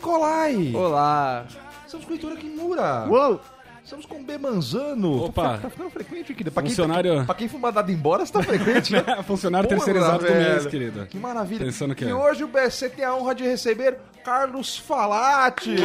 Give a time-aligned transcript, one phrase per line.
[0.00, 0.72] Nicolai.
[0.74, 1.46] Olá.
[1.86, 3.06] Estamos com o Heitor Kimura.
[3.08, 3.40] Uou!
[3.82, 5.24] Estamos com o B Manzano.
[5.24, 5.42] Opa.
[5.52, 6.50] Tá, tá ficando frequente aqui.
[6.50, 9.02] Pra quem, Funcionário- pra quem fuma dado embora, você tá frequente, né?
[9.26, 10.70] Funcionário Porra, terceirizado do mês, velho.
[10.70, 11.06] querido.
[11.06, 11.64] Que maravilha.
[11.64, 12.14] Pensando que e é.
[12.14, 15.76] hoje o BSC tem a honra de receber Carlos Falati.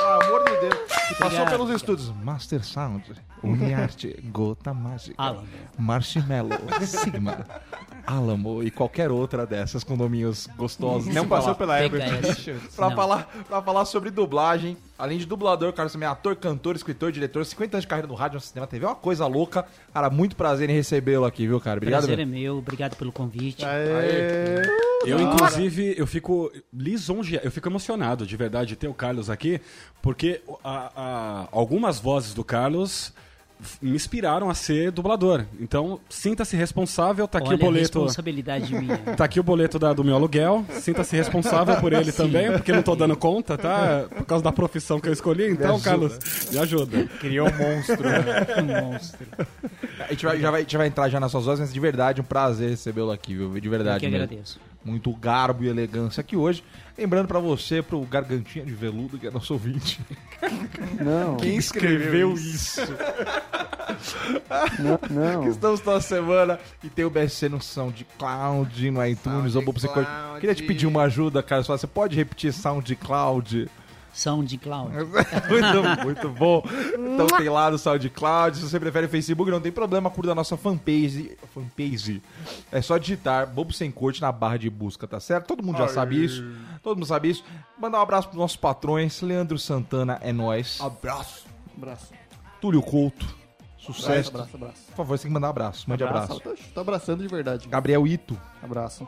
[0.00, 1.18] Ah, amor de Deus.
[1.18, 3.04] Passou pelos estúdios Master Sound,
[3.42, 5.46] Uniarte, Gota Mágica, Alamo.
[5.78, 7.46] Marshmallow, Sigma,
[8.06, 11.12] Alamo e qualquer outra dessas condomínios gostosos.
[11.14, 11.76] Não passou pela.
[11.78, 12.56] Pictures.
[12.76, 17.10] Pra falar, pra falar sobre dublagem, além de dublador, Carlos também é ator, cantor, escritor,
[17.10, 19.66] diretor, 50 anos de carreira no rádio, no cinema, TV, é uma coisa louca.
[19.92, 21.78] Cara, muito prazer em recebê-lo aqui, viu, cara?
[21.78, 22.02] Obrigado.
[22.02, 22.38] Prazer é meu.
[22.38, 23.64] meu, obrigado pelo convite.
[23.64, 24.62] Aê.
[25.04, 29.60] Eu, inclusive, eu fico lisonjeado, eu fico emocionado, de verdade, de ter o Carlos aqui,
[30.02, 33.12] porque a- a- algumas vozes do Carlos
[33.80, 35.46] me inspiraram a ser dublador.
[35.58, 37.98] Então, sinta-se responsável, tá aqui Olha o a boleto.
[38.00, 38.98] responsabilidade minha.
[39.16, 40.62] Tá aqui o boleto da- do meu aluguel.
[40.72, 42.18] Sinta-se responsável por ele Sim.
[42.24, 44.04] também, porque não tô dando conta, tá?
[44.14, 45.50] Por causa da profissão que eu escolhi.
[45.50, 46.18] Então, Carlos,
[46.52, 47.06] me ajuda.
[47.18, 48.02] Criou um monstro.
[48.06, 48.46] né?
[48.60, 49.26] Um monstro.
[50.00, 52.20] A gente vai, já, vai, já vai entrar já nas suas vozes, mas de verdade,
[52.20, 53.58] um prazer recebê-lo aqui, viu?
[53.58, 54.00] De Eu verdade.
[54.00, 54.22] que mesmo.
[54.24, 54.60] agradeço.
[54.86, 56.62] Muito garbo e elegância aqui hoje.
[56.96, 60.00] Lembrando pra você, pro Gargantinha de Veludo, que é nosso ouvinte.
[61.00, 62.80] Não, Quem escreveu isso?
[64.78, 65.48] não, não.
[65.48, 70.06] Estamos toda semana e tem o BSC no SoundCloud, no iTunes, ou você pode...
[70.06, 70.40] SoundCloud.
[70.40, 71.62] Queria te pedir uma ajuda, cara.
[71.64, 73.68] Só Você pode repetir SoundCloud?
[74.16, 74.92] SoundCloud.
[75.48, 76.62] muito, muito bom.
[76.94, 78.56] Então tem lá no SoundCloud.
[78.56, 80.08] Se você prefere Facebook, não tem problema.
[80.08, 81.36] Curta a nossa fanpage.
[81.54, 82.22] fanpage.
[82.72, 85.46] É só digitar Bobo Sem Corte na barra de busca, tá certo?
[85.46, 86.44] Todo mundo já sabe isso.
[86.82, 87.44] Todo mundo sabe isso.
[87.78, 89.20] Mandar um abraço pros nossos patrões.
[89.20, 90.80] Leandro Santana é nós.
[90.80, 91.46] Abraço.
[91.76, 92.12] Abraço.
[92.60, 93.26] Túlio Couto.
[93.78, 94.30] Sucesso.
[94.30, 94.82] Abraço, abraço.
[94.86, 95.88] Por favor, você tem que mandar abraço.
[95.88, 96.40] Mande abraço.
[96.40, 97.68] Tô, tô abraçando de verdade.
[97.68, 98.36] Gabriel Ito.
[98.62, 99.06] Abraço.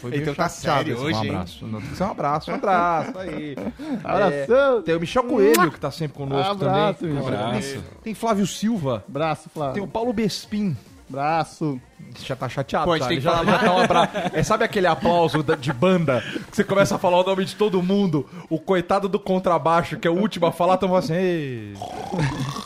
[0.00, 1.30] Foi Então tá sério hoje, um hein?
[1.30, 1.66] abraço.
[1.66, 3.18] Não, tem que ser um abraço, um abraço.
[3.18, 3.56] Aí.
[4.04, 4.78] Abração.
[4.78, 7.14] É, tem o Michel Coelho, que tá sempre conosco Abraço, também.
[7.16, 7.34] Michel.
[7.38, 7.84] Abraço.
[8.02, 9.04] Tem Flávio Silva.
[9.08, 9.86] Abraço, Tem o Flávio.
[9.88, 10.76] Paulo Bespin.
[11.08, 11.80] Abraço.
[12.24, 13.08] Já tá chateado, Pô, a gente cara.
[13.10, 14.30] tem que já, falar já tá um abra...
[14.32, 17.82] é, Sabe aquele aplauso de banda que você começa a falar o nome de todo
[17.82, 18.28] mundo?
[18.50, 21.14] O coitado do contrabaixo, que é o último a falar, tamo assim.
[21.14, 21.74] "Ei,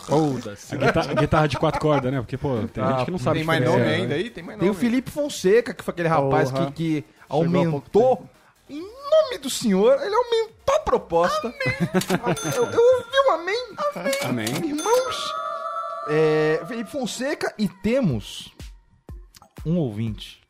[0.06, 0.74] Foda-se.
[0.74, 2.20] A guitarra, guitarra de quatro cordas, né?
[2.20, 3.94] Porque, pô, tem Ah, gente que não sabe Tem mais nome né?
[3.94, 4.30] ainda aí?
[4.30, 4.78] Tem mais Tem nome.
[4.78, 8.26] o Felipe Fonseca, que foi aquele rapaz que, que aumentou.
[8.70, 11.52] Em nome do senhor, ele aumentou a proposta.
[12.56, 13.64] eu, eu ouvi um amém.
[14.24, 14.46] Amém.
[14.64, 15.34] Irmãos,
[16.08, 18.51] é, Felipe Fonseca e temos
[19.64, 20.40] um ouvinte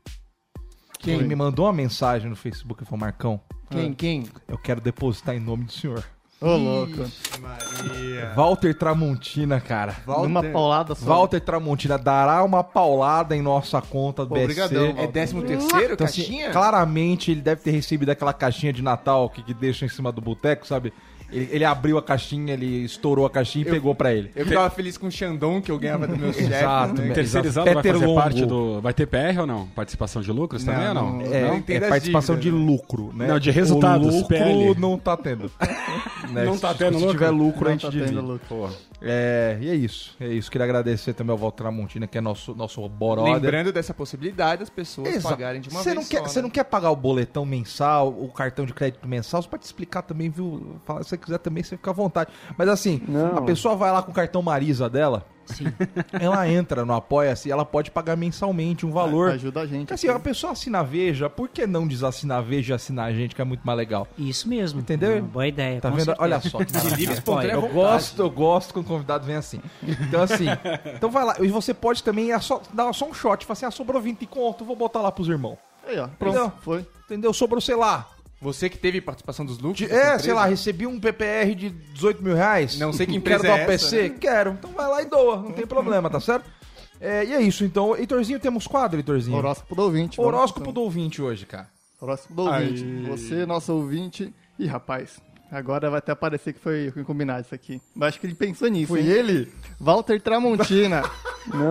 [0.99, 1.23] que Quem?
[1.27, 3.41] me mandou uma mensagem no Facebook e falou: Marcão,
[3.71, 4.25] Quem, quem?
[4.47, 6.05] eu quero depositar em nome do senhor.
[6.41, 6.97] Ô, louco.
[7.41, 8.33] Maria.
[8.35, 9.97] Walter Tramontina, cara.
[10.07, 11.05] Numa paulada só.
[11.07, 14.61] Walter Tramontina dará uma paulada em nossa conta do Pô, BSC.
[14.61, 15.13] obrigadão, É Walter.
[15.13, 16.51] décimo terceiro, Então, assim, caixinha?
[16.51, 20.21] claramente ele deve ter recebido aquela caixinha de Natal que, que deixa em cima do
[20.21, 20.93] boteco, sabe?
[21.33, 24.31] Ele, ele abriu a caixinha, ele estourou a caixinha e pegou pra ele.
[24.37, 26.53] Eu ficava feliz com o Xandão que eu ganhava do meu chefe.
[26.53, 27.09] Exato, né?
[27.09, 27.15] né?
[27.15, 28.21] Terceirizado vai fazer Longo.
[28.21, 28.81] parte do...
[28.81, 29.67] Vai ter PR ou não?
[29.69, 31.13] Participação de lucros também ou não?
[31.19, 31.21] não.
[31.33, 33.27] É, Não é participação dívidas, de lucro, né?
[33.27, 34.75] Não, de resultados, O lucro PL.
[34.79, 35.51] não tá tendo.
[36.33, 36.45] Né?
[36.45, 37.13] Não tá Se- tendo Se lucro?
[37.19, 38.09] tiver lucro, a Não gente tá divide.
[38.11, 38.71] tendo lucro.
[39.03, 40.17] É, e é isso.
[40.21, 40.51] É isso.
[40.51, 43.25] Queria agradecer também ao Walter Tramontina, que é nosso, nosso brother.
[43.35, 45.35] Lembrando dessa possibilidade das pessoas Exato.
[45.35, 46.43] pagarem de uma Você vez não quer, só, Você né?
[46.45, 50.31] não quer pagar o boletão mensal, o cartão de crédito mensal, você pode explicar também,
[50.31, 50.77] viu?
[50.87, 52.31] Fala, se você quiser também, você fica à vontade.
[52.57, 53.39] Mas assim, Não.
[53.39, 55.67] a pessoa vai lá com o cartão Marisa dela, Sim.
[56.19, 59.31] ela entra no Apoia-se e ela pode pagar mensalmente um valor.
[59.33, 59.81] Ajuda a gente.
[59.89, 63.07] Porque assim, a pessoa assina a Veja, por que não desassinar a Veja e assinar
[63.07, 64.07] a gente, que é muito mais legal?
[64.19, 64.81] Isso mesmo.
[64.81, 65.23] Entendeu?
[65.23, 65.81] Boa ideia.
[65.81, 66.05] Tá vendo?
[66.05, 66.23] certeza.
[66.23, 66.59] Olha só.
[66.61, 67.73] eu vontade.
[67.73, 69.61] gosto, eu gosto quando o convidado vem assim.
[69.83, 70.47] Então, assim,
[70.95, 71.37] então vai lá.
[71.41, 73.45] E você pode também é só, dar só um shot.
[73.45, 75.59] Fala assim, ah, sobrou 20 conto, vou botar lá pros irmãos.
[75.87, 76.09] Aí, ó.
[76.09, 76.37] Pronto.
[76.37, 76.53] Entendeu?
[76.61, 76.87] Foi.
[77.05, 77.33] Entendeu?
[77.33, 78.09] Sobrou, sei lá.
[78.43, 79.79] Você que teve participação dos lucros?
[79.79, 80.19] de- é, empresa?
[80.25, 82.77] sei lá, recebi um PPR de 18 mil reais.
[82.79, 84.03] Não sei que empresa Quero é doar essa, PC?
[84.09, 84.17] né?
[84.21, 84.51] Quero.
[84.53, 86.51] Então vai lá e doa, não tem problema, tá certo?
[87.01, 87.97] É, e é isso, então.
[87.97, 89.37] Heitorzinho, temos quadro, Heitorzinho.
[89.37, 90.21] Horóscopo do ouvinte.
[90.21, 90.73] Horóscopo então.
[90.75, 91.69] do ouvinte hoje, cara.
[92.01, 92.85] Horóscopo do ouvinte.
[93.09, 94.33] Você, nosso ouvinte.
[94.59, 95.21] Ih, rapaz.
[95.53, 97.79] Agora vai até parecer que foi foi combinado isso aqui.
[97.95, 98.97] Mas acho que ele pensou nisso.
[98.97, 99.07] hein?
[99.07, 99.53] ele?
[99.79, 101.03] Walter Tramontina.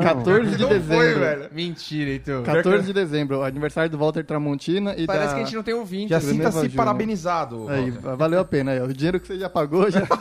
[0.03, 1.49] 14 de dezembro.
[1.51, 2.43] Mentira, Heitor.
[2.43, 5.33] 14 de dezembro, aniversário do Walter Tramontina e Parece da...
[5.33, 6.09] que a gente não tem ouvinte.
[6.09, 7.67] Já Bruno sinta-se parabenizado.
[7.69, 8.71] Aí, valeu a pena.
[8.71, 8.81] Aí.
[8.81, 10.01] O dinheiro que você já pagou já...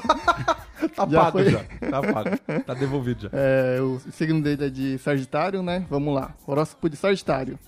[0.97, 1.51] Tá já pago foi.
[1.51, 1.59] já.
[1.91, 2.31] Tá pago.
[2.67, 3.29] Tá devolvido já.
[3.35, 5.85] É, o signo dele é de Sagitário, né?
[5.91, 6.35] Vamos lá.
[6.47, 7.59] Horóscopo de Sagitário.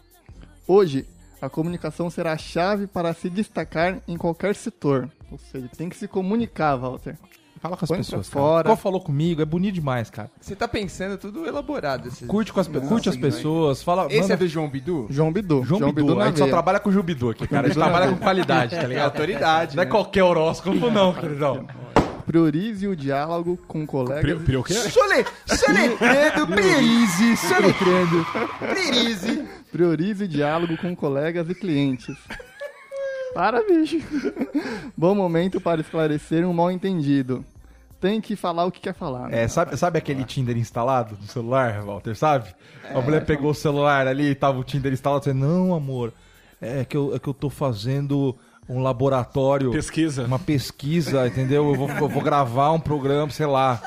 [0.66, 1.06] Hoje,
[1.42, 5.10] a comunicação será a chave para se destacar em qualquer setor.
[5.30, 7.16] Ou seja, tem que se comunicar, Walter.
[7.60, 8.28] Fala com as Põe pessoas.
[8.28, 8.68] fora.
[8.68, 9.40] Qual falou comigo?
[9.40, 10.28] É bonito demais, cara.
[10.40, 12.08] Você tá pensando tudo elaborado.
[12.08, 12.26] Esses...
[12.26, 13.82] Curte, com as, pe- Não, curte as pessoas.
[13.84, 15.06] Fala, Esse manda- é do João Bidu?
[15.10, 15.62] João Bidu.
[15.64, 16.14] João, Bidu.
[16.16, 16.54] na a gente só veia.
[16.54, 17.66] trabalha com o João Bidu aqui, cara.
[17.66, 19.04] A gente Bidu trabalha com qualidade, tá É ligado?
[19.04, 19.76] autoridade.
[19.76, 19.90] Não é né?
[19.92, 21.64] qualquer horóscopo, não, queridão.
[22.26, 24.22] Priorize o diálogo com colegas.
[24.22, 24.74] Pri- pri- o quê?
[24.74, 28.26] Soletrando, priorize, soletrando,
[28.58, 29.48] priorize.
[29.70, 32.16] Priorize o diálogo com colegas e clientes.
[33.34, 33.96] Para, bicho.
[34.96, 37.44] Bom momento para esclarecer um mal entendido.
[38.00, 39.28] Tem que falar o que quer falar.
[39.28, 39.44] né?
[39.44, 42.48] É, sabe, sabe aquele Tinder instalado no celular, Walter, sabe?
[42.92, 46.12] a mulher pegou o celular ali e tava o Tinder instalado, você, não, amor,
[46.60, 48.36] é que eu, é que eu tô fazendo
[48.68, 50.24] um laboratório, Pesquisa.
[50.24, 51.68] uma pesquisa, entendeu?
[51.68, 53.80] Eu vou, eu vou gravar um programa, sei lá.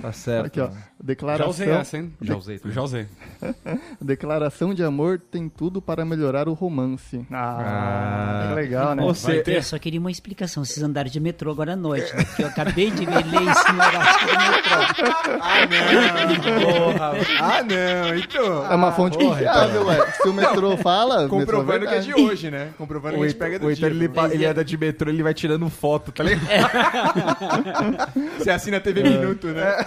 [0.00, 0.46] Tá certo.
[0.46, 0.70] Aqui, ó.
[1.02, 1.06] Mano.
[1.06, 2.12] Já Declaração, usei essa, hein?
[2.22, 2.74] Já usei também.
[2.74, 3.06] Já usei.
[4.00, 7.26] declaração de amor tem tudo para melhorar o romance.
[7.30, 7.58] Ah,
[8.44, 8.48] Ah.
[8.48, 9.02] que legal, né?
[9.02, 9.42] Você-.
[9.46, 10.64] Eu só queria uma explicação.
[10.64, 12.24] Vocês andaram de metrô agora à noite, né?
[12.24, 14.26] Porque eu acabei de ler isso no horário
[15.66, 16.82] do metrô.
[16.82, 18.72] Porra, Ah, não, então.
[18.72, 20.10] É uma fonte confiável, ué.
[20.12, 22.30] Se o metrô fala, o metrô Comprovando que é de verdade.
[22.30, 22.68] hoje, né?
[22.78, 23.98] Comprovando que O a gente pega do Heitor, dia.
[23.98, 26.42] ele, pa- ele anda de metrô, ele vai tirando foto, tá ligado?
[28.38, 29.84] Você assina a TV Minuto, né?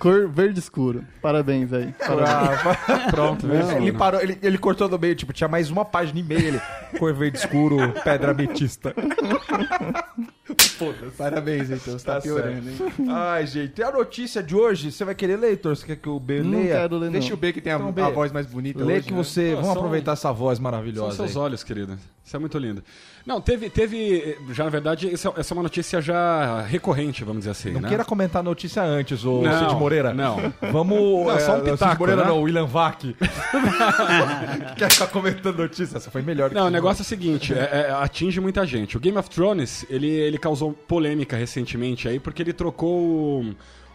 [0.00, 1.04] Cor verde escuro.
[1.20, 1.94] Parabéns aí.
[1.98, 2.58] Parabéns.
[3.12, 3.70] Pronto, viu?
[3.72, 6.60] ele parou, ele, ele cortou do meio, tipo, tinha mais uma página e meia, ele,
[6.98, 8.94] cor verde escuro, pedra ametista.
[11.16, 11.98] Parabéns, então.
[11.98, 12.76] Você tá, Tá piorando, hein?
[13.08, 15.76] Ai, gente, e a notícia de hoje, você vai querer ler, Heitor?
[15.76, 16.74] Você quer que o B Não leia?
[16.76, 17.12] quero ler, não.
[17.12, 18.02] Deixa o B que tem a, Então, B.
[18.02, 19.16] a voz mais bonita Lê hoje, que né?
[19.22, 19.50] você...
[19.50, 21.42] Pô, Vamos são- aproveitar essa voz São maravilhosa seus aí.
[21.42, 21.98] olhos, querida.
[22.24, 22.82] Isso é muito lindo.
[23.26, 27.50] Não, teve, teve já na verdade, é- essa é uma notícia já recorrente, vamos dizer
[27.50, 27.88] assim, Não né?
[27.88, 30.14] queira comentar a notícia antes, ô Não, Cid Moreira.
[30.14, 30.36] não.
[30.72, 31.26] Vamos...
[31.26, 32.28] Não, só um é, Cid pitaco, Moreira né?
[32.28, 33.02] não, William Vac.
[34.76, 35.96] Quer ficar comentando notícia?
[35.96, 36.48] Essa foi melhor.
[36.50, 38.96] que Não, o negócio é o seguinte, é- é- atinge muita gente.
[38.96, 43.44] O Game of Thrones, ele, ele causou polêmica recentemente aí, porque ele trocou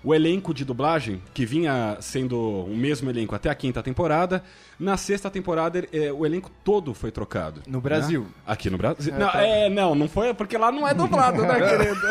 [0.06, 4.44] o, elenco de dublagem, que vinha sendo o mesmo elenco até a quinta temporada.
[4.80, 7.62] Na sexta temporada, é, o elenco todo foi trocado.
[7.68, 8.22] No Brasil.
[8.22, 8.28] né?
[8.46, 9.13] Aqui no Brasil.
[9.18, 12.02] não, é, não, não foi, porque lá não é dublado, né, querido?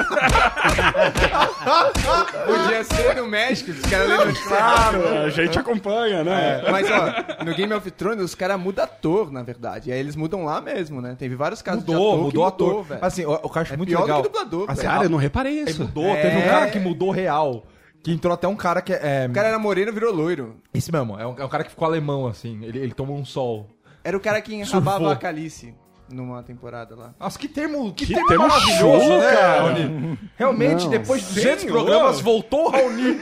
[2.46, 4.32] Podia ser no México, os caras errada.
[4.49, 6.62] Claro, a gente acompanha, né?
[6.70, 9.90] Mas, ó, no Game of Thrones, os caras mudam ator, na verdade.
[9.90, 11.14] E aí eles mudam lá mesmo, né?
[11.19, 12.82] Teve vários casos Mudou, de ator que mudou o ator.
[12.85, 13.05] velho.
[13.05, 14.23] assim, o, o que eu acho É muito pior do legal.
[14.23, 14.93] que dublador, assim, velho.
[14.93, 15.82] Cara, eu não reparei Ele isso.
[15.82, 16.23] mudou, É.
[16.23, 17.67] teve um cara que mudou real.
[18.04, 19.26] Que entrou até um cara que é.
[19.28, 20.56] O cara era moreno virou loiro.
[20.74, 22.62] Esse mesmo, é um, é um cara que ficou alemão, assim.
[22.62, 23.66] Ele, ele tomou um sol.
[24.04, 24.80] Era o cara que Surfou.
[24.80, 25.74] enrabava a Calice
[26.12, 27.14] numa temporada lá.
[27.18, 29.60] Nossa, que termo, que Que termo, termo maravilhoso, show, né, cara.
[29.62, 30.18] Raoni?
[30.36, 30.90] Realmente, Não.
[30.90, 31.72] depois de 200 Senhor.
[31.72, 33.14] programas, voltou o Raoni.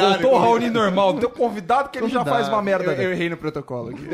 [0.00, 1.14] Voltou o Raoni normal.
[1.18, 2.92] Tem um convidado que ele já faz uma merda.
[2.94, 4.04] Eu, eu errei no protocolo aqui.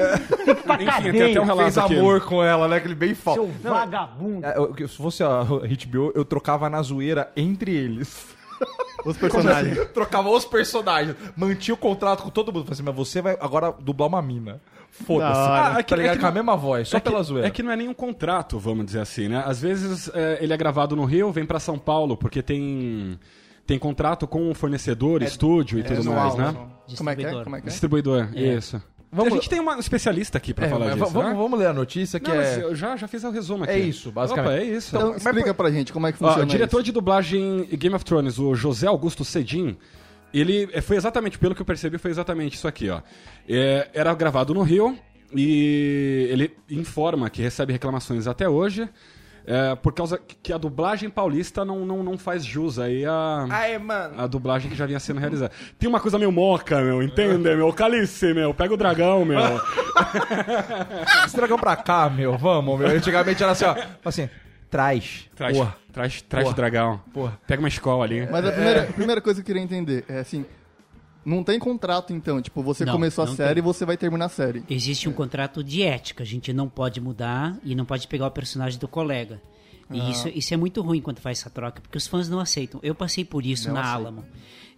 [0.82, 1.96] Enfim, tem até um relato Fez aqui.
[1.96, 2.80] amor com ela, né?
[2.80, 3.48] Que ele bem falso.
[3.62, 4.44] Seu vagabundo.
[4.44, 8.33] É, Se fosse a HBO, eu trocava na zoeira entre eles.
[9.04, 9.78] Os personagens.
[9.78, 11.14] Assim, trocava os personagens.
[11.36, 12.64] Mantinha o contrato com todo mundo.
[12.64, 14.60] Falei assim, mas você vai agora dublar uma mina.
[14.90, 15.32] Foda-se.
[15.32, 15.78] Da hora.
[15.78, 16.20] Ah, tá ligado?
[16.20, 17.48] Com a mesma voz, só é que, pela zoeira.
[17.48, 19.42] É que não é nenhum contrato, vamos dizer assim, né?
[19.44, 23.18] Às vezes é, ele é gravado no Rio, vem pra São Paulo, porque tem,
[23.66, 26.54] tem contrato com o fornecedor, estúdio e tudo mais, né?
[26.86, 26.96] só.
[26.96, 27.44] Como é que é?
[27.44, 27.70] Como é que é?
[27.70, 28.80] Distribuidor, isso.
[29.14, 31.34] Vamos- A gente tem uma especialista aqui pra É, falar disso, vamos, né?
[31.36, 32.62] vamos ler a notícia que Não, é...
[32.64, 33.72] eu já, já fiz o resumo aqui.
[33.72, 34.50] É isso, basicamente.
[34.52, 34.96] Opa, é isso.
[34.96, 36.84] Então, mas explica pra gente como é que Ó, funciona o diretor isso.
[36.86, 39.76] de dublagem em Game of Thrones, o José Augusto Cedin,
[40.32, 43.00] ele é, foi exatamente, pelo que eu percebi, foi exatamente isso aqui, ó.
[43.48, 44.98] É, era gravado no Rio
[45.32, 48.88] e ele informa que recebe reclamações até hoje.
[49.46, 53.68] É, por causa que a dublagem paulista não, não, não faz jus aí a, Ah,
[53.68, 54.14] é, mano.
[54.20, 55.52] a dublagem que já vinha sendo realizada.
[55.78, 57.72] Tem uma coisa meio moca, meu, entende, meu?
[57.72, 59.38] Calice, meu, pega o dragão, meu.
[61.26, 62.88] Esse dragão pra cá, meu, vamos, meu.
[62.88, 63.74] Antigamente era assim, ó.
[64.04, 64.28] Assim,
[64.70, 65.28] traz.
[65.34, 65.76] Traz, Porra.
[65.92, 66.56] traz, traz o Porra.
[66.56, 67.00] dragão.
[67.12, 67.38] Porra.
[67.46, 68.26] Pega uma escola ali.
[68.30, 70.44] Mas a primeira, a primeira coisa que eu queria entender é assim.
[71.24, 72.40] Não tem contrato, então.
[72.40, 74.62] Tipo, você Não, começou a não série e você vai terminar a série.
[74.68, 76.22] Existe um contrato de ética.
[76.22, 79.40] A gente não pode mudar e não pode pegar o personagem do colega.
[79.90, 82.80] E isso, isso é muito ruim quando faz essa troca, porque os fãs não aceitam.
[82.82, 84.24] Eu passei por isso na Alamo.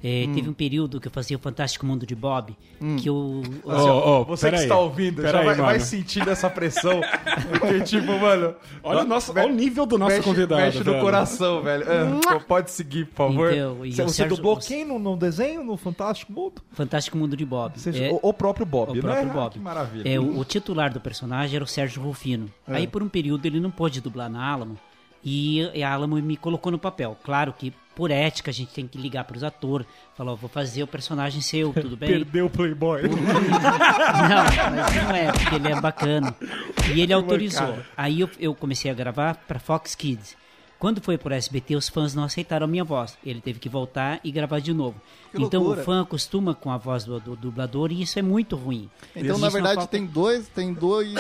[0.05, 2.55] É, Teve um período que eu fazia o Fantástico Mundo de Bob,
[2.99, 3.43] que eu...
[3.65, 4.63] Ô, ô, Você que peraí.
[4.65, 7.01] está ouvindo, já Peraí, vai, vai sentindo essa pressão.
[7.59, 8.55] Porque, tipo, mano.
[8.83, 10.61] Olha o, nosso, olha o nível do nosso mexe, convidado.
[10.61, 11.01] Mexe no velho.
[11.01, 11.85] coração, velho.
[12.29, 13.53] Ah, pode seguir, por favor.
[13.53, 16.63] Então, você você Sérgio- dublou o- quem no, no desenho, no Fantástico Mundo?
[16.73, 17.73] Fantástico Mundo de Bob.
[17.81, 19.33] Você- É- o, o próprio Bob, O não próprio é?
[19.33, 19.47] Bob.
[19.47, 20.09] Ah, que maravilha.
[20.09, 22.49] É, o, o titular do personagem era o Sérgio Rufino.
[22.67, 24.77] Aí, por um período, ele não pôde dublar na Alamo.
[25.29, 27.17] E a Alamo me colocou no papel.
[27.25, 29.85] Claro que, por ética, a gente tem que ligar para os atores.
[30.15, 32.09] Falar, ó, vou fazer o personagem seu, tudo bem?
[32.23, 33.03] Perdeu o Playboy.
[33.03, 33.11] Não,
[34.77, 36.33] mas não é, porque ele é bacana.
[36.95, 37.77] E ele autorizou.
[37.97, 40.37] Aí eu, eu comecei a gravar para Fox Kids.
[40.79, 43.19] Quando foi pro SBT, os fãs não aceitaram a minha voz.
[43.25, 45.01] Ele teve que voltar e gravar de novo.
[45.35, 45.81] Que então loucura.
[45.81, 48.89] o fã acostuma com a voz do, do dublador e isso é muito ruim.
[49.17, 51.15] Então, Isso na verdade, falta- tem dois, tem dois,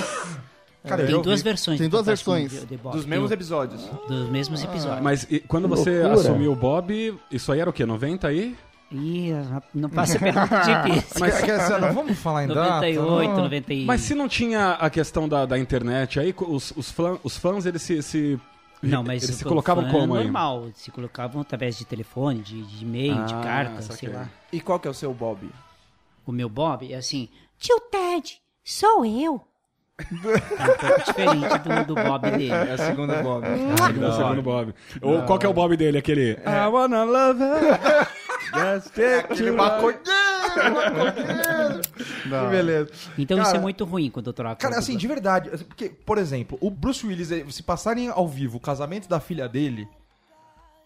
[0.88, 1.42] Cara, eu tem duas ouvi.
[1.42, 1.78] versões.
[1.80, 2.50] Tem duas versões.
[2.50, 2.92] de- de Bob.
[2.96, 3.82] Dos mesmos episódios.
[4.08, 5.02] Dos mesmos episódios.
[5.02, 6.20] Mas e quando você loucura.
[6.20, 7.84] assumiu o Bob, isso aí era o quê?
[7.86, 8.56] 90 aí?
[8.92, 9.32] Ih,
[9.74, 11.10] não passa pergunta difícil.
[11.18, 12.86] Mas, quer dizer, não vamos falar em data?
[12.86, 13.42] 98, não.
[13.42, 13.84] 90 e...
[13.84, 17.66] Mas se não tinha a questão da, da internet, aí os, os, fã- os fãs,
[17.66, 18.00] eles se...
[18.00, 18.40] se
[18.80, 20.24] Não, mas eles se colocavam fã como é aí?
[20.26, 20.68] normal.
[20.74, 24.08] Se colocavam através de telefone, de, de e-mail, de Ah, carta, saquei.
[24.08, 24.30] sei lá.
[24.52, 25.50] E qual que é o seu Bob?
[26.24, 27.28] O meu Bob é assim,
[27.58, 29.40] Tio Ted, sou eu.
[30.12, 32.50] Um pouco diferente do, do Bob dele.
[32.50, 33.46] É o segundo Bob.
[33.46, 34.74] É o segundo Bob.
[35.00, 35.98] Ou qual que é o Bob dele?
[35.98, 36.32] Aquele...
[36.32, 38.06] I wanna love her.
[38.46, 40.02] Just take Aquele maconheiro,
[40.70, 41.80] maconheiro.
[42.22, 42.90] Que beleza.
[43.18, 44.60] Então isso Cara, é muito ruim quando eu troco.
[44.60, 48.28] Cara, o assim, de verdade, porque, por exemplo, o Bruce Willis, eh, se passarem ao
[48.28, 49.88] vivo o casamento da filha dele,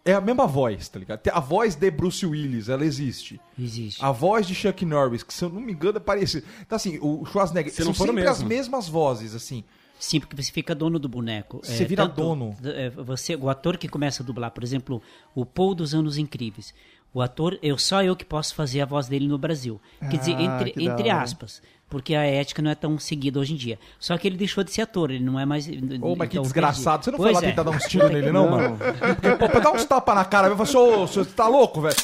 [0.04, 1.20] é a mesma voz, tá ligado?
[1.28, 3.40] A voz de Bruce Willis, ela existe.
[3.58, 4.02] Existe.
[4.04, 6.46] A voz de Chuck Norris, que se eu não me engano é parecida.
[6.62, 8.48] Então, assim, o Schwarzenegger, Se são sempre as mesmo.
[8.48, 9.62] mesmas vozes, assim.
[9.98, 11.60] Sim, porque você fica dono do boneco.
[11.62, 12.56] Você vira dono.
[12.64, 15.02] é, você, o ator que começa a dublar, por exemplo,
[15.34, 16.72] o Paul dos Anos Incríveis.
[17.12, 19.78] O ator, eu só eu que posso fazer a voz dele no Brasil.
[19.98, 21.20] Quer dizer, Ah, entre, que entre hora.
[21.22, 21.60] aspas.
[21.90, 23.76] Porque a ética não é tão seguida hoje em dia.
[23.98, 25.68] Só que ele deixou de ser ator, ele não é mais.
[26.00, 27.04] Ô, mas que então, desgraçado.
[27.04, 27.50] Você não Pois foi lá é.
[27.50, 28.78] tentar dar uns tiros nele, não, mano?
[28.78, 31.80] Porque, pô, pra dar uns tapas na cara, eu falo assim, ô, você tá louco,
[31.80, 31.96] velho?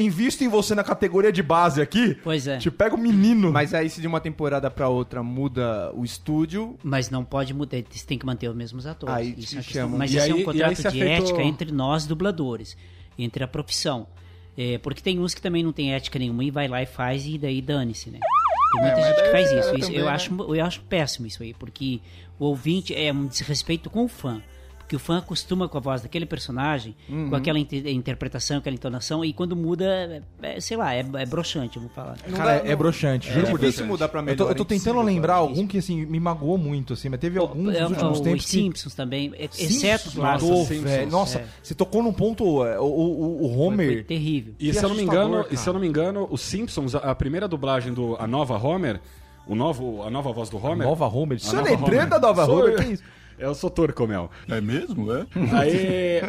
[0.00, 2.14] Invisto em você na categoria de base aqui.
[2.22, 2.58] Pois é.
[2.58, 3.50] Te pega o menino.
[3.50, 7.78] Mas aí, se de uma temporada pra outra muda o estúdio, Mas não pode mudar,
[7.90, 9.12] você tem que manter os mesmos atores.
[9.16, 9.98] Aí isso te é chamam.
[9.98, 12.76] Mas E isso aí- é um contrato de afetou- ética entre nós dubladores,
[13.18, 14.06] entre a profissão.
[14.56, 17.26] É, porque tem uns que também não tem ética nenhuma e vai lá e faz
[17.26, 18.20] e daí dane-se, né?
[18.72, 19.74] Tem muita mas gente que faz é isso.
[19.76, 20.10] Isso também, eu, né?
[20.12, 22.00] acho, eu acho péssimo isso aí, porque
[22.38, 24.42] o ouvinte é um desrespeito com o fã.
[24.92, 27.30] Porque o fã acostuma com a voz daquele personagem, Uhum.
[27.30, 30.22] com aquela inter- interpretação, aquela entonação, e quando muda, é-
[30.56, 32.18] é, sei lá, é, é broxante, vamos falar.
[32.18, 33.80] Cara, é, é broxante, é juro por Deus.
[33.80, 34.36] mudar pra Eu melhor.
[34.36, 37.74] tô, eu tô tentando lembrar algum que, assim, me magoou muito, assim, mas teve alguns
[37.74, 38.56] É, nos últimos o- tempos os que...
[38.58, 39.70] Simpsons também, é- exceto,
[40.10, 41.10] Simpsons, claro, matou, Nossa, Simpsons.
[41.12, 41.44] Nossa, é.
[41.62, 43.92] você tocou num ponto, é, o, o, o foi, Homer...
[43.94, 44.54] foi terrível.
[44.58, 46.94] E Que se eu não me engano, e se eu não me engano, os Simpsons,
[46.94, 49.00] a, a primeira dublagem do a nova Homer,
[49.46, 50.86] o novo, a nova voz do Homer.
[50.86, 51.38] Nova Homer.
[51.38, 52.72] A Você é letreiro da Nova Homer?
[52.74, 52.76] eu.
[52.76, 53.02] Que isso?
[53.38, 54.30] Eu sou Torcomel.
[54.48, 55.26] É mesmo, é?
[55.52, 55.76] Aí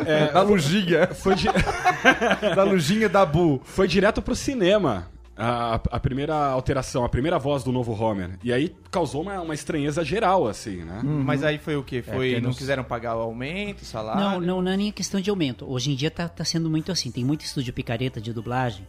[0.08, 1.08] é, Da Lujinha.
[1.14, 1.48] foi, di-
[2.56, 3.62] da Lujinha da Bu.
[3.64, 5.08] foi direto pro cinema.
[5.36, 8.38] A, a primeira alteração, a primeira voz do novo Homer.
[8.44, 11.02] E aí causou uma, uma estranheza geral, assim, né?
[11.04, 12.04] Mas aí foi o quê?
[12.04, 14.22] Foi, porque não não- quiseram pagar o aumento, o salário?
[14.22, 15.66] Não, não, não é nem questão de aumento.
[15.68, 17.10] Hoje em dia tá, tá sendo muito assim.
[17.10, 18.86] Tem muito estúdio picareta de dublagem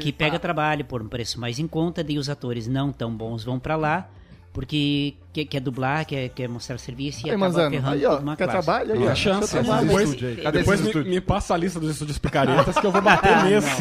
[0.00, 3.42] que pega trabalho por um preço mais em conta, daí os atores não tão bons
[3.42, 4.08] vão pra lá,
[4.52, 8.18] porque quer, quer dublar, quer, quer mostrar serviço e Aí, acaba Manzano, ferrando aí, ó,
[8.18, 8.66] uma quer classe.
[8.66, 8.92] trabalho?
[8.92, 9.50] Aí, ó, a chance.
[9.50, 9.86] Trabalho.
[9.86, 10.36] Depois, estúdio aí?
[10.36, 13.44] Cadê depois me, me passa a lista dos estúdios picaretas que eu vou bater Ah,
[13.44, 13.80] nesses.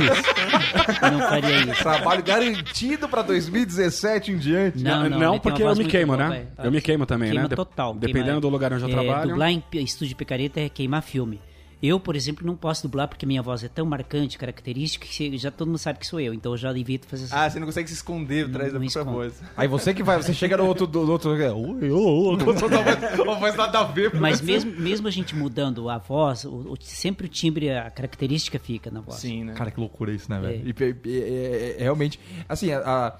[1.01, 1.83] Eu não faria isso.
[1.83, 4.83] Trabalho garantido pra 2017 em diante.
[4.83, 6.47] Não, não, Não, porque eu me queimo, boa, né?
[6.57, 6.67] é.
[6.67, 7.55] Eu me queimo também, Queima né?
[7.55, 7.93] Total.
[7.93, 9.29] dependendo queima- do lugar onde eu é, trabalho.
[9.29, 11.39] Dublar em estúdio picareta é queimar filme.
[11.81, 15.49] Eu, por exemplo, não posso dublar porque minha voz é tão marcante, característica, que já
[15.49, 16.31] todo mundo sabe que sou eu.
[16.33, 19.03] Então eu já evito fazer essa Ah, você não consegue se esconder atrás da própria
[19.03, 19.41] voz.
[19.57, 23.39] Aí você que vai, você chega no outro, do, do outro é, oi, ô, não
[23.39, 24.13] faz nada a ver.
[24.13, 28.59] Mas mesmo, mesmo a gente mudando a voz, o- o- sempre o timbre, a característica
[28.59, 29.17] fica na voz.
[29.17, 29.53] Sim, né?
[29.53, 30.63] Cara, que loucura isso, né, velho?
[30.67, 30.69] É.
[30.69, 33.17] E, e- e- é- é- realmente, assim, a- a-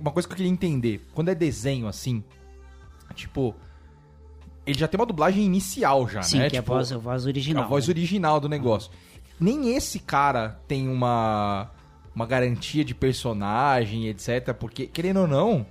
[0.00, 2.22] uma coisa que eu queria entender, quando é desenho assim,
[3.14, 3.54] tipo,
[4.68, 6.50] ele já tem uma dublagem inicial já, Sim, né?
[6.50, 7.64] que é Tipo, a voz, a voz original.
[7.64, 7.92] a voz né?
[7.92, 8.90] original do negócio.
[9.40, 11.70] Nem esse cara tem uma
[12.14, 15.64] uma garantia de personagem, etc, porque querendo ou não,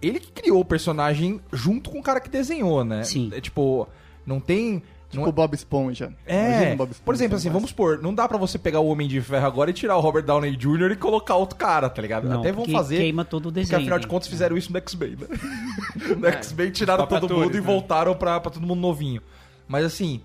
[0.00, 3.02] ele que criou o personagem junto com o cara que desenhou, né?
[3.02, 3.30] Sim.
[3.34, 3.88] É, tipo,
[4.24, 6.12] não tem Tipo o Bob Esponja.
[6.26, 9.08] é, Bob Esponja por exemplo, assim, vamos supor, não dá pra você pegar o Homem
[9.08, 10.92] de Ferro agora e tirar o Robert Downey Jr.
[10.92, 12.28] e colocar outro cara, tá ligado?
[12.28, 12.98] Não, Até vão porque fazer.
[12.98, 15.26] queima todo o Porque desenho, afinal de contas fizeram isso no X-Men, né?
[16.18, 17.66] no X-Men tiraram todo atores, mundo e né?
[17.66, 19.22] voltaram pra, pra todo mundo novinho.
[19.66, 20.20] Mas assim,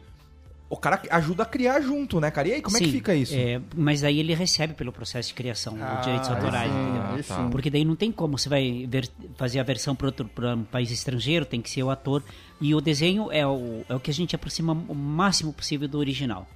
[0.74, 2.48] o cara ajuda a criar junto, né, cara?
[2.48, 3.34] E aí, como é que Sim, fica isso?
[3.36, 7.04] é, mas aí ele recebe pelo processo de criação, Ah, os direitos autorais, sim, entendeu?
[7.04, 7.50] aí sim.
[7.52, 10.64] Porque daí não tem como você vai ver- fazer a versão para outro pra um
[10.64, 12.24] país estrangeiro, tem que ser o ator.
[12.60, 15.98] E o desenho é o, é o que a gente aproxima o máximo possível do
[15.98, 16.48] original.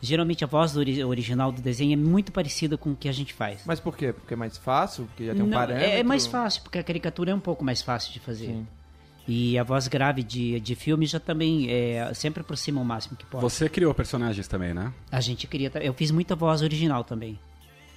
[0.00, 3.12] Geralmente a voz do ori- original do desenho é muito parecida com o que a
[3.12, 3.62] gente faz.
[3.66, 4.12] Mas por quê?
[4.12, 5.06] Porque é mais fácil?
[5.06, 5.90] Porque já tem um Não, parâmetro?
[5.90, 8.46] é mais fácil, porque a caricatura é um pouco mais fácil de fazer.
[8.46, 8.66] Sim.
[9.28, 13.26] E a voz grave de, de filme já também é, sempre aproxima o máximo que
[13.26, 13.42] pode.
[13.42, 14.90] Você criou personagens também, né?
[15.12, 15.70] A gente queria.
[15.82, 17.38] Eu fiz muita voz original também.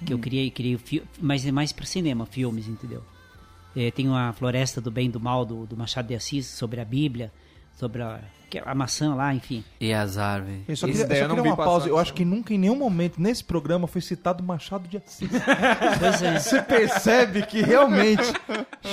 [0.04, 0.78] Que eu criei, criei
[1.20, 3.02] mas é mais para cinema, filmes, entendeu?
[3.74, 6.80] É, tem a Floresta do Bem e do Mal do, do Machado de Assis sobre
[6.80, 7.32] a Bíblia.
[7.74, 9.64] Sobre a, que- a maçã lá, enfim.
[9.80, 10.60] E as árvores.
[10.68, 11.88] Eu só queria, só eu não queria uma pausa.
[11.88, 15.28] Eu acho que nunca em nenhum momento nesse programa foi citado Machado de Assis.
[15.98, 16.38] Pois é.
[16.38, 18.22] Você percebe que realmente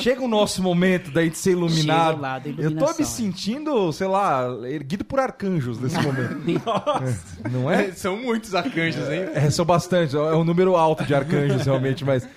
[0.01, 2.21] chega o nosso momento da gente ser iluminado.
[2.21, 3.05] Da Eu tô me é.
[3.05, 6.39] sentindo, sei lá, erguido por arcanjos nesse momento.
[7.45, 7.91] É, Não é?
[7.91, 9.29] São muitos arcanjos, hein?
[9.33, 10.15] É, são bastante.
[10.15, 12.27] É um número alto de arcanjos, realmente, mas.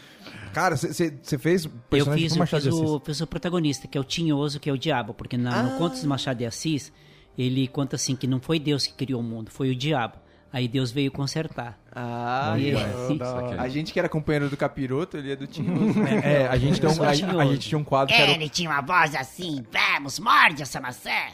[0.53, 2.91] Cara, você fez Eu personagem fiz, com eu Machado fiz de Assis.
[2.91, 5.79] o, fiz o protagonista, que é o Tinhoso, que é o diabo, porque na, no
[5.79, 6.93] Contos de Machado de Assis,
[7.37, 10.17] ele conta assim que não foi Deus que criou o mundo, foi o diabo.
[10.55, 11.79] Aí Deus veio consertar.
[11.91, 12.75] Ah, E-
[13.59, 15.99] a gente que era companheiro do capiroto, ele é do Tinhoso.
[16.23, 18.69] É, a gente, tem um, a, a gente tinha um quadro que o- Ele tinha
[18.69, 21.09] uma voz assim: Vamos, morde essa maçã.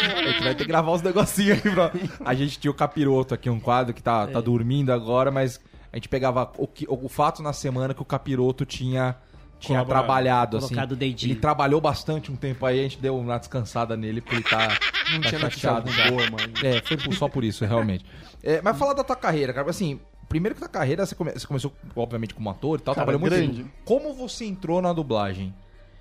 [0.00, 1.90] A gente vai ter que gravar os negocinhos aqui pra...
[2.24, 4.32] A gente tinha o capiroto aqui, um quadro que tá, É.
[4.32, 5.60] tá dormindo agora, mas
[5.92, 9.16] a gente pegava o, que- o fato na semana que o capiroto tinha,
[9.58, 9.88] tinha Colaborado.
[10.06, 10.68] trabalhado, assim.
[10.68, 11.32] Colocado o dedinho.
[11.32, 14.68] Ele trabalhou bastante um tempo aí, a gente deu uma descansada nele, porque ele tá,
[15.12, 15.90] Não tá tinha chateado.
[15.90, 16.10] já.
[16.10, 16.52] boa, mano.
[16.62, 18.04] É, foi só por isso, realmente.
[18.42, 21.46] É, mas falar da tua carreira, cara, assim, primeiro que tua carreira, você, come- você
[21.46, 23.62] começou, obviamente, como ator e tal, Cara, trabalhou muito grande.
[23.64, 23.70] tempo.
[23.84, 25.52] Como você entrou na dublagem?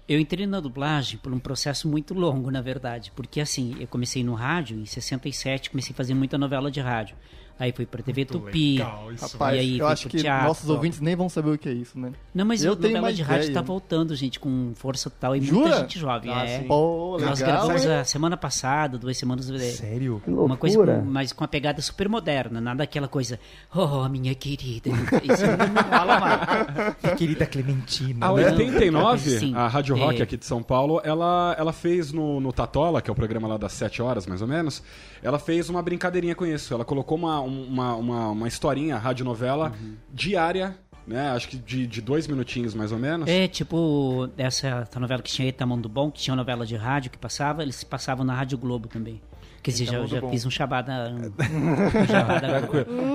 [0.08, 4.24] Eu entrei na dublagem por um processo muito longo, na verdade, porque assim, eu comecei
[4.24, 7.16] no rádio, em 67, comecei a fazer muita novela de rádio.
[7.60, 8.78] Aí fui pra TV Tupi.
[8.78, 10.48] Rapaz, e aí eu fui acho pro que teatro.
[10.48, 12.14] nossos ouvintes nem vão saber o que é isso, né?
[12.34, 13.54] Não, mas Eu a tenho novela uma de rádio ideia.
[13.54, 15.60] tá voltando, gente, com força total e Jura?
[15.62, 16.32] muita gente jovem.
[16.34, 16.60] Ah, é.
[16.64, 17.30] Pô, legal.
[17.30, 17.92] Nós gravamos hein?
[17.96, 19.50] a semana passada, duas semanas.
[19.52, 20.22] é, Sério?
[20.26, 23.38] Uma coisa, com, mas com uma pegada super moderna, nada aquela coisa,
[23.76, 24.90] oh, minha querida.
[24.90, 26.96] Isso não mais.
[27.18, 28.26] Querida Clementina.
[28.26, 29.54] A Não, 89, sim.
[29.54, 30.24] a Rádio Rock É.
[30.24, 33.58] aqui de São Paulo, ela, ela fez no, no Tatola, que é o programa lá
[33.58, 34.82] das 7 horas, mais ou menos,
[35.22, 36.74] ela fez uma brincadeirinha com isso.
[36.74, 39.74] Ela colocou uma, uma, uma, uma historinha, radionovela,
[40.14, 41.32] diária, né?
[41.32, 43.28] Acho que de, de dois minutinhos, mais ou menos.
[43.28, 46.76] É, tipo, essa, essa novela que tinha Etamão do Bom, que tinha uma novela de
[46.76, 49.20] rádio que passava, eles passavam na Rádio Globo também.
[49.62, 51.12] Quer dizer, já, já fiz um chabada.
[51.12, 51.26] Um,
[52.02, 52.48] um chabada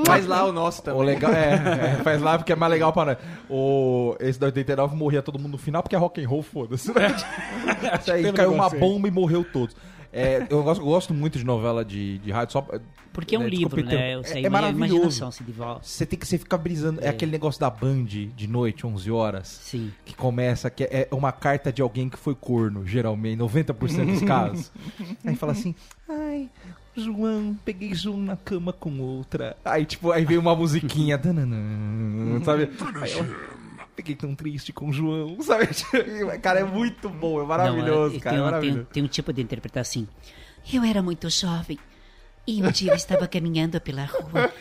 [0.04, 1.06] Faz lá o nosso O também.
[1.06, 5.22] legal, é, é, faz lá porque é mais legal para o esse da 89 morria
[5.22, 6.92] todo mundo no final porque é rock and roll, foda-se.
[6.92, 7.06] Né?
[7.98, 9.74] Isso aí teve um caiu uma bomba e morreu todos.
[10.14, 12.66] É, eu, gosto, gosto muito de novela de, de rádio só
[13.12, 14.10] Porque é um né, livro, desculpa, né?
[14.10, 15.28] é- Eu sei, é, ima- maravilhoso.
[15.44, 15.80] devolve.
[15.82, 17.08] Você tem que você fica brisando, é.
[17.08, 19.92] aquele negócio da Band de noite, 11 horas, Sim.
[20.04, 24.70] que começa que é uma carta de alguém que foi corno, geralmente, 90% dos casos.
[25.26, 25.74] Aí fala assim:
[26.08, 26.48] "Ai,
[26.96, 29.56] João, peguei João na cama com outra".
[29.64, 31.20] Aí tipo, aí vem uma musiquinha,
[32.44, 32.70] sabe?
[33.02, 33.10] Aí
[33.96, 35.68] Fiquei tão triste com o João, sabe?
[36.42, 38.78] Cara, é muito bom, é maravilhoso, Não, é- cara, tem, é maravilhoso.
[38.84, 40.06] tem, tem um tipo de interpretar assim.
[40.72, 41.78] Eu era muito jovem.
[42.46, 44.52] E um dia eu estava caminhando pela rua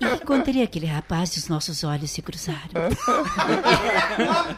[0.00, 2.58] e encontrei aquele rapaz e os nossos olhos se cruzaram.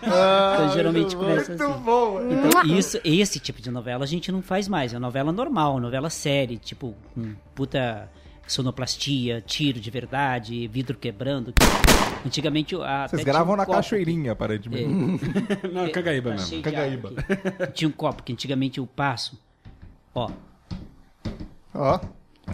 [0.03, 1.81] Então, geralmente começa assim.
[1.81, 2.19] bom.
[2.31, 4.95] Então, isso, esse tipo de novela a gente não faz mais.
[4.95, 8.11] É novela normal, novela série, tipo, com puta
[8.47, 11.53] sonoplastia, tiro de verdade, vidro quebrando.
[12.25, 14.87] Antigamente a, Vocês gravam um na cachoeirinha, aparentemente.
[15.73, 16.63] Não, Cangaíba Tá mesmo.
[16.63, 17.13] Cangaíba.
[17.59, 17.73] aqui.
[17.73, 19.41] Tinha um copo que antigamente eu passo.
[20.15, 20.31] Ó,
[21.75, 21.99] Ó,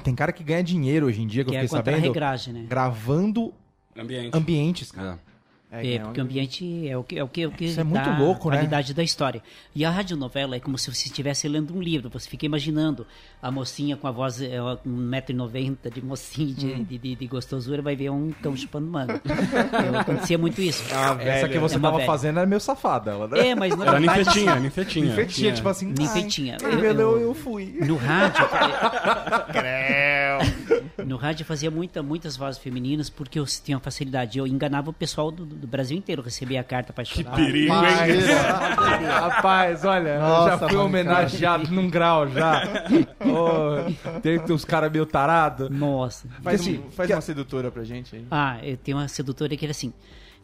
[0.02, 2.02] Tem cara que ganha dinheiro hoje em dia, que, que eu é fiquei a sabendo,
[2.02, 2.66] regragem, né?
[2.68, 3.52] gravando
[3.96, 4.36] Ambiente.
[4.36, 5.18] ambientes, cara.
[5.24, 5.27] É.
[5.70, 7.84] É, porque o ambiente é o que é o que, é o que Isso é
[7.84, 8.56] dá muito louco, a né?
[8.58, 9.42] qualidade da história.
[9.74, 12.08] E a radionovela é como se você estivesse lendo um livro.
[12.08, 13.06] Você fica imaginando
[13.42, 16.84] a mocinha com a voz é, 1,90m de mocinha Hum.
[16.84, 19.20] de, de, de gostosura, vai ver um cão chupando manga.
[19.28, 20.82] Então, acontecia muito isso.
[21.20, 22.06] Essa que você É tava velha.
[22.06, 23.10] fazendo era meio safada.
[23.10, 23.48] Ela, né?
[23.48, 25.06] É, mas na Era verdade, ninfetinha, ninfetinha.
[25.12, 25.92] Infetinha, tipo assim.
[25.96, 26.56] Ninfetinha.
[26.64, 27.76] ai, Eu- eu- eu fui.
[27.86, 28.46] No rádio.
[31.06, 34.38] no rádio eu fazia muita, muitas vozes femininas porque eu tinha uma facilidade.
[34.38, 36.22] Eu enganava o pessoal do, do Brasil inteiro.
[36.22, 37.34] Recebia a carta pra chorar.
[37.34, 38.26] perigo, Rapaz,
[39.08, 42.62] rapaz, olha, Nossa, já fui homenageado num grau já.
[43.20, 45.68] Oh, tem que ter uns caras meio tarados.
[45.68, 46.28] Nossa.
[46.42, 48.26] Faz, Assim, um- faz que- uma sedutora pra gente aí.
[48.30, 49.92] Ah, eu tenho uma sedutora que era assim: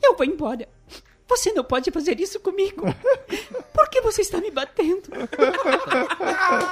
[0.02, 0.68] Eu vou embora.
[1.28, 2.82] Você não pode fazer isso comigo.
[3.72, 5.02] Por que você está me batendo?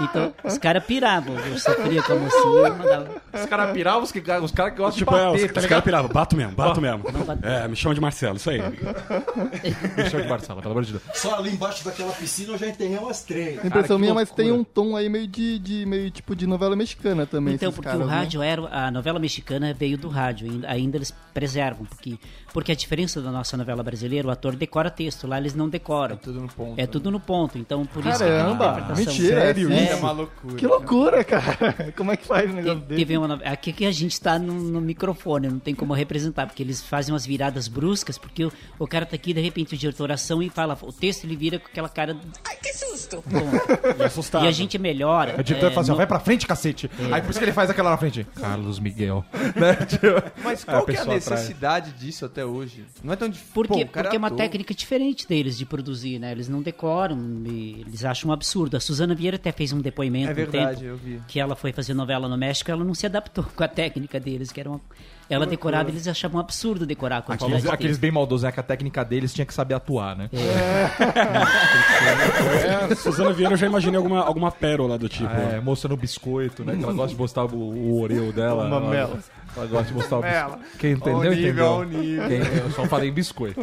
[0.01, 1.39] Então, os caras piravam.
[1.39, 2.37] Eu sofria como assim.
[2.39, 3.23] Eu mandava.
[3.33, 5.47] Os caras piravam, os, que- os caras que gostam Tipo, de é, os, bater, os
[5.49, 5.83] tá caras ligado?
[5.85, 6.99] piravam, bato mesmo, bato mesmo.
[7.25, 7.47] bato.
[7.47, 8.61] É, me chama de Marcelo, isso aí.
[9.97, 11.03] Deixa eu de Marcela, pelo amor de Deus.
[11.15, 13.65] Só ali embaixo daquela piscina eu já enterrei umas três.
[13.65, 14.49] impressão que minha, mas loucura.
[14.49, 17.55] tem um tom aí meio de, de meio tipo de novela mexicana também.
[17.55, 18.15] Então, porque caras, o né?
[18.15, 18.63] rádio era.
[18.71, 20.51] A novela mexicana veio do rádio.
[20.51, 21.85] Ainda, ainda eles preservam.
[21.87, 22.19] Porque,
[22.53, 25.27] porque a diferença da nossa novela brasileira, o ator locutor decora texto.
[25.27, 26.17] Lá eles não decoram.
[26.17, 26.81] Tudo no ponto.
[26.81, 27.59] É tudo no ponto.
[27.59, 28.97] Então, por isso que Caramba, interpretação.
[29.05, 30.57] mentira, Sério é, É uma loucura.
[30.57, 31.93] Que loucura, cara.
[31.97, 32.97] Como é que faz um negócio Te-?
[32.97, 36.63] Teve uma, aqui que a gente tá no, no microfone, não tem como representar, porque
[36.63, 40.11] eles fazem umas viradas bruscas, porque o, o cara tá aqui, de repente, o diretor
[40.13, 42.17] ação e fala, o texto ele vira com aquela cara.
[42.49, 43.23] Ai, que susto!
[43.99, 44.45] E assustado.
[44.45, 45.35] e a gente melhora.
[45.39, 46.91] O diretor é, fala assim, no- vai pra frente, cacete.
[47.13, 48.27] Aí por isso que ele faz aquela na frente.
[48.41, 49.25] Carlos Miguel.
[49.57, 49.75] né?
[49.87, 50.07] Tipo,
[50.43, 51.41] Mas aí qual que é a pessoa atrás.
[51.41, 52.85] necessidade disso até hoje?
[53.03, 53.53] Não é tão difícil.
[53.55, 54.31] Porque, Pô, o cara porque é uma.
[54.37, 56.33] Técnica diferente deles de produzir, né?
[56.33, 58.77] Eles não decoram, eles acham um absurdo.
[58.77, 61.21] A Suzana Vieira até fez um depoimento É um verdade, tempo eu vi.
[61.29, 64.51] que ela foi fazer novela no México, ela não se adaptou com a técnica deles,
[64.53, 64.81] que era uma...
[65.33, 68.53] Ela decorava, eles achavam um absurdo decorar a quantidade Aqueles, de aqueles bem maldosos, né?
[68.53, 70.29] Que a técnica deles tinha que saber atuar, né?
[72.91, 75.31] É, Suzana Vieira, eu já imaginei alguma, alguma pérola do tipo.
[75.31, 76.77] É, mostrando o biscoito, né?
[76.77, 78.65] Que ela gosta de mostrar o, o dela.
[78.67, 79.19] Uma ela, mela.
[79.57, 80.59] Ela gosta de mostrar o biscoito.
[80.79, 82.01] Quem entendeu, nível, entendeu.
[82.01, 82.29] nível.
[82.29, 83.61] Quem- eu só falei biscoito.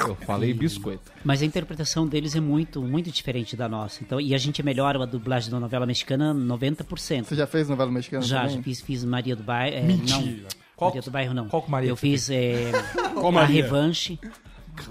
[0.00, 1.10] Eu falei biscoito.
[1.24, 4.02] Mas a interpretação deles é muito, muito diferente da nossa.
[4.02, 7.24] Então, e a gente melhora a dublagem da novela mexicana 90%.
[7.24, 8.56] Você já fez novela mexicana Já, também?
[8.56, 9.76] já fiz, fiz Maria do Bairro.
[9.76, 10.42] É, Mentira.
[10.42, 11.48] Não, Qual- Maria do Bairro não.
[11.48, 12.70] qual que Maria Eu fiz é,
[13.14, 13.62] Qual a Maria?
[13.62, 14.18] Revanche.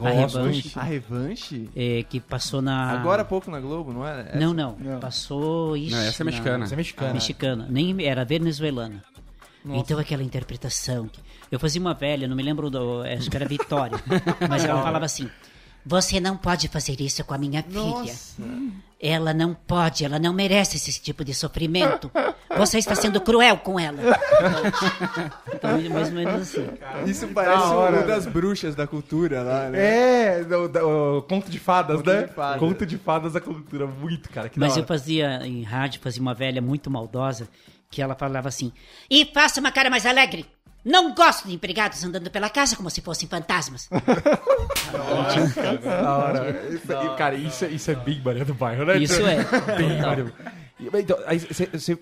[0.02, 0.10] A.
[0.10, 0.72] Revanche.
[0.80, 1.70] A revanche?
[1.76, 2.90] é, que passou na.
[2.92, 4.22] Agora há pouco na Globo, não era?
[4.30, 4.40] Essa?
[4.40, 5.00] Não, não, Não.
[5.00, 5.78] Passou.
[5.78, 6.66] Ixi, Não, essa é na- mexicana.
[6.68, 7.14] Você é mexicana.
[7.14, 7.68] Mexicana.
[7.70, 9.04] Nem era venezuelana.
[9.68, 11.08] Então aquela interpretação.
[11.08, 11.20] que-
[11.52, 13.04] Eu fazia uma velha, não me lembro do.
[13.04, 13.98] Acho que era Vitória.
[14.50, 15.30] mas ela falava assim.
[15.86, 17.80] Você não pode fazer isso com a minha filha.
[17.80, 18.42] Nossa.
[19.00, 22.10] Ela não pode, ela não merece esse tipo de sofrimento.
[22.58, 24.00] Você está sendo cruel com ela.
[25.54, 26.68] Então, mais ou menos assim.
[27.06, 30.38] Isso parece Da hora, o das bruxas da cultura lá, né?
[30.40, 32.24] É, do, do- o conto de fadas, Conto né?
[32.24, 32.60] de fadas.
[32.60, 33.86] Conto de fadas da cultura.
[33.86, 34.50] Muito, cara.
[34.50, 37.48] Que Mas eu fazia em rádio, fazia uma velha muito maldosa,
[37.92, 38.72] que ela falava assim.
[39.10, 40.46] E faça uma cara mais alegre.
[40.86, 43.90] Não gosto de empregados andando pela casa como se fossem fantasmas.
[45.84, 46.68] Da hora.
[46.74, 48.98] Isso, aí, cara, isso, é- isso é bem Maria do Bairro, né?
[48.98, 49.38] Isso é.
[49.78, 50.08] Bem Total.
[50.10, 51.00] Maria do Bairro.
[51.00, 51.98] Então, aí, você, você-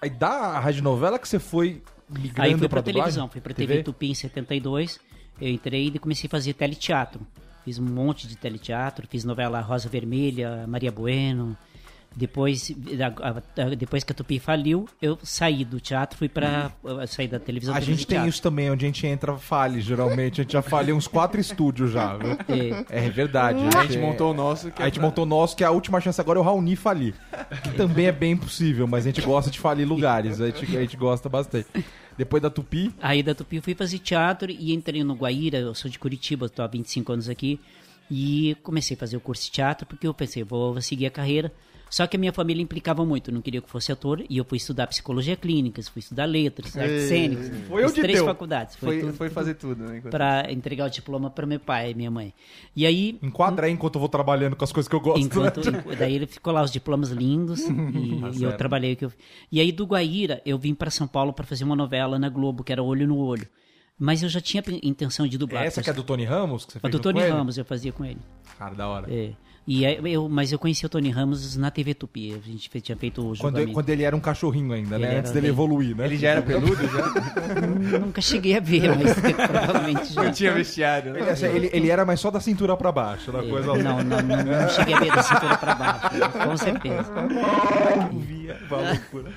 [0.00, 2.92] aí da rádio novela que você foi migrando Aí fui pra pra dublagem?
[3.02, 5.00] televisão, fui pra TV Tupi em 72.
[5.40, 7.20] Eu entrei e comecei a fazer teleteatro.
[7.64, 11.56] Fiz um monte de teleteatro, fiz novela Rosa Vermelha, Maria Bueno.
[12.14, 12.72] Depois,
[13.78, 16.72] depois que a Tupi faliu, eu saí do teatro, fui pra.
[16.82, 17.74] eu saí da televisão.
[17.74, 18.28] A gente tem teatro.
[18.28, 20.40] isso também, onde a gente entra fale, geralmente.
[20.40, 22.32] A gente já falha uns quatro estúdios já, viu?
[22.90, 23.06] É.
[23.06, 23.60] É verdade.
[23.76, 24.70] A gente montou o nosso.
[24.72, 26.44] Que A é gente pra- montou o nosso, que a última chance agora é o
[26.44, 27.14] Raoni falir.
[27.62, 30.40] Que também é bem possível, mas a gente gosta de falir lugares.
[30.40, 31.68] A gente, a gente gosta bastante.
[32.18, 35.74] Depois da Tupi, Aí da Tupi eu fui fazer teatro e entrei no Guaíra, eu
[35.74, 37.58] sou de Curitiba, estou há 25 anos aqui.
[38.10, 41.52] E comecei a fazer o curso de teatro porque eu pensei, vou seguir a carreira.
[41.90, 44.24] Só que a minha família implicava muito, não queria que eu fosse ator.
[44.30, 47.50] E eu fui estudar psicologia clínica, fui estudar letras, artes cênicas.
[47.66, 48.24] Foi onde três deu.
[48.26, 48.76] faculdades.
[48.76, 49.98] Foi, Foi, tudo foi fazer tudo, né?
[49.98, 52.32] enquanto- para entregar o diploma para meu pai e minha mãe.
[52.76, 55.20] E aí, enquadra aí enquanto eu vou trabalhando com as coisas que eu gosto.
[55.20, 55.82] enquanto, né?
[55.98, 58.94] daí ele ficou lá os diplomas lindos e, e eu trabalhei.
[58.94, 59.12] Que eu,
[59.50, 62.62] e aí do Guaíra eu vim para São Paulo para fazer uma novela na Globo,
[62.62, 63.48] que era Olho no Olho.
[63.98, 65.64] Mas eu já tinha intenção de dublar.
[65.64, 67.28] Essa que é do Tony Ramos, que você A fez do junto Tony?
[67.28, 68.20] Ramos eu fazia com ele.
[68.58, 69.12] Cara, da hora.
[69.12, 69.32] É.
[69.66, 72.32] E aí eu, mas eu conheci o Tony Ramos na TV Tupi.
[72.34, 73.72] A gente tinha feito o Quando, julgamento.
[73.72, 75.10] quando ele era um cachorrinho ainda, Ele né?
[75.10, 76.06] era Antes dele bem- evoluir, né?
[76.06, 77.98] Ele já era peludo, já?
[78.00, 79.14] Nunca cheguei a ver, mas
[79.46, 80.24] provavelmente já.
[80.24, 81.20] Não tinha vestiário, né?
[81.20, 83.82] Ele, assim, ele, ele era mais só da cintura pra baixo, na coisa assim.
[83.82, 86.08] Não, não, não, não cheguei a ver da cintura para baixo,
[86.48, 87.12] com certeza.
[88.18, 89.32] via, loucura.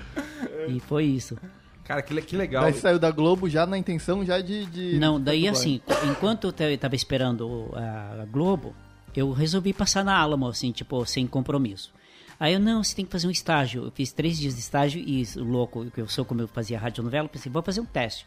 [0.67, 1.37] E foi isso.
[1.83, 2.63] Cara, que, que legal.
[2.63, 4.65] Daí saiu da Globo já na intenção já de...
[4.67, 8.73] de Não, daí assim, enquanto eu ta- tava esperando a Globo,
[9.19, 11.91] eu resolvi passar na Alamo, assim, tipo, sem compromisso.
[12.39, 13.85] Aí eu, não, você tem que fazer um estágio.
[13.85, 17.29] Eu fiz três dias de estágio e, louco, que eu sou como eu fazia radionovela,
[17.29, 18.25] pensei, vou fazer um teste.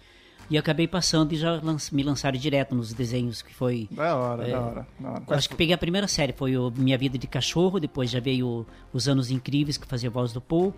[0.48, 3.88] E acabei passando e já lan- me lançaram direto nos desenhos, que foi...
[3.90, 4.52] Da hora, É.
[4.52, 5.22] da hora, da hora.
[5.30, 8.46] Acho que peguei a primeira série, foi o Minha Vida de Cachorro, depois já veio
[8.46, 10.72] o- Os Anos Incríveis, que fazia a voz do Paul.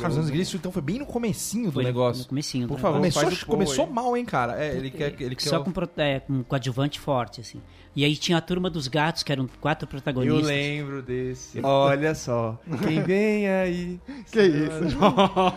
[0.00, 2.22] Cara, os anos grises, então foi bem no comecinho do Foi negócio.
[2.24, 2.66] no comecinho.
[2.66, 3.90] Por favor, Começou, Paul começou aí.
[3.92, 4.60] mal, hein, cara?
[4.62, 7.62] É, ele quer, ele quer Só com, é, com coadjuvante forte, assim.
[7.96, 10.46] E aí tinha a Turma dos Gatos, que eram quatro Eu protagonistas.
[10.46, 11.60] lembro desse.
[11.62, 12.58] Olha só.
[12.86, 14.00] Quem vem aí?
[14.32, 14.98] Que isso?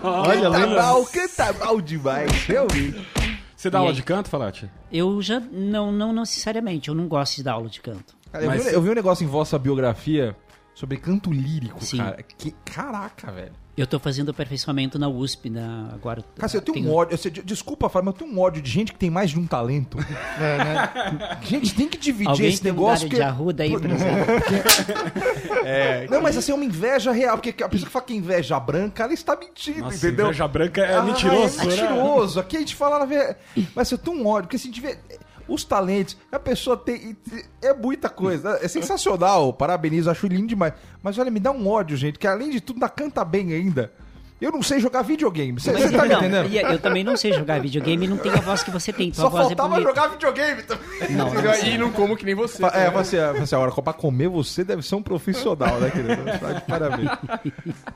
[0.04, 0.82] Olha, Canta lembra?
[0.84, 3.08] mal, canta mal demais, realmente.
[3.56, 3.95] Você dá E aula aí?
[3.95, 4.69] de canto, Falati?
[4.91, 8.15] Eu já, não, não necessariamente, eu não gosto de dar aula de canto.
[8.32, 10.36] Cara, eu, Mas- vi, eu vi um negócio em vossa biografia
[10.76, 11.97] sobre canto lírico, Sim.
[11.97, 12.21] cara.
[12.38, 13.54] Que, caraca, velho.
[13.78, 16.24] Eu tô fazendo aperfeiçoamento na USP, na, agora.
[16.36, 17.13] Cara, eu tenho um ódio.
[17.13, 19.38] eu sei- desculpa, Fábio, mas eu tenho um ódio de gente que tem mais de
[19.40, 19.98] um talento.
[20.40, 21.38] É, né?
[21.44, 23.08] Gente, tem que dividir Alguém esse tem negócio.
[23.10, 23.90] que- de arruda aí pra
[26.10, 27.38] Não, mas assim, é uma inveja real.
[27.38, 30.26] Porque a pessoa que fala que é inveja branca, ela está mentindo, Nossa, entendeu?
[30.28, 31.70] inveja branca é Ah, mentiroso, É né?
[31.72, 32.40] mentiroso.
[32.40, 33.38] Aqui a gente fala na verdade.
[33.76, 35.00] Mas eu tenho um ódio, porque assim, tiver.
[35.47, 36.17] Os talentos.
[36.31, 37.17] A pessoa tem.
[37.62, 38.60] É muita coisa.
[38.62, 39.53] É sensacional.
[39.53, 40.73] Parabenizo, acho lindo demais.
[41.01, 43.91] Mas olha, me dá um ódio, gente, que além de tudo, ainda canta bem ainda.
[44.39, 45.60] Eu não sei jogar videogame.
[45.60, 46.54] Você tá me entendendo?
[46.54, 49.10] Eu também não sei jogar videogame e não tenho a voz que você tem.
[49.10, 50.88] Tua Só voz faltava é jogar videogame também.
[51.10, 51.56] Não, não.
[51.65, 52.63] E não como que nem você.
[52.65, 56.23] É, você, você, agora, pra comer você deve ser um profissional, né, querido?
[56.39, 57.10] Tá Parabéns.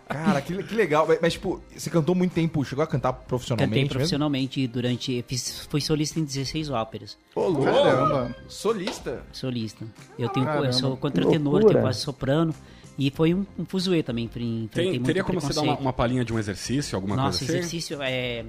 [0.07, 1.07] Cara, que, que legal.
[1.21, 3.93] Mas, tipo, você cantou muito tempo, chegou a cantar profissionalmente Cantei mesmo?
[3.93, 5.23] profissionalmente durante.
[5.27, 7.17] Fiz, fui solista em 16 óperas.
[7.35, 7.65] Ô, louco.
[7.65, 8.35] Caramba.
[8.47, 9.21] Solista.
[9.31, 9.85] Solista.
[10.17, 12.55] Eu, tenho, eu Caramba, sou que contratenor, tenho voz de soprano.
[12.97, 14.27] E foi um, um fuzuê também.
[14.27, 17.53] Tem, muito teria como você dar uma, uma palhinha de um exercício, alguma Nossa, coisa
[17.53, 17.59] assim?
[17.59, 18.45] exercício é.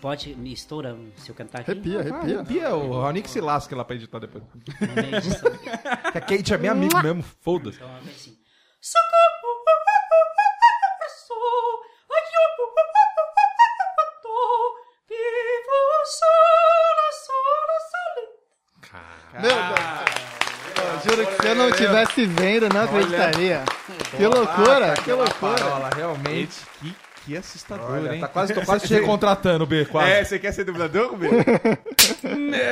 [0.00, 0.34] Pode.
[0.34, 1.70] Me estoura se eu cantar aqui?
[1.70, 2.40] Arrepia, arrepia.
[2.40, 4.42] Arrepia, o Raoni que se lasca lá pra editar depois.
[6.12, 7.76] Que a Kate é minha amiga mesmo, foda-se.
[7.76, 8.36] Então, é assim.
[19.32, 20.32] Meu Deus.
[20.76, 23.64] Eu juro que se eu não estivesse vendo, não acreditaria.
[24.16, 25.54] Que loucura, que loucura.
[25.54, 26.56] Parola, realmente.
[26.80, 26.94] Que,
[27.24, 28.20] que assustador, Olha, hein?
[28.20, 30.10] tá quase, tô quase te recontratando, B, quase.
[30.10, 31.28] É, você quer ser dublador, B?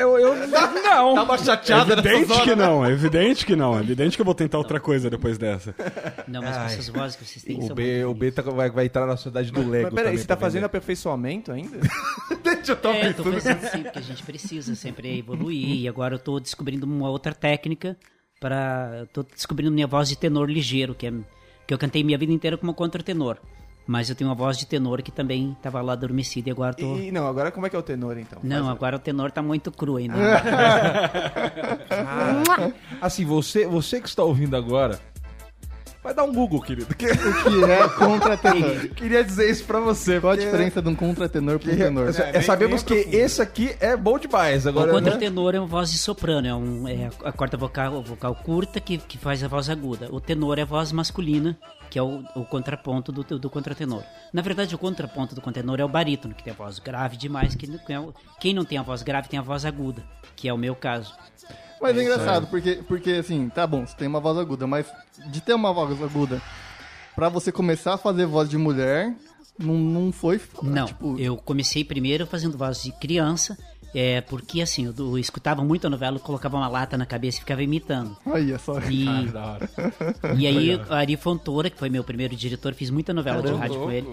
[0.00, 0.34] Eu, eu,
[0.82, 1.14] não.
[1.14, 3.78] Dá uma chateada é evidente que não, é evidente que não.
[3.78, 5.74] É evidente que eu vou tentar outra coisa depois dessa.
[6.26, 8.70] Não, mas com essas vozes que vocês têm O são B, o B tá- vai,
[8.70, 11.78] vai entrar na sociedade do Lego Mas peraí, você tá fazendo aperfeiçoamento ainda?
[12.42, 15.80] Deixa eu tô É, eu tô fazendo sim, porque a gente precisa sempre evoluir.
[15.82, 17.96] E agora eu tô descobrindo uma outra técnica
[18.40, 19.06] para.
[19.12, 21.12] Tô descobrindo minha voz de tenor ligeiro, que é
[21.66, 23.36] que eu cantei minha vida inteira como contratenor.
[23.86, 26.96] Mas eu tenho uma voz de tenor que também tava lá adormecida e agora tô.
[26.96, 28.38] E, não, agora como é que é o tenor, então?
[28.42, 30.14] Não, Faz- agora o tenor tá muito cru ainda.
[33.00, 35.00] Assim, você, você que está ouvindo agora,
[36.02, 36.94] vai dar um Google, querido.
[36.94, 37.16] que- O
[37.64, 38.88] que é contratenor?
[38.96, 40.20] Queria dizer isso pra você.
[40.20, 42.08] Qual a diferença de um contratenor para um tenor?
[42.18, 43.22] é, bem- sabemos bem que profundo.
[43.24, 44.66] esse aqui é bom demais.
[44.66, 44.98] O Agora, né?
[44.98, 48.98] contratenor é uma voz de soprano, é, um, é a corda vocal, vocal curta que,
[48.98, 50.08] que faz a voz aguda.
[50.12, 51.56] O tenor é a voz masculina,
[51.90, 54.02] que é o, o contraponto do, do contratenor.
[54.32, 57.54] Na verdade, o contraponto do contratenor é o barítono, que tem a voz grave demais.
[57.54, 60.02] Que, é o- quem não tem a voz grave tem a voz aguda,
[60.36, 61.12] que é o meu caso.
[61.80, 64.86] Mas é engraçado, porque, porque assim, tá bom, você tem uma voz aguda, mas
[65.26, 66.40] de ter uma voz aguda,
[67.14, 69.14] pra você começar a fazer voz de mulher,
[69.58, 70.40] não, não foi.
[70.62, 73.56] Não, Tipo, eu comecei primeiro fazendo voz de criança,
[73.94, 77.38] é, porque assim, eu, eu escutava muito a novela, eu colocava uma lata na cabeça
[77.38, 78.16] e ficava imitando.
[78.26, 78.78] Olha só.
[78.80, 79.70] E, Da hora.
[80.36, 83.80] e aí, o Ari Fontoura, que foi meu primeiro diretor, fiz muita novela de rádio
[83.80, 84.08] com ele.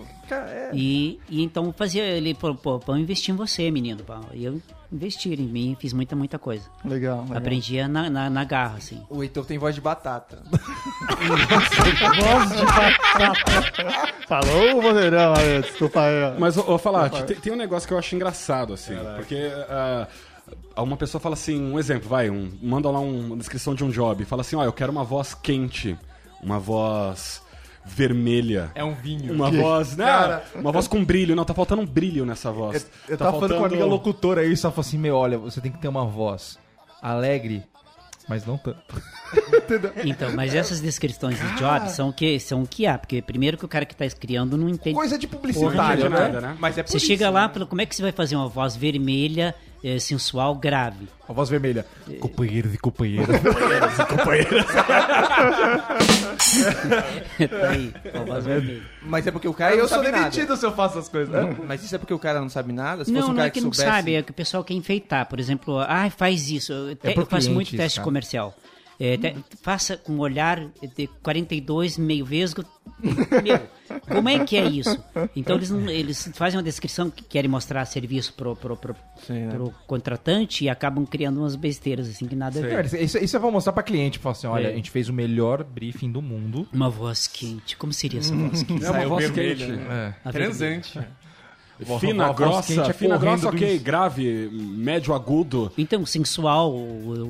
[0.74, 4.04] E, e então fazia, ele falou, pô, vamos investir em você, menino.
[4.04, 4.22] pá.
[4.34, 4.62] E eu
[4.92, 6.70] investi em mim, fiz muita, muita coisa.
[6.86, 7.22] Legal.
[7.24, 7.38] legal.
[7.38, 9.02] Aprendia na, na, na garra, assim.
[9.10, 10.42] O Heitor tem voz de batata.
[10.52, 14.14] Voz de batata.
[14.28, 16.40] Falou, vozeirão, aí, desculpa aí.
[16.40, 18.96] Mas, ô, ô Falati, tem, tem um negócio que eu acho engraçado, assim.
[19.16, 20.08] Porque ah,
[20.78, 23.90] uma pessoa fala assim, um exemplo, vai, um, manda lá um- uma descrição de um
[23.90, 24.24] job.
[24.26, 25.98] Fala assim, ó, eu quero uma voz quente,
[26.42, 27.42] uma voz
[27.88, 28.72] vermelha.
[28.76, 29.34] É um vinho.
[29.34, 30.42] Uma voz, né?
[30.56, 31.36] Uma voz com brilho.
[31.36, 32.86] Não, tá faltando um brilho nessa voz.
[33.08, 35.38] Eu Tá tava falando com uma faltando- amiga locutora aí, só falou assim: meu, olha,
[35.38, 36.58] você tem que ter uma voz
[37.02, 37.64] alegre,
[38.28, 38.78] mas não tanto.
[40.06, 43.58] Então, mas essas descrições de job são o que, são o que há, porque primeiro
[43.58, 44.96] que o cara que tá criando não entende.
[44.96, 46.20] Coisa de publicitário, né?
[46.20, 46.58] nada, né?
[46.60, 47.32] Mas é por Você isso, chega né?
[47.32, 51.08] lá, fala, como é que você vai fazer uma voz vermelha, eh, sensual, grave?
[51.28, 51.86] A voz vermelha.
[52.20, 53.42] Companheiros e companheiras.
[57.50, 58.82] tá aí, uma voz vermelha.
[59.02, 61.10] Mas é porque o cara Aí não eu sou sabe demitido se eu faço essas
[61.10, 61.56] coisas, né?
[61.68, 63.04] Mas isso é porque o cara não sabe nada?
[63.04, 63.96] Se fosse Não, um não cara é que não soubesse...
[63.98, 65.26] sabe, é que o pessoal quer enfeitar.
[65.28, 66.72] Por exemplo, ah, faz isso.
[66.74, 68.06] Eu, te- pro eu faço muito isso, teste cara.
[68.06, 68.56] comercial.
[69.00, 70.60] É, te- faça com um olhar
[70.96, 72.64] de 42 meio vesgo.
[73.44, 73.60] Meu,
[74.08, 74.98] como é que é isso?
[75.36, 78.96] Então eles, não- eles fazem uma descrição que querem mostrar serviço pro, pro, pro,
[79.30, 79.50] né?
[79.52, 82.86] pro contratante e acabam criando umas besteiras assim que nada a ver.
[83.02, 84.18] Isso, isso eu vou mostrar pra cliente.
[84.18, 84.72] Falar assim: olha, É.
[84.72, 86.68] a gente fez o melhor briefing do mundo.
[86.74, 87.78] Uma voz quente.
[87.78, 88.84] Como seria essa voz quente?
[88.84, 89.72] É uma Saiu voz vermelho, quente.
[89.72, 89.84] né?
[90.26, 90.32] É.
[90.32, 90.32] Vermelha.
[90.32, 91.00] Transante.
[92.00, 95.72] Fina, grossa, é fina, grossa, ok, grave, médio, agudo.
[95.78, 96.74] Então, sensual,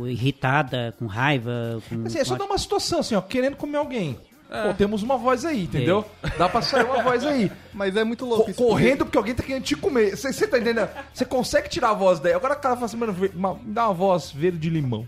[0.08, 1.82] irritada, com raiva.
[1.90, 4.18] Com, Assim, é só com dar uma situação, assim, ó, querendo comer alguém.
[4.50, 6.06] Pô, temos uma voz aí, entendeu?
[6.38, 7.52] Dá pra sair uma voz aí.
[7.74, 8.64] Mas é muito louco Co- isso.
[8.64, 10.16] correndo porque alguém tá querendo te comer.
[10.16, 10.88] Você tá entendendo?
[11.14, 12.32] Você consegue tirar a voz daí.
[12.32, 13.30] Agora o cara fala assim, mano, me
[13.74, 15.06] dá uma voz verde de limão.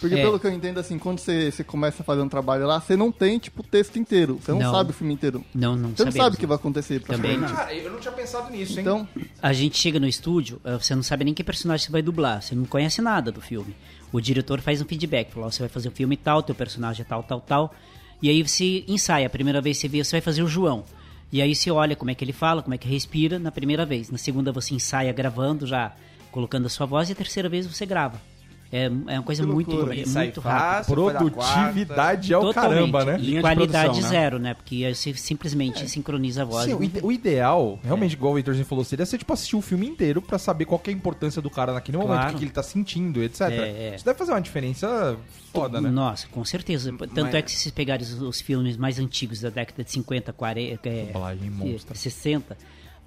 [0.00, 0.22] Porque É.
[0.22, 2.96] pelo que eu entendo, assim, quando você, você começa a fazer um trabalho lá, você
[2.96, 4.38] não tem, tipo, o texto inteiro.
[4.42, 4.72] Você não, Não.
[4.72, 5.44] sabe o filme inteiro.
[5.54, 6.48] Não, não Você não sabe o que não.
[6.48, 7.48] vai acontecer pra Também frente.
[7.50, 7.56] não.
[7.56, 8.80] Cara, eu não tinha pensado nisso, hein?
[8.80, 9.08] Então,
[9.42, 12.42] A gente chega no estúdio, eh, você não sabe nem que personagem você vai dublar,
[12.42, 13.74] você não conhece nada do filme.
[14.12, 17.02] O diretor faz um feedback, fala, ó, você vai fazer um filme tal, teu personagem
[17.02, 17.74] é tal, tal, tal.
[18.22, 20.84] E aí você ensaia, a primeira vez você vê, você vai fazer o João.
[21.30, 23.84] E aí você olha como é que ele fala, como é que respira na primeira
[23.84, 24.10] vez.
[24.10, 25.92] Na segunda você ensaia gravando, já
[26.32, 28.20] colocando a sua voz, e a terceira vez você grava.
[28.70, 29.94] É, é uma coisa muito, loucura.
[29.98, 30.84] é muito rápida.
[30.94, 32.74] Produtividade é o Totalmente.
[32.92, 33.16] caramba, né?
[33.18, 34.18] E Linha qualidade produção, né?
[34.20, 34.54] zero, né?
[34.54, 36.64] Porque aí você simplesmente sincroniza a voz.
[36.66, 39.56] Sim, o, não- ide- o ideal, realmente, igual o Heitorzinho falou, seria você tipo, assistir
[39.56, 42.28] o filme inteiro pra saber qual que é a importância do cara naquele momento, Claro.
[42.28, 43.40] o que, que ele tá sentindo, etc.
[43.42, 43.92] É, é.
[43.96, 45.16] Isso deve fazer uma diferença
[45.52, 45.88] foda, né?
[45.90, 46.92] Nossa, com certeza.
[47.14, 50.32] Tanto é que se vocês pegarem os, os filmes mais antigos da década de 50,
[50.32, 51.94] 40, é, Dublagem monstra.
[51.94, 52.56] 60,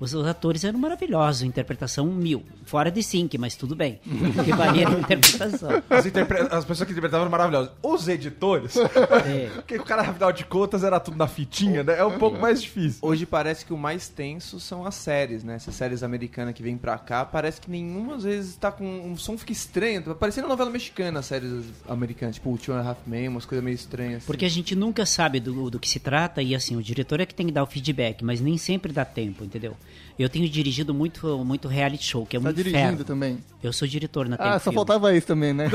[0.02, 2.44] os, os atores eram maravilhosos, interpretação mil.
[2.66, 4.00] Fora de sync, mas tudo bem.
[4.36, 5.70] Porque valia a interpretação.
[5.90, 7.72] As, interpre- as pessoas que interpretavam eram maravilhosas.
[7.84, 9.50] Os editores, É.
[9.56, 11.98] porque o cara, afinal de contas, era tudo na fitinha, né?
[12.00, 13.00] É um pouco mais difícil.
[13.02, 15.56] Hoje parece que o mais tenso são as séries, né?
[15.56, 18.86] Essas séries americanas que vêm pra cá, parece que nenhuma às vezes tá com.
[18.86, 20.02] Um som fica estranho.
[20.02, 23.46] Tá parecendo novela mexicana, as séries americanas, tipo o Two and a Half Men, umas
[23.46, 24.24] coisas meio estranhas.
[24.26, 27.26] Porque a gente nunca sabe do, do que se trata e assim, o diretor é
[27.26, 29.76] que tem que dar o feedback, mas nem sempre dá tempo, entendeu?
[30.20, 33.04] Eu tenho dirigido muito, muito reality show, que é Tá um dirigindo inferno.
[33.04, 33.40] também.
[33.64, 34.76] Eu sou diretor na Ah, só Filmes.
[34.76, 35.68] faltava isso também, né?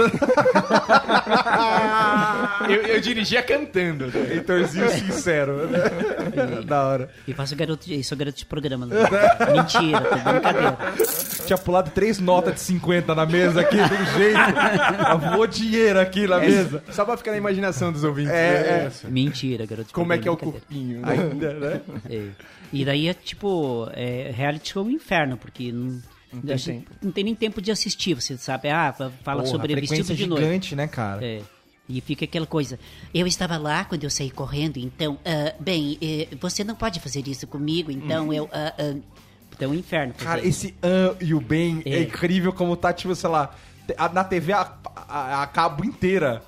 [2.68, 4.04] eu, eu dirigia cantando.
[4.30, 5.78] Heitorzinho sincero, né?
[6.64, 7.10] da hora.
[7.26, 8.86] E faço garoto, de- sou garoto de programa.
[8.86, 8.94] né?
[9.52, 10.76] Mentira, tô brincadeira.
[11.46, 14.38] Tinha pulado três notas de 50 na mesa aqui, do jeito.
[15.06, 16.82] Avô dinheiro aqui na mesa.
[16.90, 18.32] Só pra ficar na imaginação dos ouvintes.
[18.32, 19.10] É, né?
[19.10, 20.36] Mentira, garoto de Como é programa.
[20.38, 21.00] que é o corpinho?
[21.04, 21.80] Ainda, né?
[22.10, 22.22] É.
[22.72, 26.00] E daí é tipo, é, reality show é um inferno, porque não,
[26.44, 26.90] tem gente tempo.
[27.02, 28.68] não tem nem tempo de assistir, você sabe?
[28.68, 30.42] Ah, fa- fala Porra, sobre vestido de noite.
[30.44, 31.24] gigante, né, cara?
[31.24, 31.40] É.
[31.88, 32.78] E fica aquela coisa.
[33.14, 37.26] Eu estava lá quando eu saí correndo, então, ah, bem, eh, você não pode fazer
[37.28, 38.48] isso comigo, então eu.
[38.52, 38.96] ah, ah,
[39.52, 40.12] Então é um inferno.
[40.14, 41.94] Cara, esse an e o bem é.
[41.94, 42.02] É.
[42.02, 43.54] incrível como tá, tipo, sei lá,
[44.12, 44.76] na TV a,
[45.08, 46.42] a- a cabo inteira.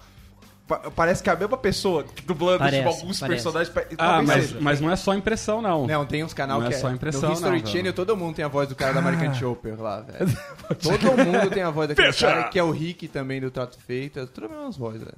[0.69, 3.43] Pa- Parece que é a mesma pessoa dublando Parece, tipo, alguns parece.
[3.43, 3.75] personagens.
[3.99, 4.59] Ah, mas, seja.
[4.61, 5.87] mas não é só impressão, não.
[5.87, 8.37] Não, tem uns canal Não que é só impressão, No History não, Channel todo mundo
[8.37, 10.31] tem a voz do cara da American Chopper lá, velho.
[10.81, 14.21] todo mundo tem a voz daquele cara, que é o Rick também do Trato Feito.
[14.21, 15.17] É tudo a mesma voz, velho.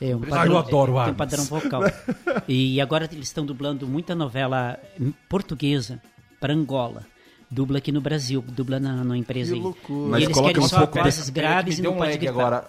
[0.00, 1.82] É um Ah, eu adoro o é, tem um padrão vocal.
[2.46, 4.78] e agora eles estão dublando muita novela
[5.28, 6.00] portuguesa
[6.40, 7.04] para Angola.
[7.50, 9.62] Dubla aqui no Brasil, dubla na, na empresa Que aí.
[9.64, 10.08] loucura.
[10.08, 11.96] E Mas eles coloca querem um só pouco vozes Peraí que graves e não um
[11.96, 12.30] pode gritar.
[12.30, 12.68] agora.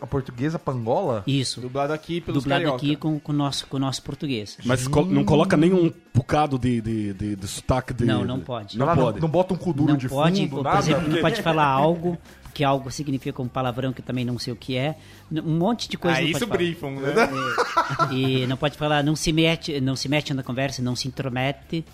[0.00, 1.22] A portuguesa pangola?
[1.26, 1.60] Isso.
[1.60, 2.76] Dublado aqui pelos Dublado carioca.
[2.78, 4.56] aqui com com o nosso, com o nosso português.
[4.64, 8.06] Mas col- não coloca nenhum bocado de, de, de, de sotaque de.
[8.06, 8.78] Não, não de- pode.
[8.78, 9.20] Não Não, pode.
[9.20, 10.78] não bota um cu duro não de pode, fundo, por nada?
[10.78, 12.16] exemplo, não pode falar algo,
[12.54, 14.96] que algo significa um palavrão que eu também não sei o que é.
[15.30, 16.56] Um monte de coisa Ah, não isso pode falar.
[16.56, 17.12] brifam, né?
[18.12, 21.84] E não pode falar, não se mete, não se mete na conversa, não se intromete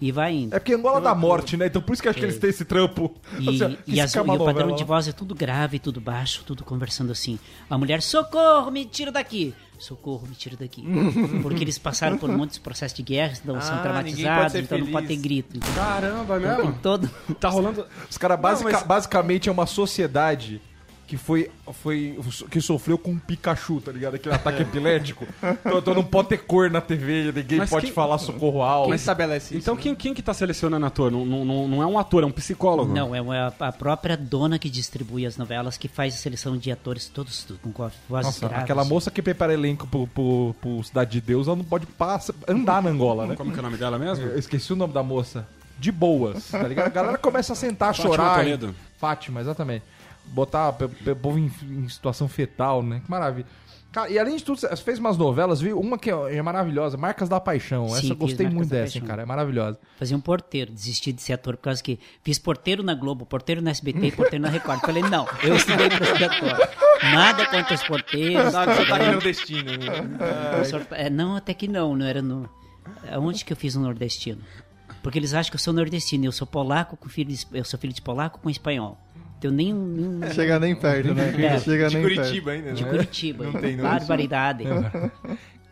[0.00, 0.54] e vai indo.
[0.54, 1.66] É porque Angola dá morte, né?
[1.66, 3.14] Então por isso que eu acho que eles têm esse trampo.
[3.38, 6.42] E, Assim, e, as- é e o padrão de voz é tudo grave, tudo baixo,
[6.46, 7.38] tudo conversando assim.
[7.68, 9.54] A mulher, socorro, me tira daqui.
[9.78, 10.84] Socorro, me tira daqui.
[11.42, 15.06] Porque eles passaram por muitos processos de guerra, então Ah, são traumatizados, então não pode
[15.06, 15.22] ter feliz.
[15.22, 15.56] grito.
[15.56, 16.78] Então, Caramba, é mesmo?
[16.82, 17.10] todo...
[17.40, 17.86] Tá rolando.
[18.10, 20.60] Os caras mas- basicamente é uma sociedade
[21.10, 21.50] que foi,
[21.82, 22.16] foi
[22.48, 24.14] que sofreu com um Pikachu, tá ligado?
[24.14, 25.26] Aquele ataque epilético.
[25.60, 28.86] Então, então não pode ter cor na TV, ninguém Mas pode quem- falar socorro alto.
[28.86, 29.62] Quem estabelece isso?
[29.64, 31.10] Então quem, quem que tá selecionando ator?
[31.10, 32.92] Não, não, não não é um ator, é um psicólogo.
[32.94, 36.70] Não, é uma- a própria dona que distribui as novelas, que faz a seleção de
[36.70, 38.64] atores todos com vozes Nossa, graves.
[38.64, 42.32] aquela moça que prepara elenco pro, pro, pro Cidade de Deus, ela não pode passa,
[42.46, 43.34] andar na Angola, né?
[43.36, 44.24] Como que é o nome dela mesmo?
[44.26, 45.46] Eu esqueci o nome da moça.
[45.78, 46.86] De boas, tá ligado?
[46.88, 48.36] A galera começa a sentar, Fátima chorar.
[48.36, 48.74] Toledo.
[48.98, 49.82] Fátima, exatamente.
[50.26, 53.00] Botar pe- povo em, em situação fetal, né?
[53.04, 53.46] Que maravilha.
[53.92, 55.76] Cara, e além de tudo, você fez umas novelas, viu?
[55.80, 57.88] Uma que é é maravilhosa, Marcas da Paixão.
[57.88, 59.22] Sim, Essa eu gostei Marcas muito dessa, hein, cara.
[59.22, 59.80] É maravilhosa.
[59.98, 63.60] Fazia um porteiro, desisti de ser ator por causa que fiz porteiro na Globo, porteiro
[63.60, 64.80] na SBT e porteiro na Record.
[64.82, 66.68] Falei, não, eu estudei pra ser ator.
[67.02, 68.52] Nada contra os porteiros.
[68.52, 69.70] Sabe, você tá aqui no destino.
[69.72, 70.64] né?
[70.66, 72.48] Sou- é, não, até que não, não era no.
[73.18, 74.40] Onde que eu fiz o nordestino?
[75.02, 77.78] Porque eles acham que eu sou nordestino, eu sou polaco com filho de, eu sou
[77.80, 78.96] filho de polaco com espanhol.
[79.48, 81.32] Nem, nem Chega nem perto, né?
[81.44, 81.58] É.
[81.60, 82.90] Chega De nem Curitiba ainda, de né?
[82.90, 83.44] Curitiba.
[83.44, 83.84] Não tem, não.
[83.84, 84.64] Barbaridade.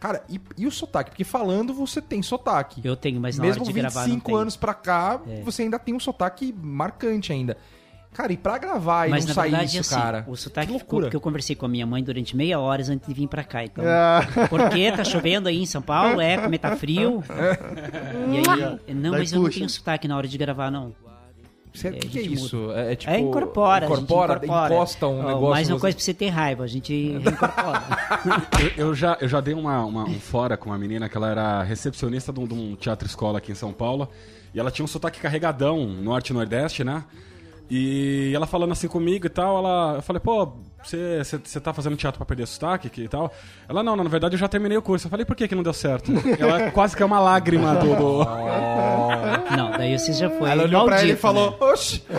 [0.01, 1.11] Cara, e, e o sotaque?
[1.11, 2.81] Porque falando você tem sotaque.
[2.85, 4.35] Eu tenho, mas na Mesmo hora de gravar não 25 tem.
[4.37, 4.39] É.
[4.39, 7.57] anos pra cá, você ainda tem um sotaque marcante ainda.
[8.13, 10.25] Cara, e pra gravar e Mas não na sair verdade, isso, assim, cara?
[10.27, 13.07] o sotaque que ficou porque eu conversei com a minha mãe durante meia hora antes
[13.07, 13.65] de vir pra cá.
[13.65, 16.21] Então, Ah, por que tá chovendo aí em São Paulo?
[16.21, 17.23] É, como é tá frio?
[18.33, 18.39] E
[18.89, 20.93] aí, não, Daí mas eu não tenho sotaque na hora de gravar, não.
[21.87, 22.73] O que, que é isso?
[22.73, 23.13] É, é tipo.
[23.13, 23.87] é, incorpora.
[23.87, 24.75] Incorpora, incorpora.
[24.75, 25.51] encosta um Ó, negócio.
[25.51, 27.83] Mais uma coisa pra você ter raiva, a gente incorpora.
[28.77, 31.29] Eu, eu já, eu já dei uma, uma- um fora com uma menina que ela
[31.31, 34.09] era recepcionista de um, de um teatro escola aqui em São Paulo.
[34.55, 37.05] E ela tinha um sotaque carregadão, norte e nordeste, né?
[37.71, 40.53] E ela falando assim comigo e tal, ela, eu falei, pô,
[40.83, 43.31] você, você, você tá fazendo teatro pra perder sotaque que- e tal?
[43.69, 45.07] Ela, não, não, na verdade eu já terminei o curso.
[45.07, 46.11] Eu falei, por que que não deu certo?
[46.41, 47.95] ela quase que é uma lágrima do...
[47.95, 48.25] do-
[49.57, 51.57] Não, daí você já foi Ela olhou pra ele e maldito, falou, né?
[51.73, 52.03] oxi.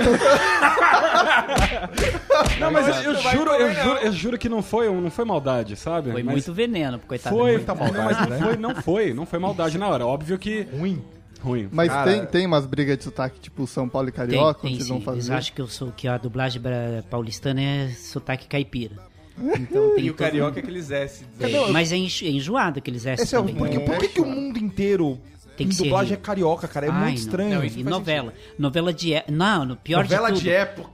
[2.59, 5.75] Não, mas eu, eu juro, eu juro, eu juro que não foi, não foi maldade,
[5.75, 6.11] sabe?
[6.11, 7.35] Foi Mas muito veneno, coitado.
[7.35, 8.39] Foi, muita maldade, não, mas não né?
[8.39, 10.05] foi, não foi, não foi maldade na hora.
[10.05, 11.01] Óbvio que Ruim.
[11.41, 11.67] Ruim.
[11.71, 14.69] Mas Cara, tem, tem umas brigas de sotaque, tipo São Paulo e Tem, Carioca, tem
[14.71, 15.33] onde vocês vão Eles fazer?
[15.33, 16.61] acham que eu sou que a dublagem
[17.09, 18.95] paulistana é sotaque caipira.
[19.39, 21.23] Então tem E o carioca é aqueles S.
[21.39, 23.55] É, mas é enjo- é enjoado aqueles S Esse é o, também.
[23.55, 25.17] por que, por que, que o mundo inteiro
[25.59, 26.23] Tem em que ser dublagem é rio.
[26.23, 26.85] carioca, cara?
[26.87, 27.13] É Ai, muito não.
[27.15, 27.55] estranho.
[27.59, 28.33] Não, e novela.
[28.57, 29.13] Novela de.
[29.13, 30.43] é- Não, no pior Novela de tudo.
[30.43, 30.89] de época.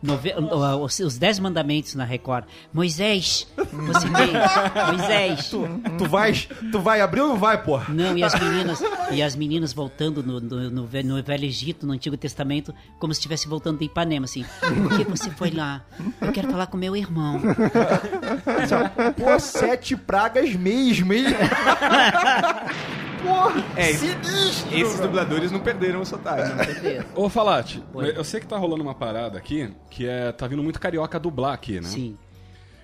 [0.82, 2.46] Os, os Dez Mandamentos na Record.
[2.74, 4.34] Moisés, você veio.
[4.98, 5.50] Moisés.
[5.98, 6.34] Tu vai,
[6.72, 7.94] tu vai abrir ou não vai, porra?
[7.94, 11.94] Não, e as meninas, e as meninas voltando no, no, no no Velho Egito, no
[11.94, 14.44] Antigo Testamento, como se estivesse voltando de Ipanema, assim.
[14.60, 15.84] Por que você foi lá?
[16.20, 17.40] Eu quero falar com meu irmão.
[19.16, 21.26] Pô, sete pragas mesmo, hein?
[23.26, 24.76] Porra, É, sinistro!
[24.78, 26.54] Esses dubladores não perderam o sotaque.
[26.84, 27.06] né?
[27.16, 28.14] Ô, Falate, Oi.
[28.16, 30.32] eu sei que tá rolando uma parada aqui, que é.
[30.32, 31.88] Tá vindo muito carioca dublar aqui, né?
[31.88, 32.18] Sim.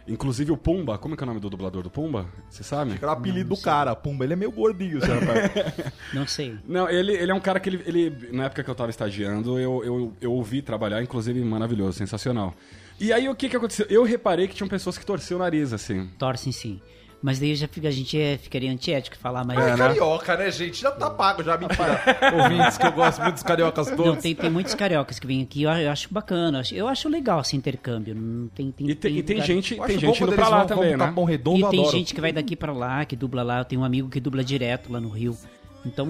[0.08, 2.26] Inclusive o Pumba, como é que é o nome do dublador do Pumba?
[2.50, 2.94] Você sabe?
[2.98, 4.24] Era o apelido do cara, Pumba.
[4.24, 5.94] Ele é meio gordinho, rapaz.
[6.12, 6.58] Não sei.
[6.68, 9.60] Não, ele, ele é um cara que ele, ele- Na época que eu tava estagiando,
[9.60, 12.54] eu, eu, eu ouvi trabalhar, inclusive maravilhoso, sensacional.
[13.00, 13.86] E aí o que que aconteceu?
[13.90, 16.08] Eu reparei que tinham pessoas que torciam o nariz, assim.
[16.18, 16.82] Torcem sim.
[17.24, 19.58] Mas daí já fica, a gente é- ficaria antiético falar, mas.
[19.60, 20.82] É carioca, né, gente?
[20.82, 21.56] Já tá pago, já.
[21.56, 22.02] Mentira.
[22.42, 24.24] Ouvintes que eu gosto muito dos cariocas Não, todos.
[24.24, 26.58] tem, tem muitos cariocas que vêm aqui, eu, eu acho bacana.
[26.58, 28.16] eu acho- Eu acho legal esse intercâmbio.
[28.16, 30.68] Não tem, tem, E tem, e tem lugar- gente, tem gente indo pra lá vão-
[30.68, 31.12] também, né?
[31.12, 31.96] Bom Redondo, E tem adoro.
[31.98, 33.60] gente que vai daqui pra lá, que dubla lá.
[33.60, 35.38] Eu tenho um amigo que dubla direto lá no Rio.
[35.86, 36.08] Então,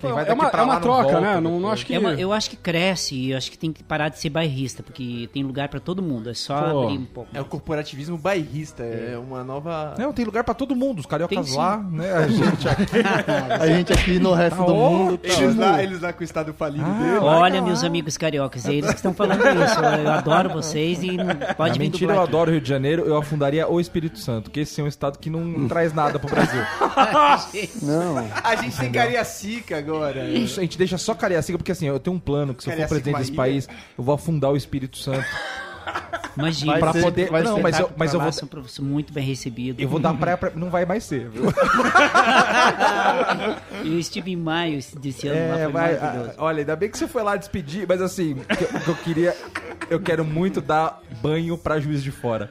[0.00, 1.40] Quem vai é daqui uma, pra é lá uma não troca, volta né?
[1.40, 1.94] Não, não acho que.
[1.94, 4.30] é uma- eu acho que cresce e eu acho que tem que parar de ser
[4.30, 6.30] bairrista, porque tem lugar pra todo mundo.
[6.30, 6.82] É só Pô.
[6.84, 7.30] abrir um pouco.
[7.34, 9.94] É o corporativismo bairrista, é uma nova.
[9.98, 10.98] Não, tem lugar pra todo mundo.
[11.00, 12.12] Os cariocas Tem lá, né?
[12.12, 12.84] A gente aqui.
[13.60, 15.18] A gente aqui no resto do ó, mundo.
[15.18, 17.18] tá- Eles lá, eles lá com o estado falido dele.
[17.18, 19.80] Olha, meus amigos cariocas, é eles que estão falando isso.
[19.80, 21.16] Eu, adoro vocês e
[21.56, 23.04] pode vir mentira, eu adoro o Rio de Janeiro.
[23.04, 26.28] Eu afundaria o Espírito Santo, que esse é um estado que não traz nada pro
[26.28, 26.60] Brasil.
[27.82, 28.16] Não.
[28.42, 30.24] A gente tem Cariacica agora.
[30.28, 32.76] Isso, a gente deixa só Cariacica, porque assim, eu tenho um plano que se eu
[32.76, 35.24] for presidente desse país, eu vou afundar o Espírito Santo.
[36.36, 36.78] Imagina.
[36.78, 37.30] Pra ser- poder.
[37.30, 38.26] vai Não, mas eu, mas eu vou.
[38.26, 38.32] lá,
[38.66, 39.80] são muito bem recebidos.
[39.82, 40.50] Eu vou dar praia pra.
[40.54, 41.44] Não vai mais ser, viu?
[43.84, 46.88] E eu estive em maio desse ano lá, É, foi vai, ah, olha, ainda bem
[46.90, 49.36] que você foi lá despedir, mas assim, o que, o que eu queria.
[49.90, 52.50] Eu quero muito dar banho pra juiz de fora.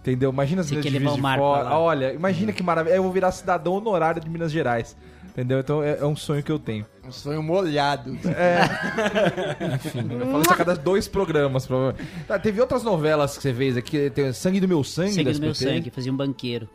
[0.00, 0.30] Entendeu?
[0.30, 1.62] Imagina as quer de fora.
[1.62, 1.78] lá.
[1.78, 2.94] Olha, imagina que maravilha.
[2.94, 4.96] Eu vou virar cidadão honorário de Minas Gerais.
[5.32, 5.60] Entendeu?
[5.60, 6.84] Então é, é um sonho que eu tenho.
[7.06, 8.18] Um sonho molhado.
[8.22, 12.06] Eu falo isso a cada dois programas, provavelmente.
[12.28, 14.10] Tá, teve outras novelas que você fez aqui.
[14.10, 15.14] Tem Sangue do Meu Sangue.
[15.14, 16.68] Sangue do meu sangue, fazia um banqueiro.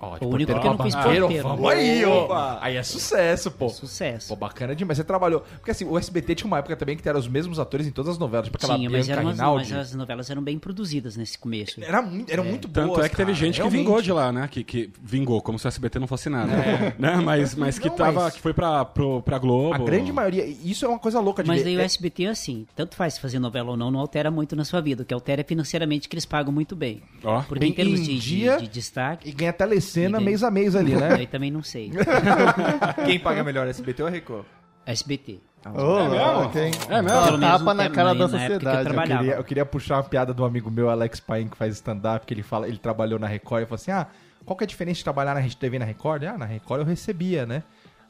[0.00, 1.48] Ó, O único que eu não fiz Banqueiro, porteiro.
[1.48, 2.58] Vamos aí, ó.
[2.60, 3.68] Aí é sucesso, pô.
[3.68, 4.28] Sucesso.
[4.28, 4.96] Pô, bacana demais.
[4.98, 5.40] Você trabalhou.
[5.58, 8.12] Porque assim, o SBT tinha uma época também que eram os mesmos atores em todas
[8.12, 8.46] as novelas.
[8.46, 11.82] Tipo aquela mas, Bianca eram umas- mas as novelas eram bem produzidas nesse começo.
[11.82, 13.78] Era muito, eram muito Tanto boas, é que teve cara, gente que realmente.
[13.80, 14.48] vingou de lá, né?
[14.50, 16.52] Que, que vingou, como se o SBT não fosse nada.
[16.98, 17.16] Né?
[17.16, 19.74] Mas, mas que, Não, tava, mas- que foi pra, pro, pra Globo.
[19.74, 20.44] A grande maioria.
[20.44, 21.64] Isso é uma coisa louca de Mas ver.
[21.64, 24.30] daí o É- SBT é assim, tanto faz se fazer novela ou não, não altera
[24.30, 25.02] muito na sua vida.
[25.02, 27.02] O que altera é financeiramente que eles pagam muito bem.
[27.22, 27.42] Ó.
[27.42, 30.50] Porque Bem, em termos de, de- dia- de destaque, E ganha telecena ganha- mês a
[30.50, 31.14] mês ali, né?
[31.14, 31.90] aí também não sei.
[33.04, 34.44] Quem paga melhor, SBT ou Record?
[34.84, 35.40] SBT.
[35.74, 36.70] Louco, hein?
[36.88, 37.24] É mesmo?
[37.24, 38.78] Pelo menos tapa na cara da eu sociedade.
[38.78, 39.20] Eu trabalhava.
[39.20, 42.32] queria, eu queria puxar uma piada do amigo meu, Alex Paim, que faz stand-up, que
[42.32, 44.06] ele fala, ele trabalhou na Record e falou assim: ah,
[44.44, 46.22] qual que é a diferença de trabalhar na Rede TV e na Record?
[46.24, 47.64] Ah, na Record eu recebia, né?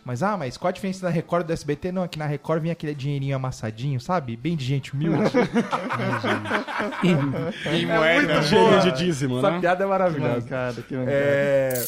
[0.07, 1.91] Mas, ah, mas qual a diferença da Record e do SBT?
[1.91, 4.37] Não, é que na Record vinha aquele dinheirinho amassadinho, sabe?
[4.37, 5.19] Bem de gente humilde.
[7.03, 9.61] É muito Cheio de dízimo, Essa né?
[9.61, 10.41] piada é Que maravilhosa.
[10.41, 11.13] mancada, que mancada.
[11.17, 11.85] É...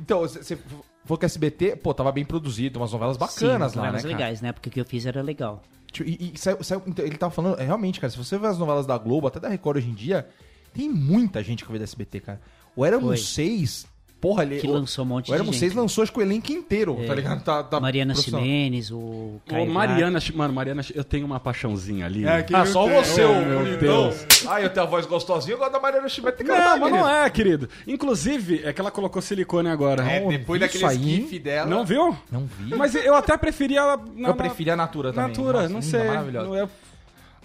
[0.00, 0.58] Então, você
[1.04, 4.14] falou que SBT, pô, tava bem produzido, umas novelas bacanas Sim, lá, né, novelas cara?
[4.14, 4.52] legais, né?
[4.52, 5.62] Porque o que eu fiz era legal.
[5.90, 8.48] Tipo, E, e saiu- saiu- então, ele tava falando, é, realmente, cara, se você ver
[8.48, 10.26] as novelas da Globo, até da Record hoje em dia,
[10.74, 12.40] tem muita gente que veio da SBT, cara.
[12.74, 13.16] O Éramos Foi.
[13.18, 13.86] Seis,
[14.22, 14.58] porra, ele.
[14.60, 15.60] Que o- lançou um monte o de Éramos gente.
[15.60, 17.42] Seis lançou, acho que o elenco inteiro, tá ligado?
[17.42, 18.14] Tá, tá Mariana.
[18.14, 22.24] Ximenes, o Caio Mariana, mano, Mariana, eu tenho uma paixãozinha ali.
[22.26, 23.78] Ah, só você, Oh, meu bonitão.
[24.10, 24.26] Deus.
[24.48, 26.38] Ah, eu tenho a voz gostosinha, eu gosto da Mariana Chimete.
[26.38, 27.16] Tem que Não, cantar, mas não querido.
[27.26, 27.68] é, querido.
[27.86, 30.02] Inclusive, é que ela colocou silicone agora.
[30.08, 31.68] É, Não, depois daquele gif dela.
[31.68, 32.16] Não viu?
[32.30, 32.74] Não vi.
[32.76, 34.00] Mas eu até preferia ela.
[34.14, 35.28] na- eu preferia a Natura na- também.
[35.36, 36.04] Natura, Nossa, não sei.
[36.04, 36.46] Maravilhosa.
[36.46, 36.68] Não é-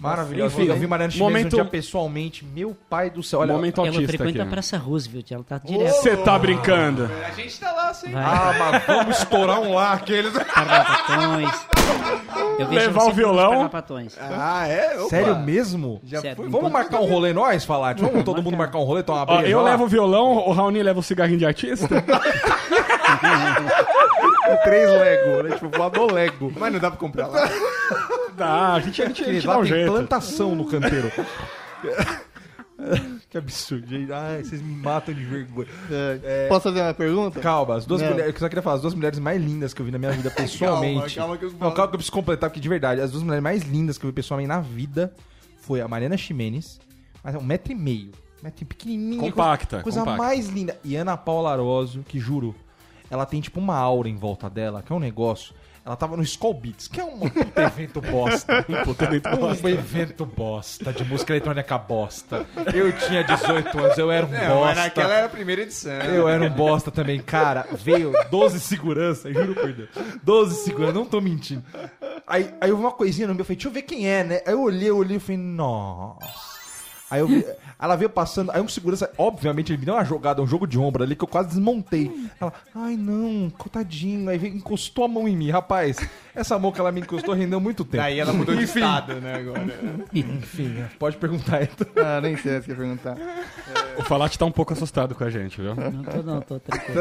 [0.00, 0.54] Maravilhosa.
[0.54, 2.44] Enfim, eu vi Mariana Chimete momento- um dia pessoalmente.
[2.44, 3.40] Meu pai do céu.
[3.40, 4.50] Olha, Momento Ela autista frequenta a aqui.
[4.52, 5.92] Praça Roosevelt, ela tá direto.
[5.94, 7.10] Você tá brincando?
[7.26, 8.12] A gente tá lá, sim.
[8.12, 10.32] Vai, Ah, mas vamos estourar um lá, aqueles.
[12.58, 13.70] Eu vejo Levar o violão.
[14.30, 14.98] Ah, é?
[14.98, 15.08] Opa.
[15.10, 16.00] Sério mesmo?
[16.04, 17.94] Sério, Vamos enquanto- marcar um rolê nós, falar?
[17.96, 19.70] Vamos todo mundo marcar um rolê, tomar uma Ó, eu lá?
[19.70, 21.88] levo o violão, o Raoni leva o cigarrinho de artista.
[24.64, 25.54] três Lego, né?
[25.56, 26.52] Tipo, voador Lego.
[26.58, 27.48] Mas não dá pra comprar lá.
[28.36, 29.90] Dá, a gente, a gente, a gente Lá dá um tem jeito.
[29.90, 31.10] plantação no canteiro.
[33.28, 34.12] que absurdo, gente.
[34.12, 35.66] Ai, vocês me matam de vergonha.
[35.90, 37.40] É, Posso fazer uma pergunta?
[37.40, 38.10] Calma, as duas Não.
[38.10, 38.32] mulheres.
[38.34, 40.30] Eu só queria falar, as duas mulheres mais lindas que eu vi na minha vida
[40.30, 41.16] pessoalmente.
[41.16, 43.42] calma que eu Não, calma que eu preciso completar, porque de verdade, as duas mulheres
[43.42, 45.12] mais lindas que eu vi pessoalmente na vida
[45.60, 46.78] foi a Mariana Ximenes,
[47.24, 48.12] mas é um metro e meio.
[48.40, 49.20] Um metro e pequenininha.
[49.20, 50.22] Compacta, Coisa, coisa compacta.
[50.22, 50.78] mais linda.
[50.84, 52.54] E Ana Paula Aroso, que juro,
[53.10, 55.54] ela tem tipo uma aura em volta dela, que é um negócio.
[55.84, 58.62] Ela tava no Skull Beats, que é um puta evento bosta.
[58.68, 59.66] Um puta evento bosta.
[59.66, 62.46] Um evento bosta, de música eletrônica bosta.
[62.74, 64.74] Eu tinha 18 anos, eu era um Não, mas bosta.
[64.82, 65.92] naquela era a primeira edição.
[65.92, 67.66] Eu era um bosta também, cara.
[67.72, 69.88] Veio 12 segurança, juro por Deus.
[70.22, 71.64] 12 segurança, não tô mentindo.
[72.26, 74.22] Aí, aí eu vi uma coisinha no meu, eu falei, deixa eu ver quem é,
[74.22, 74.42] né?
[74.46, 76.57] Aí eu olhei, eu olhei e falei, nossa.
[77.10, 77.44] Aí eu vi,
[77.78, 80.78] ela veio passando, aí um segurança, obviamente, ele me deu uma jogada, um jogo de
[80.78, 82.10] ombro ali que eu quase desmontei.
[82.40, 84.28] Ela, ai não, coitadinho.
[84.28, 85.98] Aí encostou a mão em mim, rapaz.
[86.38, 87.96] Essa mão que ela me encostou rendeu muito tempo.
[88.02, 88.78] Daí ela mudou de Enfim.
[88.78, 89.66] estado, né, agora.
[90.14, 91.86] Enfim, pode perguntar então.
[91.96, 93.16] Ah, nem sei se quer perguntar.
[93.96, 95.74] O Falate tá um pouco assustado com a gente, viu?
[95.74, 97.00] Não tô, não, tô tranquilo.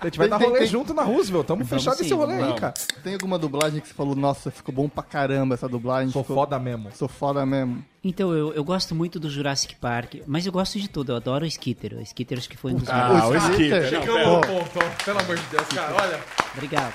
[0.00, 1.46] A gente vai Tem- dar tem- rolê tem- junto na Roosevelt.
[1.46, 2.60] Tamo fechado sim, esse rolê aí, vamos.
[2.60, 2.74] cara.
[3.02, 6.10] Tem alguma dublagem que você falou, nossa, ficou bom pra caramba essa dublagem?
[6.12, 6.36] Sou ficou...
[6.36, 6.90] foda mesmo.
[6.94, 7.84] Sou foda mesmo.
[8.04, 11.12] Então, eu, eu gosto muito do Jurassic Park, mas eu gosto de tudo.
[11.12, 11.94] Eu adoro o Skitter.
[11.98, 13.42] O Skitter acho que foi um dos Ah, melhores.
[13.44, 15.04] o ao ponto, ó.
[15.04, 15.94] pelo amor de Deus, cara.
[16.00, 16.20] Olha,
[16.54, 16.92] Obrigado.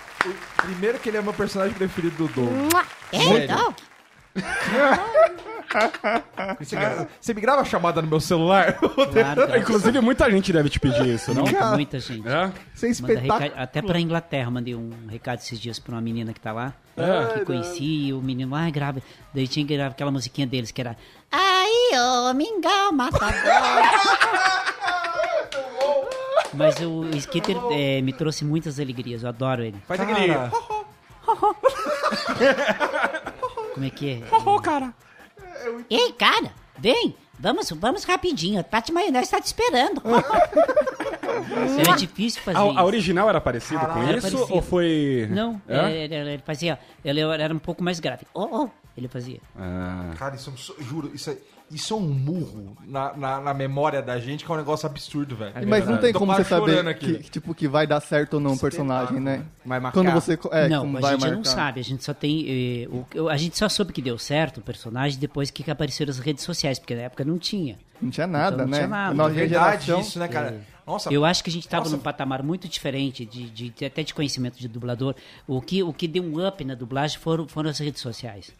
[0.58, 2.74] Primeiro que ele é meu personagem preferido do Doug.
[3.12, 3.76] É, então.
[6.60, 8.78] Você, gra- você me grava a chamada no meu celular?
[9.12, 9.58] Claro.
[9.58, 11.44] Inclusive, muita gente deve te pedir isso, não?
[11.44, 12.26] Muita, muita gente.
[12.28, 12.52] É?
[12.74, 13.40] Sem Manda espetáculo.
[13.40, 16.74] recado- até pra Inglaterra, mandei um recado esses dias pra uma menina que tá lá,
[16.96, 17.34] É.
[17.40, 19.02] que conheci, e o menino, ai, grava.
[19.34, 20.96] Daí tinha que gravar aquela musiquinha deles que era.
[21.32, 21.92] Aí,
[22.30, 23.34] ô, mingau, matador.
[26.54, 29.78] Mas o Skitter eh, me trouxe muitas alegrias, eu adoro ele.
[29.88, 30.34] Faz aquele...
[33.74, 34.22] Como é que é?
[35.90, 37.16] Ei, cara, vem.
[37.40, 38.64] Vamos, vamos rapidinho.
[38.64, 40.02] Tati Maionese tá te esperando.
[41.80, 42.80] Era difícil fazer A, isso.
[42.80, 44.56] a original era parecida com Era isso parecido.
[44.56, 45.28] ou foi.
[45.30, 45.92] Não, É?
[45.92, 46.80] ele, ele- ele fazia.
[47.06, 48.26] Ele era um pouco mais grave.
[48.34, 49.40] Oh, oh, ele fazia.
[49.56, 50.14] Ah.
[50.18, 51.38] Cara, isso é um, so- juro, isso é,
[51.70, 55.36] isso é um murro na, na, na memória da gente, que é um negócio absurdo,
[55.36, 55.54] velho.
[55.68, 58.54] Mas não tem como você saber aqui, que, tipo, que vai dar certo ou não
[58.54, 59.44] o personagem, né?
[59.66, 60.00] Vai marcar.
[60.02, 60.40] Quando você...
[60.52, 61.36] É, não, como a vai gente marcar.
[61.36, 61.80] não sabe.
[61.80, 62.46] A gente só tem.
[62.84, 62.88] eh,
[63.20, 66.44] o- a gente só soube que deu certo o personagem depois que apareceram as redes
[66.44, 67.78] sociais, porque na época não tinha.
[68.02, 68.78] Não tinha nada, Então não né?
[68.78, 69.24] tinha nada.
[69.24, 70.02] A É verdade geração...
[70.02, 70.62] isso, né, cara?
[70.86, 74.04] Nossa, Eu acho que a gente estava num patamar muito diferente, de, de- de- até
[74.04, 75.16] de conhecimento de dublador.
[75.46, 78.54] O que, o que deu um up na dublagem foram, foram as redes sociais.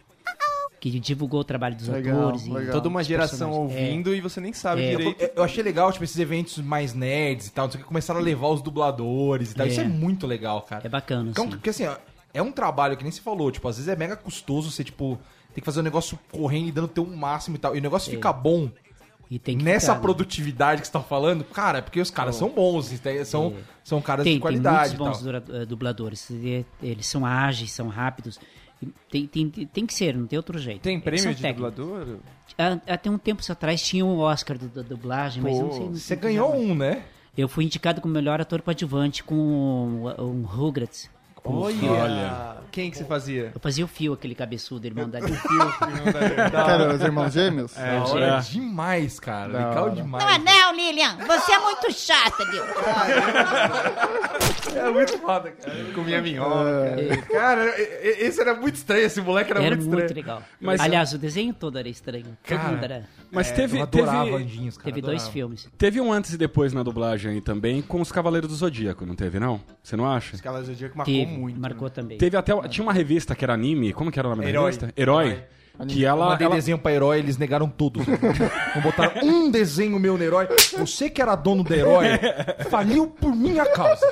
[0.80, 2.46] Que divulgou o trabalho dos Legal, atores.
[2.46, 2.72] e legal.
[2.72, 3.82] Toda uma geração personagens.
[3.84, 4.90] ouvindo e você nem sabe É.
[4.96, 5.20] direito.
[5.22, 7.88] eu, eu achei legal, tipo, esses eventos mais nerds e tal, não sei o que,
[7.88, 9.66] começaram a levar os dubladores e tal.
[9.66, 9.68] É.
[9.70, 10.86] Isso é muito legal, cara.
[10.86, 11.50] É bacana, Então, assim.
[11.50, 11.96] porque assim, ó,
[12.32, 15.18] é um trabalho que nem você falou, tipo, às vezes é mega custoso você, tipo,
[15.52, 17.74] tem que fazer um negócio correndo e dando teu máximo e tal.
[17.74, 18.70] E o negócio fica bom
[19.30, 20.00] E tem que nessa ficar, né?
[20.02, 22.92] produtividade que você tá falando, cara, é porque os caras são bons,
[23.26, 23.52] são,
[23.82, 26.30] são caras Tem, de qualidade tem muitos bons eh, dubladores.
[26.30, 28.38] E- Eles são ágeis, são rápidos.
[29.10, 30.82] Tem, tem, tem que ser, não tem outro jeito.
[30.82, 32.18] Tem prêmio de dublador?
[32.56, 35.84] Ah, Até um tempo atrás tinha o Oscar da dublagem, mas eu não sei.
[35.86, 37.02] não Você ganhou um, né?
[37.36, 41.10] Eu fui indicado como melhor ator coadjuvante com um, um Rugrats.
[41.44, 41.92] O Phil.
[41.92, 42.58] Olha.
[42.70, 43.50] Quem que você fazia?
[43.54, 45.18] Eu fazia o Fio, aquele cabeçudo, irmão da
[46.52, 47.72] Cara, os irmãos gêmeos?
[47.74, 49.52] Da hora demais, cara.
[49.52, 49.94] Da Legal hora.
[49.94, 50.24] demais.
[50.24, 51.16] Não, não, Lilian.
[51.26, 52.62] Você é muito chata, viu?
[54.76, 55.84] É muito foda, cara.
[55.94, 56.94] Comia minhoca.
[57.32, 60.20] Cara, e- e- esse era muito estranho, esse moleque era, Era muito muito, estranho.
[60.26, 60.42] legal.
[60.60, 62.24] Mas- Aliás, o desenho todo era estranho.
[62.24, 63.04] Todo Cara, mundo era.
[63.30, 64.84] Mas teve, Eu adorava teve, Anjinhos, cara.
[64.90, 65.68] Teve dois filmes.
[65.76, 69.14] teve um antes e depois na dublagem aí também com os Cavaleiros do Zodíaco, não
[69.14, 69.60] teve, não?
[69.82, 70.34] Você não acha?
[70.36, 71.60] Escala Zodíaco marcou Teve, muito.
[71.60, 72.18] marcou também.
[72.18, 72.52] Teve até.
[72.68, 74.54] Tinha uma revista que era anime, como que era o nome Herói.
[74.72, 74.92] da revista?
[75.00, 75.42] Herói.
[75.86, 76.30] Que Eu ela.
[76.30, 78.04] mandei ela- desenho pra herói, eles negaram todos.
[78.04, 80.48] Não botaram um desenho meu no herói.
[80.76, 82.06] Você que era dono do herói,
[82.68, 84.04] faliu por minha causa.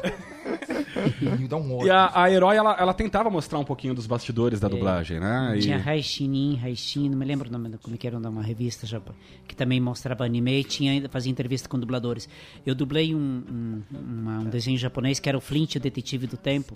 [1.40, 1.88] E dá um ódio.
[1.88, 5.54] E a, a Herói, ela, ela tentava mostrar um pouquinho dos bastidores da dublagem, né?
[5.56, 8.86] E- Tinha Raishinin, Raishin, não me lembro o nome, da- como que era uma revista
[8.86, 9.00] já,
[9.46, 12.28] que também mostrava anime e tinha, fazia entrevista com dubladores.
[12.64, 16.36] Eu dublei um, um, uma- um desenho japonês que era o Flint, o Detetive do
[16.36, 16.74] Tempo,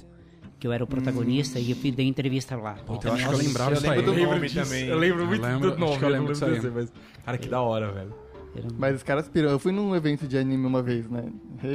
[0.60, 2.76] que eu era o protagonista e eu dei entrevista lá.
[2.88, 3.96] E eu também acho que eu lembrava Eu isso aí.
[3.98, 4.62] lembro do nome disso.
[4.70, 4.86] também.
[4.88, 6.92] Eu lembro muito Eu lembro- do nome, acho que eu eu lembro lembro disso mas...
[7.24, 8.14] Cara, que da hora, velho.
[8.78, 9.48] Mas os caras piram.
[9.48, 11.22] Eu fui num evento de anime uma vez, né?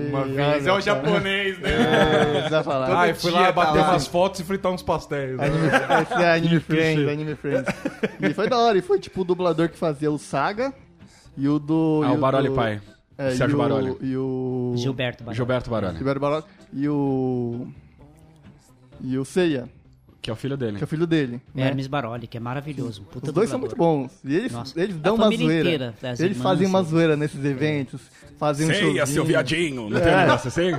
[0.09, 1.69] Uma Ei, vez, é o japonês, né?
[1.71, 3.01] É, precisa falar.
[3.01, 3.91] Ah, eu fui lá tá bater lá.
[3.91, 5.39] umas fotos e fritar uns pastéis.
[5.39, 7.73] Anime, esse é Anime Friends, Anime Friends.
[8.21, 10.73] E foi da hora, e foi tipo o dublador que fazia o Saga
[11.37, 12.01] e o do.
[12.03, 12.81] Ah, o Baroli do- pai.
[13.17, 13.97] É, Sérgio e o, Baroli.
[14.01, 14.73] E o.
[14.75, 15.35] Gilberto Barão.
[15.35, 16.43] Gilberto Baroni, Gilberto Baroli.
[16.73, 17.67] E o.
[19.07, 19.69] E o Seiya,
[20.21, 20.77] que é o filho dele.
[20.77, 21.39] que é o filho dele.
[21.53, 21.67] né?
[21.67, 23.01] Hermes Baroli, que é maravilhoso.
[23.01, 24.03] um Puta Os dois são muito dublador.
[24.03, 24.19] bons.
[24.23, 24.79] E eles, Nossa.
[24.81, 25.53] eles dão uma zoeira.
[25.69, 28.01] inteira, eles irmãs, fazem uma zoeira nesses eventos.
[28.37, 29.07] Fazem um Ceia, showzinho.
[29.07, 29.89] seu viadinho.
[29.89, 30.01] Não É.
[30.01, 30.71] tem um negócio assim?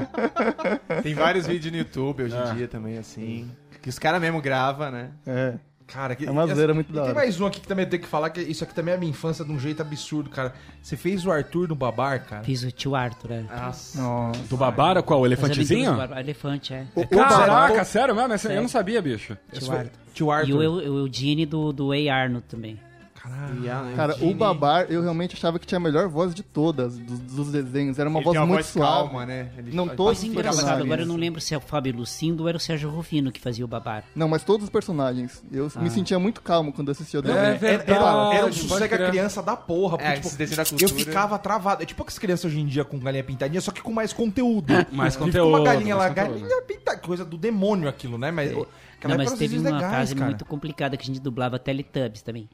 [1.02, 2.54] Tem vários vídeos no YouTube hoje em É.
[2.54, 3.50] dia também, assim.
[3.80, 5.10] Que os caras mesmo gravam, né?
[5.26, 5.54] É.
[5.86, 7.14] Cara, que, É uma zoeira muito e da tem hora.
[7.14, 9.00] mais um aqui que também eu tenho que falar, que isso aqui também é a
[9.00, 10.52] minha infância de um jeito absurdo, cara.
[10.82, 12.42] Você fez o Arthur no Babar, cara.
[12.42, 13.42] Fiz o tio Arthur, é.
[13.42, 14.00] Nossa.
[14.02, 14.40] Nossa.
[14.48, 15.20] Do Babara, qual?
[15.20, 15.90] O elefantezinho?
[15.90, 16.86] aventuras do Bar- Elefante, é.
[16.94, 18.50] O, o Caraca, Babar- sério mesmo?
[18.52, 19.36] Eu não sabia, bicho.
[19.52, 19.90] Tio Arthur.
[20.12, 20.48] Tio Arthur.
[20.48, 22.80] E o, o Eugene do, do Ei Arno também.
[23.26, 23.96] Caralho.
[23.96, 27.52] Cara, o Babar, eu realmente achava que tinha a melhor voz de todas, dos, dos
[27.52, 27.98] desenhos.
[27.98, 29.08] Era uma Ele voz tem uma muito voz suave.
[29.08, 29.50] calma, né?
[29.58, 30.84] Ele Não, todos os engraçado, personagens.
[30.84, 33.40] agora eu não lembro se é o Fábio Lucindo ou era o Sérgio Rufino que
[33.40, 34.04] fazia o Babar.
[34.14, 35.42] Não, mas todos os personagens.
[35.50, 35.80] Eu Ah.
[35.80, 37.40] me sentia muito calmo quando assistia o desenho.
[37.40, 37.90] É Era, verdade.
[37.90, 39.98] era, era um sossega criança da porra.
[39.98, 41.82] Porque, É, tipo, desenho da eu ficava travado.
[41.82, 44.72] É tipo as crianças hoje em dia com galinha pintadinha, só que com mais conteúdo.
[44.92, 46.40] Mais conteúdo, Uma galinha lá, conteúdo.
[46.40, 46.98] galinha pintada.
[46.98, 48.30] Coisa do demônio aquilo, né?
[48.30, 50.26] Mas, aquela Não, mas teve desenhos uma legais, fase cara.
[50.26, 52.48] muito complicada que a gente dublava Teletubbies também.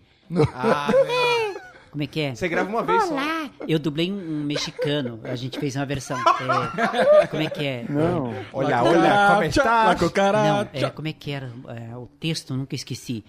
[0.55, 0.89] Ah,
[1.91, 2.35] Como é que é?
[2.35, 3.17] você grava uma vez só.
[3.69, 6.19] Eu dublei um, um mexicano, a gente fez uma versão.
[7.21, 7.85] É, como é que é?
[7.89, 8.35] Não.
[8.53, 9.87] Olha, olha, como está?
[9.89, 10.71] Não, cucaracha.
[10.73, 12.55] é, como é que era é, o texto?
[12.57, 13.25] Nunca esqueci.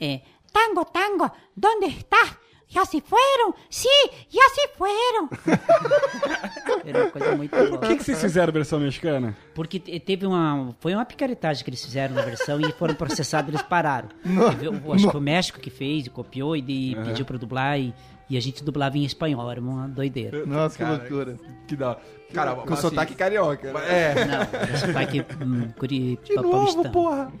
[0.00, 0.20] É,
[0.52, 2.38] Tango, tango, ¿dónde está?
[2.68, 3.54] ¿Ya se fueron?
[3.70, 3.88] Sí,
[4.30, 5.28] ya se fueron.
[6.84, 7.80] era uma coisa muito Por boa.
[7.80, 9.36] que, que vocês fizeram versão mexicana?
[9.54, 10.74] Porque te- teve uma.
[10.80, 14.08] Foi uma picaretagem que eles fizeram na versão e foram processados eles pararam.
[14.58, 17.38] Teve- eu acho que foi o México que fez, e copiou e de- pediu pra
[17.38, 17.94] dublar e,
[18.28, 20.44] e a gente dublava em espanhol, era uma doideira.
[20.44, 21.36] Nossa, que loucura.
[21.68, 21.96] Que da
[22.34, 23.72] Cara, Com sotaque carioca.
[23.72, 23.80] né?
[23.88, 24.24] É.
[24.24, 26.90] Não, sotaque hum, curi, De novo, paulistano.
[26.90, 27.32] porra.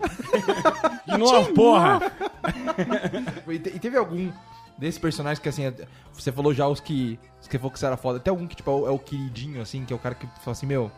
[1.04, 2.00] De novo, porra!
[3.48, 4.30] E, te- e teve algum
[4.78, 5.74] desses personagens que, assim, é-
[6.12, 8.18] você falou já os que, os que falou que você era foda.
[8.20, 10.26] Tem algum que, tipo, é o, é o queridinho, assim, que é o cara que
[10.26, 10.90] fala assim, meu...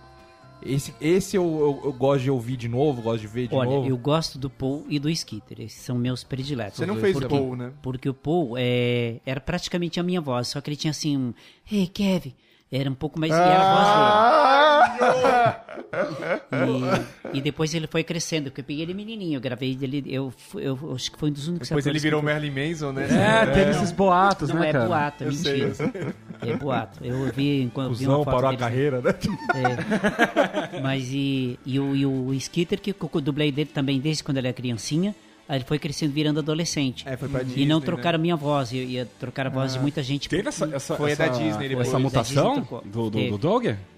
[0.61, 3.71] Esse, esse eu, eu, eu gosto de ouvir de novo, gosto de ver de Olha,
[3.71, 3.89] novo.
[3.89, 6.79] eu gosto do Paul e do Skitter, esses são meus prediletos.
[6.79, 7.73] Você não fez o Porque- Paul, né?
[7.81, 11.33] Porque o Paul é, era praticamente a minha voz, só que ele tinha assim um.
[11.71, 12.35] Hey, Kevin!
[12.71, 13.33] Era um pouco mais.
[13.33, 15.09] e era a voz dele.
[17.33, 20.05] E, e depois ele foi crescendo, porque eu peguei ele menininho, eu gravei ele.
[20.07, 22.93] Eu, fu- eu, acho que foi um dos únicos Depois ele virou que- Merlin Manson,
[22.93, 23.07] né?
[23.11, 24.87] É, teve esses boatos, Não né, é cara?
[24.87, 26.15] boato, é Eu sei, mentira.
[26.43, 27.05] É boato.
[27.05, 29.15] Eu vi quando vi Cusão, uma foto parou a dele- carreira, né?
[30.75, 30.81] é.
[30.81, 34.49] Mas e, e, o, e o Skitter, que eu dublei dele também desde quando ele
[34.49, 35.15] era criancinha,
[35.49, 37.09] aí ele foi crescendo virando adolescente.
[37.09, 37.87] É, foi pra e Disney, não né?
[37.87, 40.29] trocaram minha voz, eu ia trocar a voz de muita gente.
[40.29, 41.89] Teve essa, essa, Foi essa, da Disney depois.
[41.89, 42.83] essa mutação Disney, trocou.
[42.85, 43.39] do, do,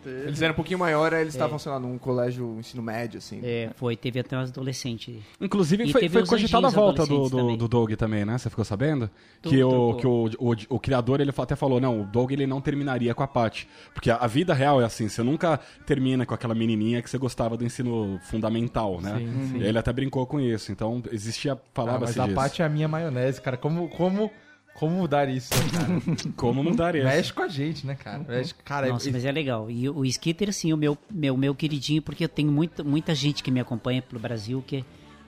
[0.03, 0.22] Teve.
[0.22, 0.28] do?
[0.28, 3.40] Eles eram um pouquinho maior, aí eles estavam, sei lá, num colégio ensino médio, assim.
[3.42, 5.16] É, foi, teve até uns adolescentes.
[5.40, 7.57] Inclusive, E foi, foi cogitada a volta do, do, também.
[7.57, 8.38] do Doug também, né?
[8.38, 9.11] Você ficou sabendo?
[9.42, 12.46] Tudo que o, que o, o, o criador ele até falou: não, o Doug ele
[12.46, 13.68] não terminaria com a Paty.
[13.94, 17.18] Porque a, a vida real é assim: você nunca termina com aquela menininha que você
[17.18, 19.18] gostava do ensino fundamental, né?
[19.18, 19.59] Sim, sim.
[19.59, 20.72] E ele até brincou com isso.
[20.72, 22.34] Então, existia, Ah, falava-se mas a.
[22.34, 23.57] Paty é a minha maionese, cara.
[23.57, 24.30] Como, como,
[24.74, 26.32] como mudar isso, né, cara?
[26.36, 27.04] Como mudar isso?
[27.04, 28.24] Mexe com a gente, né, cara?
[28.26, 29.70] Mexe, cara, Nossa, é- mas é legal.
[29.70, 33.42] E o Skitter, sim, o meu, meu, meu queridinho, porque eu tenho muita, muita gente
[33.42, 34.84] que me acompanha pelo Brasil que,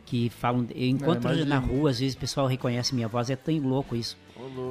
[0.06, 0.66] que falam.
[0.74, 1.46] Eu encontro imagino.
[1.46, 4.16] na rua, às vezes o pessoal reconhece minha voz, é tão louco isso.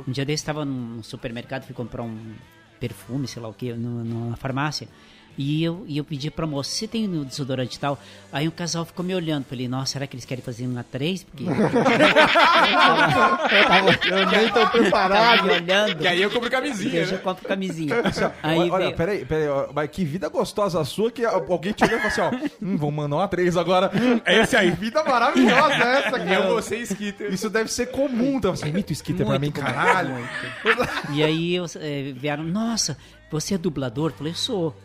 [0.08, 2.18] Um dia desse estava num supermercado, fui comprar um
[2.80, 4.88] perfume, sei lá o que, numa farmácia.
[5.38, 7.98] E eu, e eu pedi pra moça, você tem no desodorante e tal?
[8.32, 9.46] Aí um casal ficou me olhando.
[9.46, 11.24] Falei, nossa, será que eles querem fazer uma três?
[11.24, 11.44] Porque
[14.10, 15.38] Eu nem tô preparado.
[15.38, 16.02] tava me olhando.
[16.04, 17.22] E aí eu compro camisinha, Eu já né?
[17.24, 17.96] compro camisinha.
[18.44, 21.84] Aí olha, veio- peraí, peraí, ó, mas que vida gostosa a sua que alguém te
[21.84, 23.92] olhou e falou assim, ó, hum, vamos mandar uma três agora.
[24.26, 24.72] É esse aí.
[24.72, 26.34] Vida maravilhosa essa, cara.
[26.34, 27.34] Eu, você Skitter.
[27.34, 28.38] Isso deve ser comum.
[28.38, 30.28] Então, você imita o Skitter pra mim, Muito comum, caralho.
[31.14, 32.98] E aí eu, eh, vieram, nossa,
[33.30, 34.12] você é dublador?
[34.12, 34.76] Eu falei, sou.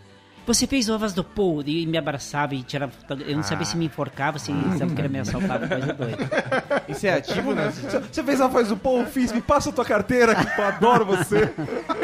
[0.46, 2.92] Você fez ovas do Paul e me abraçava e tirava
[3.26, 6.28] Eu não sabia se me enforcava, se sabe que era me assaltava, coisa doida.
[6.88, 7.70] Isso é ativo, né?
[8.12, 11.04] Você fez a voz do Paul, fiz, me passa a tua carteira, que eu adoro
[11.04, 11.52] você.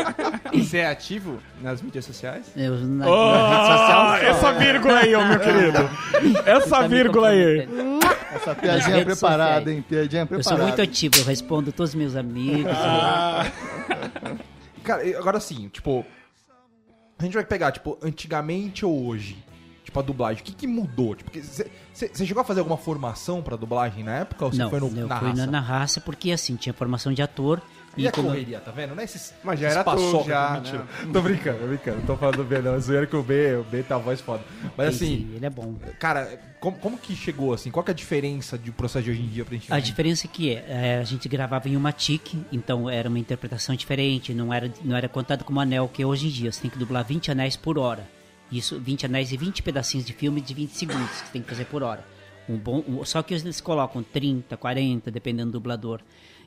[0.53, 2.51] Isso é ativo nas mídias sociais?
[2.57, 4.09] Eu, na, na rede social.
[4.09, 4.17] só.
[4.49, 5.91] essa vírgula aí, ô meu querido.
[6.45, 7.69] Essa vírgula aí.
[8.35, 9.77] Essa piadinha redes preparada, sociais.
[9.77, 9.85] hein?
[9.89, 10.57] Piadinha Eu preparada.
[10.57, 12.73] sou muito ativo, eu respondo todos os meus amigos.
[14.83, 16.05] Cara, e agora sim, tipo,
[17.23, 19.37] a gente vai pegar, tipo, antigamente ou hoje,
[19.85, 21.15] tipo, a dublagem, o que que mudou?
[21.15, 21.31] Tipo,
[21.93, 24.87] você chegou a fazer alguma formação pra dublagem na época ou você Não, foi no,
[24.99, 25.47] eu na fui raça?
[25.47, 27.61] na, na raça porque assim, tinha formação de ator,
[27.97, 28.95] E, a como- correria, tá vendo?
[28.95, 30.87] Não é esses, Mas já era paçoca, já, né?
[31.13, 32.03] Tô brincando, tô brincando.
[32.07, 32.75] Tô falando do B, não.
[32.75, 34.43] É zoeira que o B, o B tá a voz foda.
[34.77, 35.75] Mas Sim, assim, sim, ele é bom.
[35.99, 37.71] cara, como, como que chegou assim?
[37.71, 40.27] Qual que é a diferença de processo de hoje em dia pra gente A diferença
[40.27, 44.53] é que é, a gente gravava em uma tic, então era uma interpretação diferente, não
[44.55, 46.51] era, não era contado como anel que é hoje em dia.
[46.51, 48.09] Você tem que dublar 20 anéis por hora.
[48.51, 51.49] Isso, 20 anéis e 20 pedacinhos de filme de 20 segundos que você tem que
[51.51, 52.05] fazer por hora.
[52.49, 56.01] Um bom, um- só que eles colocam 30, 40, dependendo do dublador.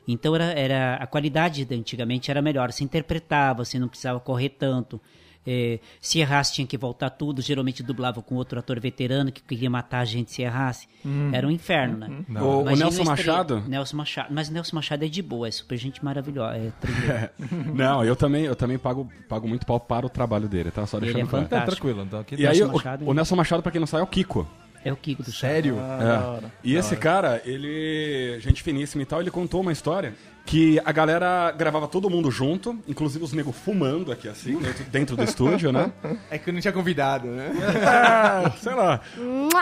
[0.06, 2.70] Então era, era a qualidade da antigamente era melhor.
[2.72, 5.00] Você interpretava, você não precisava correr tanto.
[5.48, 7.40] É, se errasse tinha que voltar tudo.
[7.40, 10.88] Geralmente dublava com outro ator veterano que queria matar a gente se errasse.
[11.32, 12.08] Era um inferno, né?
[12.40, 13.60] O- o Imagina Nelson Machado?
[13.68, 14.34] Nelson Machado.
[14.34, 16.56] Mas Nelson Machado é de boa, é super gente maravilhosa.
[16.56, 17.74] É tranquilo.
[17.76, 20.84] Não, eu também, eu também pago, pago muito pau para o trabalho dele, tá?
[20.84, 21.44] Só Ele deixando é claro.
[21.46, 21.86] Tá fantástico.
[21.86, 22.18] tranquilo, então.
[22.20, 24.08] Aqui E aí, Nelson o, Machado, o Nelson Machado, pra quem não sabe, é o
[24.08, 24.48] Kiko.
[24.86, 25.32] É o Kiko do.
[25.32, 25.78] Sério?
[25.80, 26.46] É.
[26.62, 30.14] E esse cara, ele, gente finíssima e tal, ele contou uma história
[30.44, 35.16] que a galera gravava todo mundo junto, inclusive os negros fumando aqui assim, dentro, dentro
[35.16, 35.90] do estúdio, né?
[36.30, 37.50] É que eu não tinha convidado, né?
[37.84, 39.00] Ah, sei lá.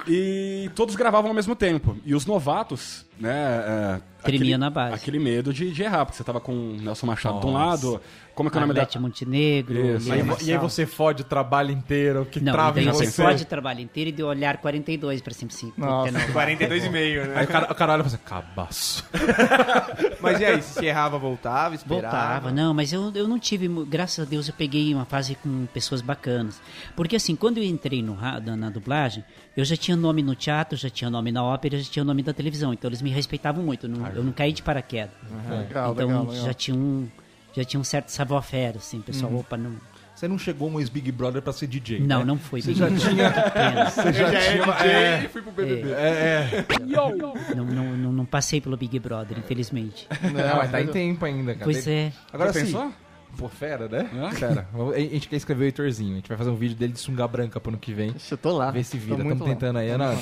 [0.07, 1.97] E todos gravavam ao mesmo tempo.
[2.05, 3.65] E os novatos, né?
[3.67, 4.95] é, Tremia aquele- na base.
[4.95, 7.87] Aquele medo de, de errar, porque você tava com o Nelson Machado de um Nossa.
[7.87, 8.01] lado.
[8.35, 8.73] Como é que é o nome.
[8.81, 9.77] Arlete Montenegro.
[10.11, 13.07] Aí, e aí você fode o trabalho inteiro, que Não, trava e em você.
[13.07, 15.53] você pode o trabalho inteiro e de olhar 42 para cima.
[15.53, 16.11] Sim, Nossa.
[16.33, 17.33] 42,5, né?
[17.37, 19.05] Aí o cara, o cara olha e fala assim, cabaço.
[20.21, 22.11] Mas e aí, se errava, voltava, esperava?
[22.17, 25.67] Voltava, não, mas eu, eu não tive, graças a Deus eu peguei uma fase com
[25.67, 26.61] pessoas bacanas.
[26.97, 29.23] Porque assim, quando eu entrei no, na, na dublagem,
[29.57, 32.33] eu já tinha nome no teatro, já tinha nome na ópera, já tinha nome da
[32.33, 35.15] televisão, então eles me respeitavam muito, não, eu não caí de paraquedas.
[35.49, 36.47] Legal, então legal, legal.
[36.47, 37.09] já tinha um
[37.57, 39.39] já tinha um certo savoir-faire, assim, pessoal, Uhum.
[39.39, 39.77] opa, não...
[40.15, 42.25] Você não chegou um ex-Big Brother pra ser DJ, Não, né?
[42.25, 42.61] não foi.
[42.63, 43.31] Você já tinha...
[43.91, 44.85] Você já, tinha...
[44.85, 45.91] É, e fui pro BBB.
[45.93, 46.85] é, é.
[46.85, 47.17] Não,
[47.65, 50.09] não, não, não passei pelo Big Brother, infelizmente.
[50.23, 51.65] Não, mas tá em tempo ainda, cara.
[51.65, 52.13] Pois é.
[52.33, 52.61] Agora sim.
[52.61, 52.93] pensou?
[53.37, 54.09] Pô, fera, né?
[54.31, 54.35] É?
[54.35, 54.69] Fera.
[54.95, 56.13] A gente quer escrever o Heitorzinho.
[56.13, 58.11] A gente vai fazer um vídeo dele de sunga branca pro ano que vem.
[58.17, 58.71] Ixi, eu tô lá.
[58.71, 59.17] Ver se Tô vira.
[59.23, 59.47] Estamos lá.
[59.47, 60.07] tentando aí, Tô Ana.
[60.11, 60.19] lá.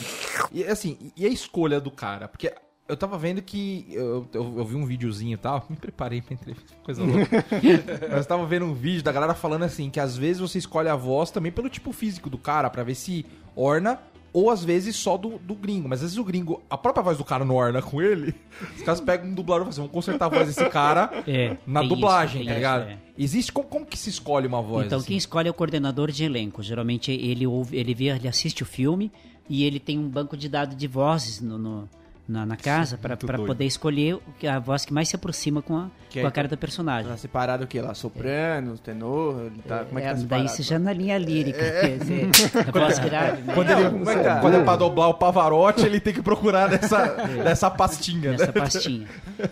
[0.51, 2.27] E assim, e a escolha do cara?
[2.29, 2.53] Porque
[2.93, 3.87] eu tava vendo que.
[3.91, 5.65] Eu, eu, eu vi um videozinho e tal.
[5.71, 6.73] Me preparei pra entrevista.
[6.85, 7.45] Coisa louca.
[8.11, 10.89] Mas eu tava vendo um vídeo da galera falando assim: que às vezes você escolhe
[10.89, 13.25] a voz também pelo tipo físico do cara, pra ver se
[13.57, 13.99] orna.
[14.35, 15.87] Ou às vezes só do, do gringo.
[15.91, 18.35] Mas às vezes o gringo, a própria voz do cara não orna com ele.
[18.75, 21.59] Os caras pegam um dublador e falam assim: vamos consertar a voz desse cara É,
[21.67, 22.83] na tem dublagem, isso, tá tem ligado?
[22.85, 22.99] isso, é.
[23.23, 23.53] Existe.
[23.53, 24.87] Como, como que se escolhe uma voz?
[24.87, 25.09] Então, assim?
[25.09, 26.63] quem escolhe é o coordenador de elenco.
[26.63, 29.13] Geralmente ele ouve, ele vê, ele assiste o filme
[29.51, 31.89] e ele tem um banco de dados de vozes no, no-
[32.33, 35.77] na, na casa para poder escolher o que- a voz que mais se aproxima com
[35.77, 37.11] a, Que com a cara do personagem.
[37.11, 37.95] Tá separado o que lá?
[37.95, 39.43] Soprano, tenor?
[39.47, 40.49] ele Tá, como é que tá daí separado?
[40.49, 42.31] você já na linha lírica, quer dizer,
[42.69, 43.43] a voz grave.
[43.43, 43.55] né?
[43.55, 44.41] Quando, ele, é tá?
[44.41, 47.15] quando é pra dobrar o Pavarotti, ele tem que procurar nessa,
[47.45, 48.53] nessa pastinha, nessa né?
[48.53, 49.07] pastinha.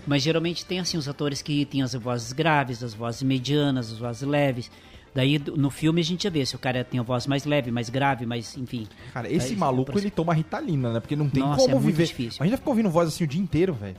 [0.06, 3.98] Mas geralmente tem assim os atores que têm as vozes graves, as vozes medianas, as
[3.98, 4.70] vozes leves.
[5.14, 7.70] Daí no filme a gente já vê se o cara tem a voz mais leve,
[7.70, 8.86] mais grave, mais, enfim.
[9.12, 11.00] Cara, esse Aí, maluco, ele toma Ritalina, né?
[11.00, 12.06] Porque não tem Nossa, como é muito viver.
[12.06, 12.36] difícil.
[12.38, 13.96] Imagina ficar ouvindo voz assim o dia inteiro, velho.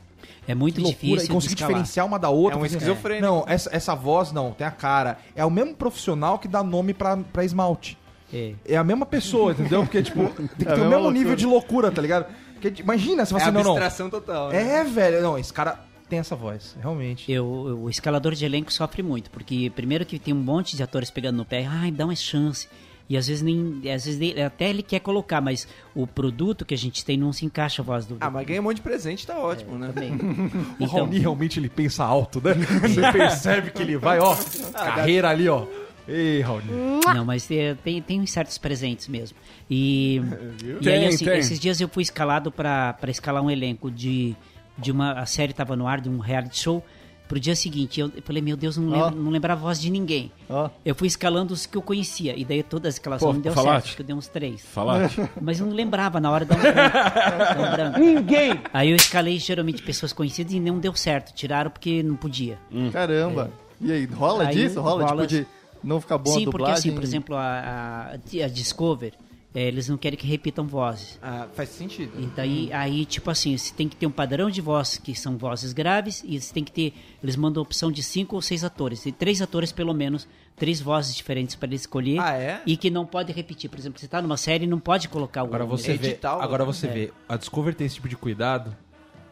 [0.47, 1.01] É muito Que loucura.
[1.07, 1.25] difícil.
[1.25, 2.57] E conseguir diferenciar uma da outra.
[2.57, 3.25] É um Assim, esquizofrênico.
[3.25, 5.17] Não, essa, essa voz não, tem a cara.
[5.35, 7.97] É o mesmo profissional que dá nome pra, pra esmalte.
[8.33, 8.53] É.
[8.65, 9.81] É a mesma pessoa, entendeu?
[9.83, 11.11] Porque, tipo, tem que É ter o mesmo loucura.
[11.11, 12.25] nível de loucura, tá ligado?
[12.59, 13.71] Porque, imagina se É você não, não.
[13.71, 14.49] abstração total.
[14.49, 14.77] né?
[14.79, 15.21] É, velho.
[15.21, 15.77] Não, esse cara
[16.11, 17.31] tem essa voz, realmente.
[17.31, 20.83] Eu, eu- o escalador de elenco sofre muito, porque primeiro que tem um monte de
[20.83, 22.67] atores pegando no pé, ai, dá uma chance.
[23.09, 23.81] E às vezes nem.
[23.93, 27.45] Às vezes até ele quer colocar, mas o produto que a gente tem não se
[27.45, 28.15] encaixa a voz do.
[28.21, 29.91] Ah, mas ganha um monte de presente, tá ótimo, né?
[29.93, 30.11] também.
[30.79, 32.53] O Então, Raoni realmente ele pensa alto, né?
[32.87, 34.35] Você percebe que ele vai, ó,
[34.73, 35.65] carreira ali, ó.
[36.07, 36.65] Ei, Raoni.
[37.13, 39.37] não, mas é, tem, tem uns certos presentes mesmo.
[39.69, 40.21] E,
[40.81, 41.37] e aí, assim, tem.
[41.39, 44.35] esses dias eu fui escalado pra escalar um elenco de,
[44.81, 45.13] de uma.
[45.13, 46.83] A série tava no ar, de um reality show.
[47.27, 50.29] Pro dia seguinte, eu falei, meu Deus, não, lembro, não lembrava a voz de ninguém.
[50.49, 53.39] Ó, Eu fui escalando os que eu conhecia, e daí todas as escalações Pô, não
[53.41, 53.71] deu Falate.
[53.71, 54.65] certo, acho que eu dei uns três.
[54.65, 55.09] Falar.
[55.41, 57.99] Mas eu não lembrava na hora dar um branco.
[57.99, 58.59] Ninguém!
[58.73, 61.33] Aí eu escalei geralmente pessoas conhecidas e não deu certo.
[61.33, 62.59] Tiraram porque não podia.
[62.91, 63.49] caramba.
[63.79, 64.81] E aí, rola Aí disso?
[64.81, 65.47] Rola, rola- tipo, de
[65.81, 66.77] não ficar bom Sim, a porque dublagem?
[66.79, 69.13] assim, por exemplo, a, a, a Discover,
[69.53, 71.19] eh, eles não querem que repitam vozes.
[71.21, 72.11] Ah, faz sentido.
[72.19, 75.37] E daí, aí, tipo assim, você tem que ter um padrão de voz que são
[75.37, 76.93] vozes graves e você tem que ter.
[77.21, 79.05] Eles mandam a opção de cinco ou seis atores.
[79.05, 82.19] E três atores, pelo menos, três vozes diferentes para ele escolher.
[82.19, 82.61] Ah, é?
[82.65, 83.69] E que não pode repetir.
[83.69, 85.47] Por exemplo, você tá numa série e não pode colocar o.
[85.47, 86.89] Agora você vê, agora você é.
[86.89, 88.75] vê, a Discovery tem esse tipo de cuidado.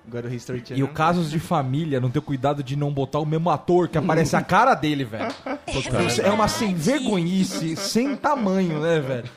[0.09, 0.85] Agora o History E Channel.
[0.85, 4.35] o Casos de Família não ter cuidado de não botar o mesmo ator que aparece
[4.35, 5.31] a cara dele, velho.
[6.07, 9.29] Isso é uma sem vergonhice, sem tamanho, né, velho?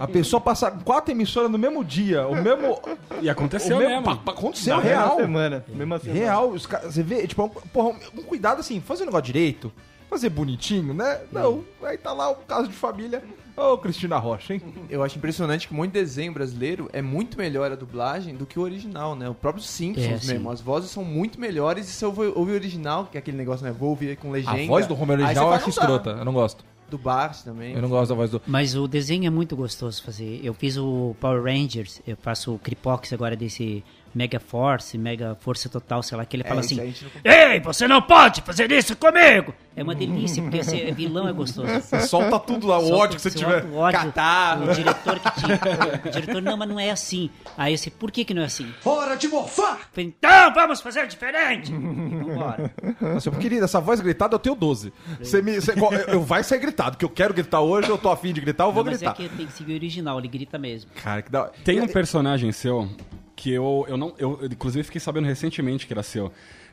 [0.00, 2.80] A pessoa passar quatro emissoras no mesmo dia, o mesmo.
[3.20, 4.04] E aconteceu o mesmo, mesmo.
[4.16, 5.08] pa- pa- aconteceu, Na real.
[5.10, 5.64] mesma semana.
[5.68, 6.18] Mesma semana.
[6.20, 9.26] Real, os caras, você vê, tipo, um, porra, um, um cuidado assim, fazer o negócio
[9.26, 9.70] direito,
[10.08, 11.20] fazer bonitinho, né?
[11.30, 13.22] Não, aí tá lá o caso de família.
[13.56, 14.62] Ô, Cristina Rocha, hein?
[14.90, 18.62] Eu acho impressionante que muito desenho brasileiro é muito melhor a dublagem do que o
[18.62, 19.28] original, né?
[19.28, 20.32] O próprio Simpsons É, sim.
[20.32, 20.50] mesmo.
[20.50, 23.64] As vozes são muito melhores e se eu ouvir o original, que é aquele negócio,
[23.64, 23.70] né?
[23.72, 24.60] Vou ouvir com legenda.
[24.60, 26.64] A voz do Romero original eu acho escrota, eu não gosto.
[26.90, 27.74] Do Bart também.
[27.74, 28.42] Eu não gosto da voz do.
[28.46, 30.40] Mas o desenho é muito gostoso fazer.
[30.44, 33.82] Eu fiz o Power Rangers, eu faço o Cripox agora desse
[34.14, 36.84] Mega Force, Mega Força Total, sei lá, que ele É, fala assim: não-
[37.24, 39.52] Ei, você não pode fazer isso comigo!
[39.76, 41.66] É uma delícia, porque esse vilão é gostoso.
[42.06, 43.64] Solta tudo lá, o Solta- ódio que você tiver.
[43.64, 43.98] o ódio.
[44.00, 44.70] Catarro.
[44.70, 45.58] O diretor que tinha.
[46.06, 47.28] O diretor, não, mas não é assim.
[47.58, 48.72] Aí eu sei, por que, que não é assim?
[48.84, 49.80] Hora de morfar!
[49.92, 51.72] Falei, Então vamos fazer diferente!
[51.72, 52.70] Vambora.
[53.00, 54.92] Nossa, querida, essa voz gritada eu tenho 12.
[55.18, 58.10] Você me, você- eu, eu vai ser gritado, que eu quero gritar hoje, eu tô
[58.10, 59.20] afim de gritar, eu vou Não, mas gritar.
[59.20, 60.88] é que tem que seguir o original, ele grita mesmo.
[61.02, 62.88] Cara, que da Tem um personagem seu
[63.36, 64.14] que eu, eu não.
[64.18, 66.32] Eu, inclusive fiquei sabendo recentemente que era seu.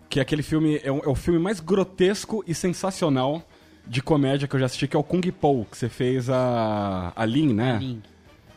[0.09, 0.80] Que é aquele filme.
[0.84, 3.41] É, o- é o filme mais grotesco e sensacional
[3.88, 7.14] de comédia que eu já assisti, que é o Kung Po, que você fez a.
[7.16, 7.78] a Lin, né?
[7.80, 8.03] Link.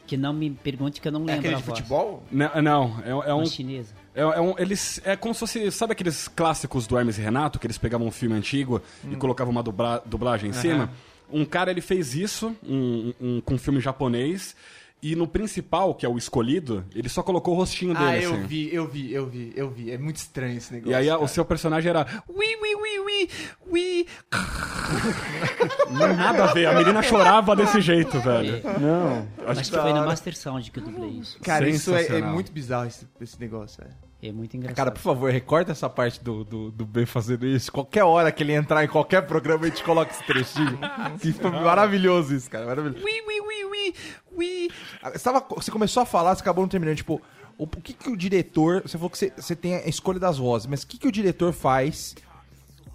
[0.07, 1.79] Que não me pergunte que eu não É lembro aquele a de voz.
[1.79, 2.23] futebol?
[2.31, 3.47] Não, não, é, é um.
[3.47, 3.95] Chinesa.
[4.15, 7.59] É, é um, eles, é como se fosse, sabe aqueles clássicos do Hermes e Renato,
[7.59, 10.91] que eles pegavam um filme antigo e colocavam uma dubla, dublagem em cima?
[11.33, 14.55] Um cara, ele fez isso um, um- com um filme japonês,
[15.05, 18.33] e no principal, que é o escolhido, ele só colocou o rostinho Ah, dele, eu
[18.33, 18.47] assim.
[18.47, 19.91] vi, eu vi, eu vi, eu vi.
[19.91, 20.93] É muito estranho esse negócio.
[20.93, 21.21] E aí cara.
[21.21, 22.07] o seu personagem era...
[22.27, 23.29] Ui, ui, ui, ui,
[23.71, 24.07] ui.
[25.93, 28.63] Não nada a ver, a menina chorava desse jeito, velho.
[28.81, 29.29] Não.
[29.47, 31.39] Acho que foi na Master Sound que eu dublei isso.
[31.41, 33.95] Cara, isso é, é muito bizarro esse, esse negócio, velho.
[34.27, 34.77] É muito engraçado.
[34.77, 37.71] Cara, por favor, recorta essa parte do, do, do Ben fazendo isso.
[37.71, 40.79] Qualquer hora que ele entrar em qualquer programa, a gente coloca esse trechinho.
[41.21, 42.65] que foi maravilhoso isso, cara.
[42.65, 43.05] Maravilhoso.
[43.05, 43.95] Ui, ui, ui, ui,
[44.37, 44.71] ui.
[45.03, 46.97] Ah, Você, tava- você começou a falar, você acabou não terminando.
[46.97, 47.21] Tipo,
[47.59, 48.81] o, o que, que o diretor.
[48.83, 51.13] Você falou que você, você tem a escolha das vozes, mas o que, que o
[51.13, 52.15] diretor faz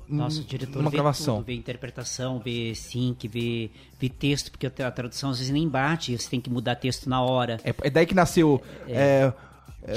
[0.08, 1.36] Nossa, o diretor numa vê gravação?
[1.38, 3.70] tudo, vê interpretação, vê sync, vê,
[4.00, 7.22] vê texto, porque a tradução às vezes nem bate, você tem que mudar texto na
[7.22, 7.60] hora.
[7.64, 8.60] É, é daí que nasceu.
[8.88, 8.94] é,
[9.28, 9.34] é,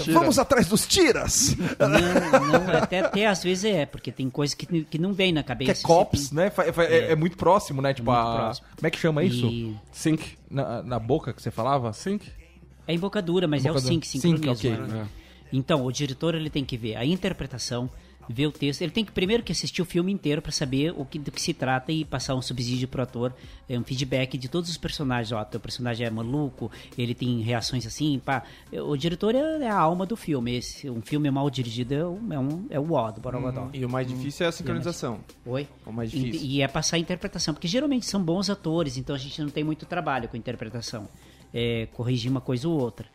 [0.02, 0.18] Tira.
[0.18, 1.56] vamos atrás dos tiras!
[1.78, 5.42] Não, não, até, até às vezes é, porque tem coisa que, que não vem na
[5.42, 5.72] que cabeça.
[5.72, 6.50] é você cops, tem- né?
[6.50, 7.92] Fa- É, é muito próximo, né?
[7.92, 8.36] Tipo, a.
[8.36, 8.66] próximo.
[8.76, 9.46] Como é que chama isso?
[9.46, 10.38] E Sync.
[10.50, 11.92] Na, na boca que você falava?
[11.92, 12.26] Sync.
[12.86, 14.72] é embocadura, mas é o sync, Sync, sincronismo.
[14.74, 14.86] ok.
[14.94, 15.06] né?
[15.52, 17.90] Então, o diretor ele tem que ver a interpretação,
[18.28, 18.82] ver o texto.
[18.82, 21.40] Ele tem que primeiro que assistir o filme inteiro para saber o que, do que
[21.40, 23.32] se trata e passar um subsídio pro ator,
[23.68, 25.32] é, um feedback de todos os personagens.
[25.32, 28.42] Ó, teu personagem é maluco, ele tem reações assim, pá.
[28.72, 30.56] O diretor é, é a alma do filme.
[30.56, 33.70] Esse, um filme mal dirigido é, um, é, um, é o ó do Borogodó.
[33.72, 35.20] E o mais difícil é a sincronização.
[35.44, 35.68] Oi?
[35.84, 36.48] O mais E, difícil.
[36.48, 39.64] e é passar a interpretação, porque geralmente são bons atores, então a gente não tem
[39.64, 41.08] muito trabalho com interpretação.
[41.54, 43.06] É, corrigir uma coisa ou outra.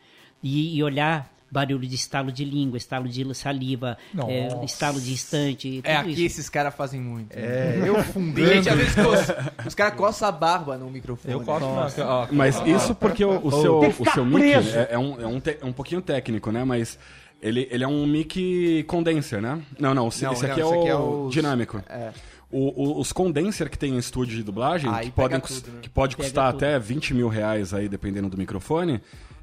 [0.42, 3.96] E, e olhar barulho de estalo de língua, estalo de saliva,
[4.28, 6.22] é, estalo de estante, tudo É, aqui isso.
[6.22, 7.32] esses caras fazem muito.
[7.36, 8.46] É, eu Tem fundando.
[8.46, 11.34] gente, às vezes, coça- os caras coçam a barba no microfone.
[11.34, 12.04] Eu Nossa.
[12.06, 15.40] ó, Mas isso porque o, o seu, o seu mic é, é um, é, um
[15.40, 16.64] te- é um pouquinho técnico, né?
[16.64, 16.98] Mas
[17.40, 19.60] ele, ele é um mic condenser, né?
[19.78, 20.96] Não, não, esse, Não, esse não, aqui, é esse aqui o é
[21.26, 21.82] os- dinâmico.
[21.88, 22.10] É.
[22.50, 25.78] O- o- os condenser que tem em estúdio de dublagem, Aí que, podem, tudo, né?
[25.82, 26.64] que pode Pega custar tudo.
[26.64, 29.02] até 20 mil reais aí, dependendo do microfone,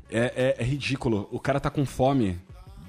[0.09, 1.27] é, é- é ridículo.
[1.31, 2.37] O cara tá com fome,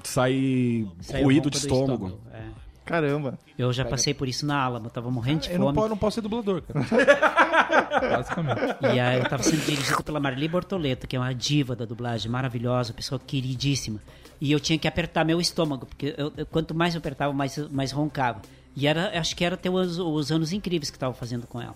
[0.02, 0.86] sai,
[1.22, 2.20] ruído de do estômago.
[2.32, 2.42] É.
[2.84, 3.36] Caramba.
[3.58, 5.74] Eu já passei por isso na Alamo, tava morrendo de Eu não fome.
[5.76, 6.86] posso, não posso ser dublador, cara.
[8.16, 8.76] Basicamente.
[8.94, 12.30] E aí eu tava sendo dirigido pela Marli Bortoleto, que é uma diva da dublagem,
[12.30, 14.00] maravilhosa, pessoa queridíssima.
[14.40, 17.56] E eu tinha que apertar meu estômago, porque eu- eu- quanto mais eu apertava, mais,
[17.70, 18.40] mais roncava.
[18.76, 21.60] E era, acho que era até os, os anos incríveis que eu tava fazendo com
[21.60, 21.74] ela.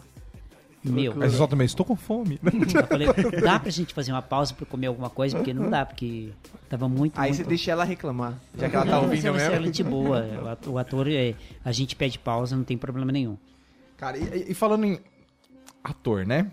[0.82, 2.40] Meu, Mas eu só também estou com fome.
[2.42, 3.08] eu falei,
[3.42, 5.36] dá pra gente fazer uma pausa pra comer alguma coisa?
[5.36, 6.30] Porque não dá, porque
[6.70, 7.42] tava muito, Aí muito...
[7.42, 9.72] você deixa ela reclamar, já que ela tá Não, ouvindo ela, ela é mesmo.
[9.72, 10.24] de boa.
[10.42, 13.36] O ator, o ator, é, a gente pede pausa, não tem problema nenhum.
[13.98, 14.98] Cara, e, e falando em
[15.84, 16.50] ator, né?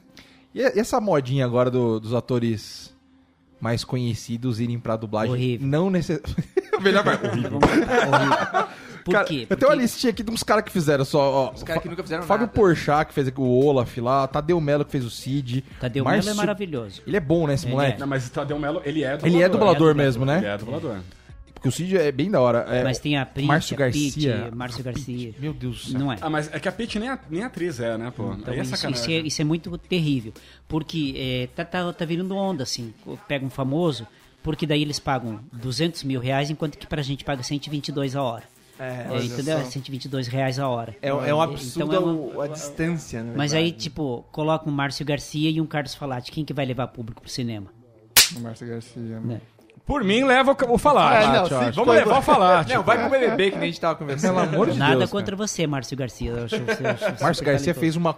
[0.54, 2.94] E, e essa modinha agora do- dos atores
[3.62, 5.34] mais conhecidos irem pra dublagem?
[5.34, 5.68] Horrível.
[5.68, 6.48] Não necessariamente.
[6.82, 7.16] Melhor vai.
[7.16, 7.60] Horrível.
[7.60, 8.67] Horrível.
[9.08, 9.48] Por Cara, quê?
[9.50, 11.20] Eu tenho uma Porque- listinha aqui de uns caras que fizeram só.
[11.20, 12.54] Ó, Os caras que nunca fizeram Fábio nada.
[12.54, 15.64] Porchat, que fez aqui o Olaf lá, Tadeu Melo, que fez o Cid.
[15.80, 17.02] Tadeu Márcio- Mello é maravilhoso.
[17.08, 18.00] Ele é bom, né, esse Ele moleque?
[18.02, 19.28] Não, mas o Tadeu Melo, ele é dublador.
[19.36, 20.38] Ele é dublador Ele é mesmo, né?
[20.40, 20.98] Ele é dublador.
[21.54, 22.66] Porque o Cid é bem da hora.
[22.70, 24.38] É, Mas tem a Prit, Márcio a Garcia.
[24.44, 25.34] Pete, Márcio Garcia.
[25.40, 26.00] Meu Deus do céu.
[26.00, 26.18] Não é.
[26.22, 28.32] Ah, mas é que a Pete nem, a- nem atriz é, né, pô?
[28.34, 30.34] Então, é isso, isso, é, isso é muito terrível.
[30.68, 32.94] Porque é, tá, tá, tá virando onda, assim.
[33.28, 34.06] Pega um famoso,
[34.44, 38.44] porque daí eles pagam 200 mil reais, enquanto que pra gente paga 122 a hora.
[38.80, 39.58] É, É, entendeu?
[39.58, 40.96] É 122 reais a hora.
[41.02, 43.34] é, é um absurdo Então é uma- a, distância, né?
[43.36, 46.32] Mas aí, tipo, coloca um Márcio Garcia e um Carlos Falati.
[46.32, 47.68] Quem que vai levar público pro cinema?
[48.36, 49.02] O Márcio Garcia.
[49.02, 49.22] né?
[49.24, 49.42] Né?
[49.86, 51.26] Por mim, leva o, o Falate.
[51.28, 51.76] Ah, não, acho.
[51.76, 52.74] Vamos levar o Falate.
[52.74, 54.36] Não, vai pro BBB que nem a gente tava conversando.
[54.36, 55.10] Pelo amor de Nada Deus.
[55.10, 56.32] contra você, Márcio Garcia.
[56.32, 57.80] Eu acho, você- acho Márcio Garcia talentoso.
[57.80, 58.16] fez uma.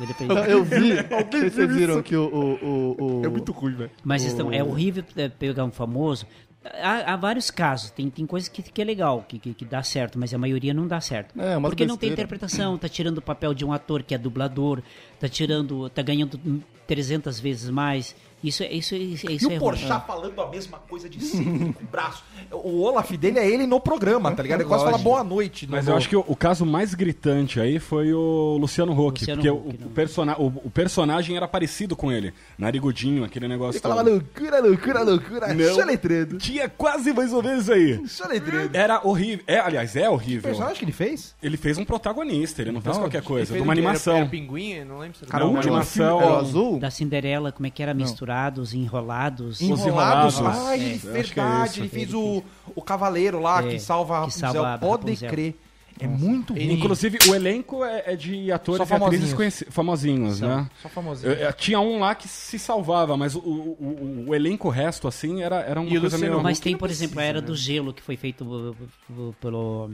[0.00, 0.92] Ele fez- Não, eu vi.
[1.50, 2.22] vocês viram que o.
[2.26, 3.90] o, o, o- É muito ruim, velho.
[4.04, 6.26] Mas então, é horrível é, pegar um famoso.
[6.62, 9.82] Há, há vários casos, tem, tem coisas que, que é legal, que, que, que dá
[9.82, 11.34] certo, mas a maioria não dá certo.
[11.40, 12.14] É, Porque não tem besteira.
[12.14, 14.82] interpretação, tá tirando o papel de um ator que é dublador,
[15.18, 16.38] tá tirando, tá ganhando
[16.86, 18.14] 300 vezes mais.
[18.42, 19.70] Isso, é- isso, isso, isso E é o ruim.
[19.70, 22.22] Porchat falando a mesma coisa de sempre, com o braço.
[22.50, 24.60] O Olaf dele é ele no programa, tá ligado?
[24.60, 25.66] Ele quase fala boa noite.
[25.66, 28.92] no- Mas no- eu acho que o, o caso mais gritante aí foi o Luciano
[28.92, 29.20] Huck.
[29.20, 32.32] Luciano porque Huck, o, o, persona- o- o personagem era parecido com ele.
[32.58, 34.12] Narigudinho, aquele negócio Ele falava todo.
[34.12, 35.54] loucura, loucura, loucura.
[35.54, 35.74] Não.
[35.74, 36.38] Soletredo.
[36.38, 38.06] Tinha quase mais ou menos aí.
[38.08, 38.76] Soletredo.
[38.76, 39.44] Era horrível.
[39.46, 40.42] É, aliás, é O horrível.
[40.42, 41.34] personagem que ele fez?
[41.42, 43.52] Ele fez um protagonista, ele não fez Não, qualquer coisa.
[43.54, 43.80] De uma o quê?
[43.80, 44.16] Era- animação.
[44.16, 44.84] Era pinguim?
[44.84, 46.20] Não lembro se era Cara, último animação.
[46.20, 46.78] É o azul?
[46.78, 47.94] Da Cinderela, como é que era?
[48.74, 49.60] Enrolados.
[49.60, 49.60] Enrolados.
[50.38, 50.40] Enrolados.
[50.68, 51.70] Ah, ele, É, eu acho que é verdade.
[51.70, 51.80] isso.
[51.80, 52.42] ele fez o,
[52.74, 54.74] o cavaleiro lá É, que salva a que salva Rapunzel.
[54.74, 55.30] a Pode Rapunzel.
[55.30, 55.54] crer.
[56.02, 56.72] É muito ruim.
[56.72, 59.34] Inclusive, o elenco é, é de atores Só e atrizes famosinhos.
[59.34, 60.48] conheci- famosinhos, São.
[60.48, 60.70] né?
[60.80, 61.30] Só famosinho.
[61.32, 65.06] Eu- eu- tinha um lá que se salvava, mas o, o, o- o elenco resto,
[65.06, 66.42] assim, era, era uma E coisa meio...
[66.42, 67.46] Mas tem, por exemplo, a precisa, Era né?
[67.46, 68.74] do Gelo, que foi feito uh,
[69.10, 69.90] uh, pelo,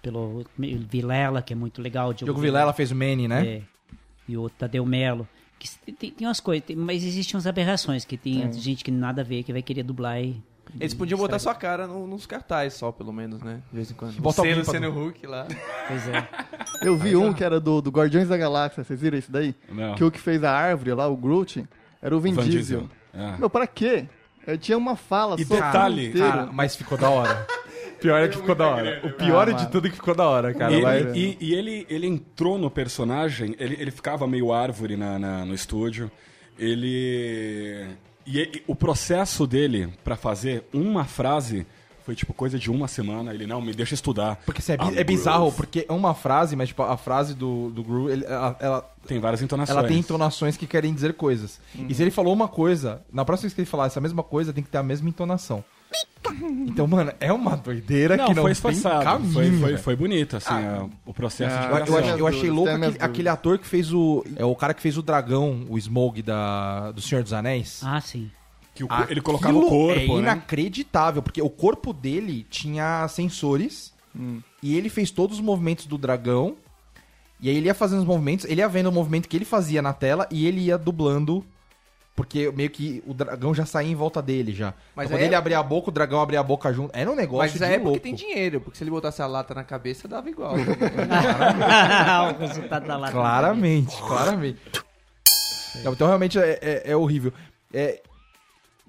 [0.00, 0.42] pelo
[0.88, 2.08] Vilela, que é muito legal.
[2.10, 3.46] o Diogo Vilela fez o Manny, né?
[3.46, 3.62] É,
[4.26, 5.28] e o Tadeu Melo.
[5.84, 9.20] Que tem, tem umas coisas, tem- mas existem umas aberrações, que tem gente que nada
[9.20, 10.42] a ver, que vai querer dublar e...
[10.80, 13.60] Eles podiam botar sua cara no- nos cartazes só, pelo menos, né?
[13.70, 14.14] De vez em quando.
[14.20, 15.46] Bota Você, pra- Luciano Huck lá.
[15.86, 16.28] Pois é.
[16.82, 19.54] Eu vi um que era do, do Guardiões da Galáxia, vocês viram isso daí?
[19.70, 19.94] Não.
[19.94, 21.64] Que o que fez a árvore lá, o Groot,
[22.00, 22.80] era o Vin, Van Diesel.
[22.80, 22.90] Diesel.
[23.12, 23.36] É.
[23.38, 24.06] Meu, pra quê?
[24.46, 26.12] Eu tinha uma fala E só o detalhe.
[26.14, 27.46] Cara, mas ficou da hora.
[28.02, 29.00] Pior é que ficou da hora.
[29.04, 30.72] O pior Ah, de tudo é que ficou da hora, cara.
[30.74, 35.18] E, Vai- e- e ele, ele entrou no personagem, ele, ele ficava meio árvore na,
[35.18, 36.10] na- no estúdio.
[36.58, 37.86] Ele.
[38.26, 41.66] E, e o processo dele pra fazer uma frase
[42.04, 43.32] foi tipo coisa de uma semana.
[43.32, 44.40] Ele, não, me deixa estudar.
[44.44, 45.56] Porque assim, é, bi- I'm é bizarro, Groove.
[45.56, 49.20] porque é uma frase, mas tipo, a frase do, do Gru, ele- ela, ela, Tem
[49.20, 49.76] várias entonações.
[49.78, 51.60] ela tem entonações que querem dizer coisas.
[51.74, 51.86] Uhum.
[51.88, 54.52] E se ele falou uma coisa, na próxima vez que ele falar essa mesma coisa,
[54.52, 55.64] tem que ter a mesma entonação.
[56.66, 59.04] Então, mano, é uma doideira Não, que não foi tem esforçado.
[59.04, 59.32] caminho.
[59.32, 62.54] foi, foi, foi bonito, assim, a- o processo de Eu, eu achei, eu achei dúvidas,
[62.54, 64.24] louco aquele, aquele ator que fez o.
[64.36, 67.80] É o cara que fez o dragão, o Smoke da, do Senhor dos Anéis.
[67.84, 68.30] Ah, sim.
[68.74, 70.14] Que o co- ele colocava o corpo, É né?
[70.20, 73.92] inacreditável, porque o corpo dele tinha sensores
[74.62, 76.56] e ele fez todos os movimentos do dragão.
[77.40, 79.82] E aí ele ia fazendo os movimentos, ele ia vendo o movimento que ele fazia
[79.82, 81.44] na tela e ele ia dublando.
[82.22, 84.66] Porque meio que o dragão já saía em volta dele já.
[84.66, 86.92] Mas Mas quando aí ele é- abria a boca, o dragão abria a boca junto.
[86.96, 87.98] Era um negócio Mas de é porque louco.
[88.00, 90.54] tem dinheiro, porque se ele botasse a lata na cabeça, dava igual.
[92.32, 93.12] o resultado da lata.
[93.12, 94.60] Claramente, claramente.
[95.84, 97.32] Não, Então realmente é, é- é horrível.
[97.74, 98.00] É,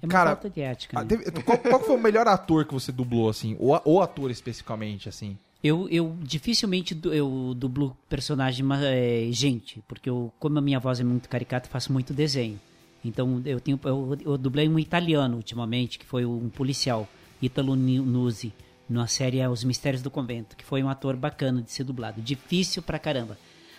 [0.02, 0.98] É uma Cara, falta de ética.
[0.98, 1.08] ah, né?
[1.08, 3.56] teve- qual, qual foi o melhor ator que você dublou, assim?
[3.58, 5.36] Ou, ou ator especificamente, assim?
[5.62, 10.78] Eu, eu dificilmente du- eu dublo personagem mas, é, gente, porque eu, como a minha
[10.78, 12.60] voz é muito caricata, faço muito desenho.
[13.04, 17.06] Então eu tenho eu, eu dublei um italiano ultimamente, que foi um policial,
[17.42, 18.52] Italo Nuzzi,
[18.88, 22.20] na série Os Mistérios do Convento, que foi um ator bacana de ser dublado.
[22.22, 23.36] Difícil pra caramba.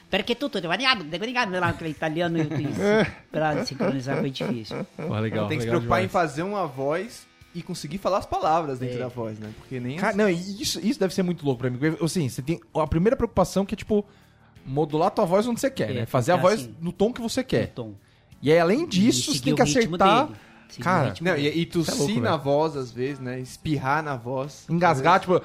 [0.10, 2.70] Perché tutto aquele italiano eu tenho-
[3.32, 4.86] pra sincronizar foi difícil.
[4.96, 6.12] Pô, legal, tem que se preocupar em demais.
[6.12, 9.00] fazer uma voz e conseguir falar as palavras dentro É.
[9.00, 9.50] da voz, né?
[9.58, 11.80] Porque nem Cara, não, e isso, isso deve ser muito louco pra mim.
[12.02, 14.06] Assim, você tem a primeira preocupação que é, tipo,
[14.66, 16.06] modular tua voz onde você quer, É, né?
[16.06, 16.76] Fazer a voz assim.
[16.80, 17.68] no tom que você quer.
[17.74, 17.94] tom.
[18.46, 20.30] E aí, além disso, você tem que acertar,
[20.80, 22.43] Cara, Não, e, e tossir louco, na velho.
[22.43, 23.39] voz, às vezes, né?
[23.39, 24.66] Espirrar na voz.
[24.70, 25.39] engasgar, tipo,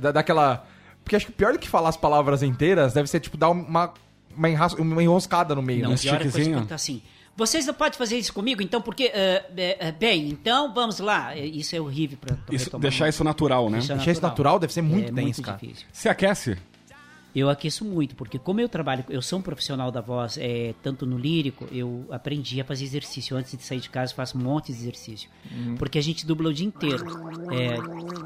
[0.00, 0.66] da- daquela...
[1.04, 3.50] Porque acho que o pior do que falar as palavras inteiras deve ser, tipo, dar
[3.50, 3.92] uma,
[4.36, 5.96] uma, enras- uma enroscada no meio, Não, né?
[5.96, 7.00] pior é tá assim.
[7.36, 9.10] Vocês não podem fazer isso comigo, então, porque.
[9.14, 11.34] eh, bem, então vamos lá.
[11.36, 13.78] Eh, Isso é horrível pra Isso- retomar deixar uma- isso natural, né?
[13.78, 15.58] Deixar Deixar isso natural deve ser muito é tenso, muito cara.
[15.58, 15.86] difícil.
[15.92, 16.58] Se aquece.
[17.34, 21.06] Eu aqueço muito, porque como eu trabalho, eu sou um profissional da voz, é, tanto
[21.06, 23.34] no lírico, eu aprendi a fazer exercício.
[23.36, 25.30] Antes de sair de casa, eu faço um monte de exercício.
[25.78, 27.04] Porque a gente dubla o dia inteiro.
[27.50, 27.76] É,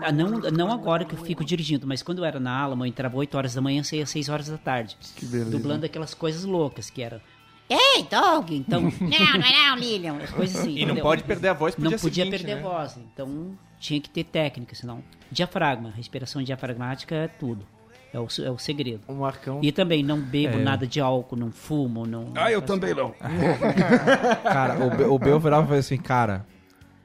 [0.05, 2.87] ah, não, não agora que eu fico dirigindo, mas quando eu era na Alamo, eu
[2.87, 4.97] entrava 8 horas da manhã, saía 6 horas da tarde.
[5.23, 5.51] beleza.
[5.51, 7.21] Dublando aquelas coisas loucas que eram.
[7.69, 8.51] Ei, Doug!
[8.53, 8.81] Então.
[9.01, 10.19] não, não é não, Lilian.
[10.35, 10.71] Coisas assim.
[10.71, 11.03] E não entendeu?
[11.03, 12.61] pode perder a voz pro Não dia podia seguinte, perder né?
[12.61, 12.97] a voz.
[13.13, 15.03] Então tinha que ter técnica, senão.
[15.31, 17.67] Diafragma, respiração diafragmática é tudo.
[18.13, 19.01] É o, é o segredo.
[19.09, 19.61] O Marcão.
[19.63, 20.21] E também não É.
[20.21, 22.33] bebo nada de álcool, não fumo, não.
[22.35, 23.13] Ah, eu também não.
[24.43, 26.47] Cara, o, Be- o Bel virava e falava assim, cara,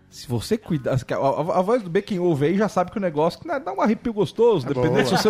[0.10, 0.92] Se você cuidar.
[0.94, 3.60] A, a- a voz do Beck quem ouve aí já sabe que o negócio né,
[3.60, 4.66] dá um arrepio gostoso.
[4.68, 5.06] dependendo boa.
[5.06, 5.30] se você,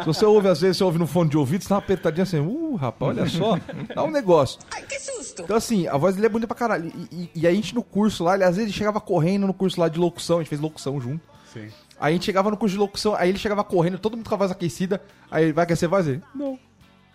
[0.00, 2.22] se você ouve, às vezes, você ouve no fone de ouvido, você dá uma apertadinha
[2.22, 3.58] assim, uh, rapaz, olha só.
[3.94, 4.58] Dá um negócio.
[4.74, 5.42] Ai, que susto!
[5.42, 6.90] Então, assim, a voz dele é bonita pra caralho.
[7.10, 9.78] E, e- e a gente no curso lá, ele às vezes chegava correndo no curso
[9.80, 11.20] lá de locução, a gente fez locução junto.
[11.52, 11.68] Sim.
[12.02, 14.34] Aí a gente chegava no curso de locução, aí ele chegava correndo, todo mundo com
[14.34, 15.00] a voz aquecida.
[15.30, 16.18] Aí ele vai aquecer a voz?
[16.34, 16.58] Não.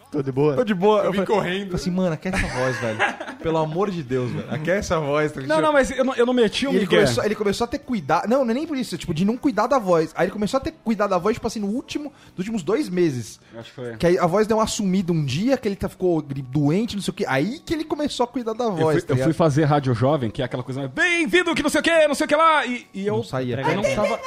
[0.09, 0.55] Tô de boa?
[0.55, 1.01] Tô de boa.
[1.01, 1.75] Eu, vim falei, correndo.
[1.75, 2.97] Assim, mano, aquece essa voz, velho.
[3.43, 4.45] Pelo amor de Deus, velho.
[4.49, 5.33] Aquece a voz.
[5.33, 7.67] tá Não, não, mas eu não, eu não meti o ele começou, ele começou a
[7.67, 8.29] ter cuidado.
[8.29, 10.13] Não, não é nem por isso, tipo, de não cuidar da voz.
[10.15, 12.88] Aí ele começou a ter cuidado da voz, tipo assim, no último, nos últimos dois
[12.88, 13.38] meses.
[13.57, 13.97] Acho que foi.
[13.97, 17.03] Que aí a voz deu uma sumida um dia, que ele tá- ficou doente, não
[17.03, 17.25] sei o quê.
[17.27, 18.99] Aí que ele começou a cuidar da Eu voz.
[19.03, 21.81] fui, tá eu fui fazer rádio jovem, que é aquela coisa, bem-vindo que não sei
[21.81, 23.59] o que, não sei o que lá, e, e eu Não saía.
[23.59, 24.17] Eu não tava,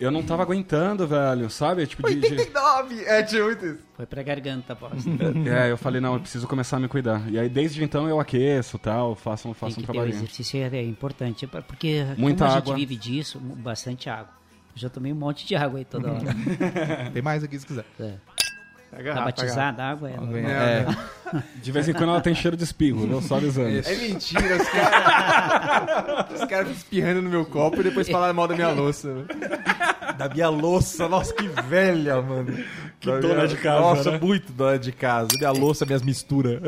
[0.00, 1.86] eu não tava aguentando, velho, sabe?
[1.86, 3.04] Tipo, de, de- 89!
[3.04, 3.78] É, tinha muito isso.
[3.94, 5.04] Foi pra garganta a voz.
[5.46, 7.22] é, eu falei, não, eu preciso começar a me cuidar.
[7.30, 10.16] E aí, desde então, eu aqueço tal, faço, Tem faço um que ter o trabalhinho.
[10.16, 11.46] exercício, é é importante.
[11.46, 12.76] Porque Muita como a água.
[12.76, 14.32] gente vive disso, bastante água.
[14.74, 16.24] Eu já tomei um monte de água aí toda hora.
[17.12, 17.84] Tem mais aqui se quiser.
[18.00, 18.14] É.
[18.94, 20.10] Tá Tá garrafa, batizada a água?
[20.10, 20.14] É,
[20.50, 20.86] É.
[21.60, 23.20] De vez em quando ela tem cheiro de espirro, viu?
[23.20, 23.68] Só avisando.
[23.68, 26.26] É mentira, os caras.
[26.40, 29.24] os caras espirrando no meu copo e depois falaram mal da minha louça.
[30.16, 32.56] Da minha louça, nossa, que velha, mano.
[33.00, 34.18] Que dona de casa, Nossa, né?
[34.22, 35.28] muito dona de casa.
[35.36, 36.60] Minha louça, minhas misturas.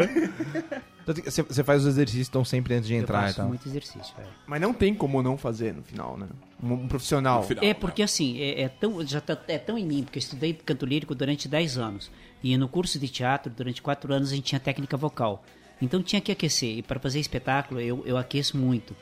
[1.08, 3.48] Então, Você faz os exercícios então sempre antes de Eu entrar e faço tal.
[3.48, 4.14] muito exercício.
[4.18, 4.24] é.
[4.46, 6.26] Mas não tem como não fazer no final, né?
[6.62, 7.46] Um, um profissional.
[7.62, 10.52] É porque assim, é, é tão, já tá, é tão em mim, porque eu estudei
[10.52, 12.10] canto lírico durante 10 anos.
[12.42, 15.44] E no curso de teatro, durante 4 anos, a gente tinha técnica vocal.
[15.80, 16.78] Então tinha que aquecer.
[16.78, 18.96] E para fazer espetáculo, eu, eu aqueço muito.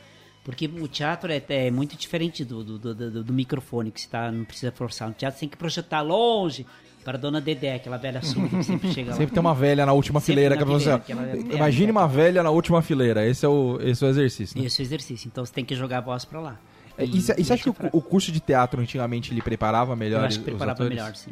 [0.44, 4.08] Porque o teatro é, é muito diferente do, do, do, do- do microfone, que você
[4.08, 5.08] tá, não precisa forçar.
[5.08, 6.66] No teatro você tem que projetar longe
[7.02, 9.16] para a dona Dedé, aquela velha surda que sempre chega lá.
[9.16, 10.54] Sempre tem uma velha na última Sempre fileira.
[10.54, 11.92] na que você, fileira, que ela- é, imagine é.
[11.92, 13.26] uma velha na última fileira.
[13.26, 14.60] Esse é o, esse é o exercício.
[14.60, 14.66] Né?
[14.66, 15.28] Esse é o exercício.
[15.28, 16.60] Então você tem que jogar a voz para lá.
[16.98, 19.96] É, E, você- e você acha que o, o curso de teatro antigamente ele preparava
[19.96, 21.30] melhor Eu acho que preparava melhor, sim.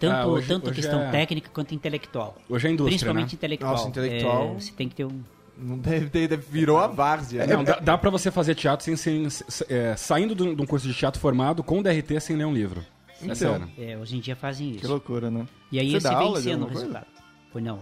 [0.00, 2.36] Tanto, Ah, hoje- tanto hoje questão é- técnica quanto intelectual.
[2.48, 3.34] Hoje é indústria, Principalmente né?
[3.34, 3.72] intelectual.
[3.72, 5.20] Nossa, intelectual- É, você tem que ter um.
[5.60, 7.46] Não deve ter, deve- virou a várzea.
[7.46, 10.86] Não, dá, dá pra você fazer teatro sem, sem- se- é, saindo de um curso
[10.86, 12.84] de teatro formado com DRT sem ler um livro.
[13.20, 13.68] É sério.
[13.76, 14.88] É, hoje em dia fazem Que isso.
[14.88, 15.46] loucura, né?
[15.72, 17.06] E aí Você dá vem sendo o resultado.
[17.52, 17.80] Pois não.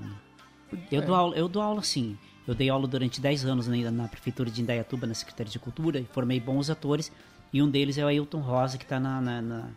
[0.90, 2.16] Eu, dou aula, eu dou aula sim.
[2.48, 5.98] Eu dei aula durante 10 anos na, na prefeitura de Indaiatuba, na Secretaria de Cultura,
[6.00, 7.12] e formei bons atores.
[7.52, 9.68] E um deles é o Ailton Rosa, que está na, na, na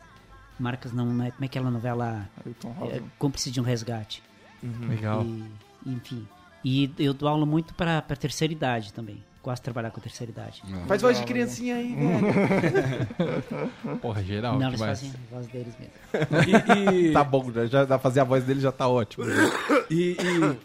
[0.59, 2.95] Marcas, não, não é, como é aquela novela Ailton Rosa.
[2.95, 4.23] é, Cúmplice de um Resgate.
[4.87, 5.23] Legal.
[5.25, 5.43] E,
[5.91, 6.25] enfim.
[6.64, 9.24] E eu dou aula muito para a terceira idade também.
[9.41, 10.62] Gosto de trabalhar com a terceira idade.
[10.86, 13.10] Faz voz de criancinha aí, velho.
[14.01, 14.53] Porra, geral.
[14.53, 14.99] não, que eles mais?
[14.99, 17.01] fazem a voz deles mesmo.
[17.01, 19.26] E, e- Tá bom, já, já dá pra fazer a voz dele já tá ótimo.
[19.89, 20.57] E, e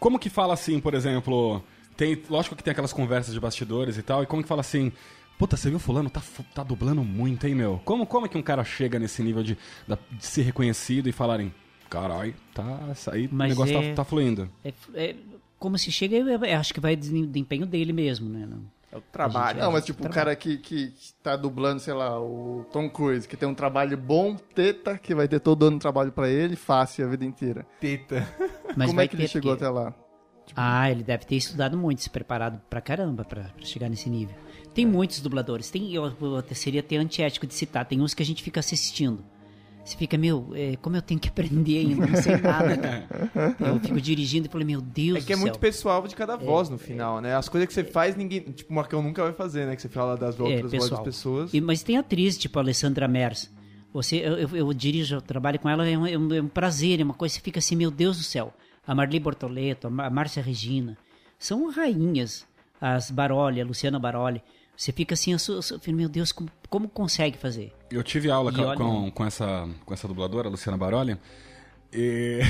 [0.00, 1.62] como que fala assim, por exemplo,
[1.96, 4.90] tem, lógico que tem aquelas conversas de bastidores e tal, e como que fala assim,
[5.38, 6.20] puta, você viu fulano, tá,
[6.52, 7.80] tá dublando muito, hein, meu?
[7.84, 11.54] Como, como é que um cara chega nesse nível de, de ser reconhecido e falarem,
[11.88, 14.50] carai, tá, isso aí, o negócio é- tá, tá fluindo.
[14.64, 15.14] É, é,
[15.62, 18.44] como se chega, eu, eu acho que vai do empenho dele mesmo, né?
[18.44, 19.58] Não- É o trabalho.
[19.60, 20.92] Não, mas tipo, o cara que, que
[21.22, 25.26] tá dublando, sei lá, o Tom Cruise, que tem um trabalho bom, teta, que vai
[25.26, 27.64] ter todo ano trabalho pra ele, fácil a vida inteira.
[27.80, 28.28] Teta.
[28.76, 29.94] Mas Como é que ele chegou que- até lá?
[30.54, 34.34] Ah, ele deve ter estudado muito, se preparado pra caramba pra, pra chegar nesse nível.
[34.74, 35.70] Tem muitos dubladores.
[35.70, 37.86] Tem, eu, eu seria até antiético de citar.
[37.86, 39.24] Tem uns que a gente fica assistindo.
[39.84, 42.06] Você fica, meu, é, como eu tenho que aprender ainda?
[42.06, 43.56] Não sei nada, cara.
[43.58, 46.68] Eu fico dirigindo e falo, meu Deus É que é muito pessoal de cada voz
[46.68, 47.34] no final, né?
[47.34, 48.40] As coisas que você faz, ninguém.
[48.42, 49.74] Tipo, o Marcão nunca vai fazer, né?
[49.74, 51.52] Que você fala das É, outras vozes das pessoas.
[51.52, 53.50] E- mas tem atriz, tipo a Alessandra Mers.
[53.92, 56.48] Você, eu, eu, eu dirijo, eu trabalho com ela, é um, é um- é um
[56.48, 58.54] prazer, é uma coisa, você fica assim, meu Deus do céu.
[58.86, 60.96] A Marli Bortoleto, a Márcia Regina,
[61.38, 62.46] são rainhas.
[62.80, 64.40] As Baroli, a Luciana Baroli.
[64.76, 67.70] Você fica assim, eu sou, eu sou- meu Deus, como, como consegue fazer?
[67.90, 71.18] Eu tive aula E com, olha- com, com essa, com essa dubladora, Luciana Baroli.
[71.92, 72.40] E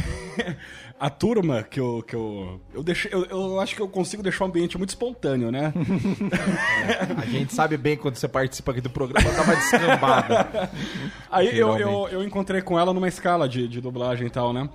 [1.01, 2.05] a turma que eu.
[2.07, 5.51] Que eu, eu, deixei, eu, eu acho que eu consigo deixar o ambiente muito espontâneo,
[5.51, 5.73] né?
[7.21, 10.71] A gente sabe bem quando você participa aqui do programa, dá uma descambada.
[11.29, 14.71] Aí eu, eu, eu encontrei com ela numa escala de, de dublagem e tal, né?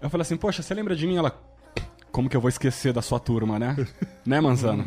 [0.00, 1.16] Eu falei assim, poxa, você lembra de mim?
[1.16, 1.36] Ela.
[2.12, 3.74] Como que eu vou esquecer da sua turma, né?
[4.24, 4.84] né, Manzano?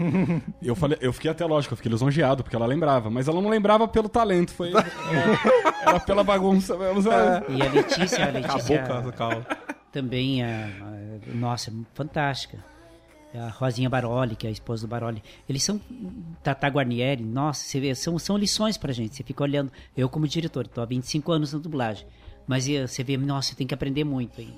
[0.62, 3.50] Eu falei, eu fiquei até lógico, eu fiquei lisonjeado, porque ela lembrava, mas ela não
[3.50, 4.72] lembrava pelo talento, foi.
[5.82, 7.46] Era pela bagunça mesmo, sabe?
[7.54, 9.46] E a Letícia, a Letícia Acabou, calma.
[9.92, 12.64] também, a, a- nossa, fantástica.
[13.34, 15.22] A Rosinha Baroli, que é a esposa do Baroli.
[15.50, 15.82] Eles são
[16.42, 19.16] Tata Guarnieri, nossa, você vê, são, são lições pra gente.
[19.16, 22.08] Você fica olhando, eu como diretor, estou há 25 anos na dublagem.
[22.48, 24.54] Mas eh, você vê, nossa, você tem que aprender muito aí.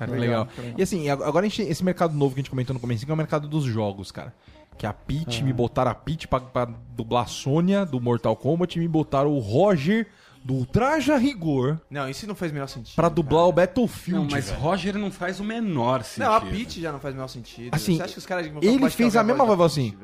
[0.00, 0.48] Cara, que legal.
[0.58, 0.74] legal.
[0.78, 3.10] E assim, ag- agora gente, esse mercado novo que a gente comentou no começo, que
[3.10, 4.34] é o mercado dos jogos, cara.
[4.78, 6.64] Que a Peach, me botaram a Peach pra, pra
[6.96, 10.06] dublar a Sônia do Mortal Kombat e me botaram o Roger
[10.42, 12.96] do Traja Rigor Não, isso não faz o menor sentido.
[12.96, 14.22] pra dublar o Battlefield.
[14.24, 14.58] Não, mas velho.
[14.62, 16.24] Roger não faz o menor sentido.
[16.24, 17.74] Não, a Peach já não faz o menor sentido.
[17.74, 19.64] Assim, Você acha que os caras de Mortal ele Kombat fez a mesma voz da
[19.66, 19.94] assim.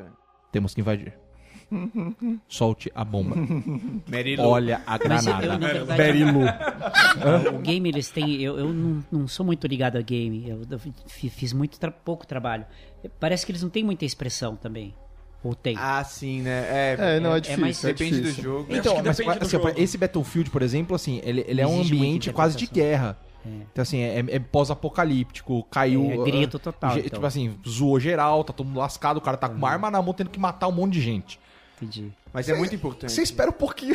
[0.53, 1.15] Temos que invadir.
[2.49, 3.35] Solte a bomba.
[4.39, 5.59] Olha a eu, eu, granada.
[5.59, 6.41] na verdade, Berilu.
[7.55, 8.41] o game eles têm.
[8.43, 10.49] Eu, eu não, não sou muito ligado a game.
[10.49, 12.65] Eu, eu fi- fiz muito tra- pouco trabalho.
[13.21, 14.95] Parece que eles não têm muita expressão também.
[15.43, 15.77] Ou tem?
[15.79, 16.51] Ah, sim, né?
[16.69, 17.61] É, É, não, é é difícil.
[17.61, 18.43] mais- é depende do difícil.
[18.45, 18.67] jogo.
[18.69, 19.73] Eu Então, acho que mas, depende do assim, jogo.
[19.77, 23.19] esse Battlefield, por exemplo, assim, ele, ele é um ambiente quase de guerra.
[23.71, 26.11] Então, assim, é, é pós-apocalíptico, caiu...
[26.11, 27.11] É grito ah, total, ge- então.
[27.11, 30.03] Tipo assim, zoou geral, tá todo mundo lascado, o cara tá com uma arma na
[30.03, 31.39] mão tendo que matar um monte de gente.
[31.77, 32.11] Entendi.
[32.33, 33.13] Mas é muito importante.
[33.13, 33.95] Você espera um pouquinho.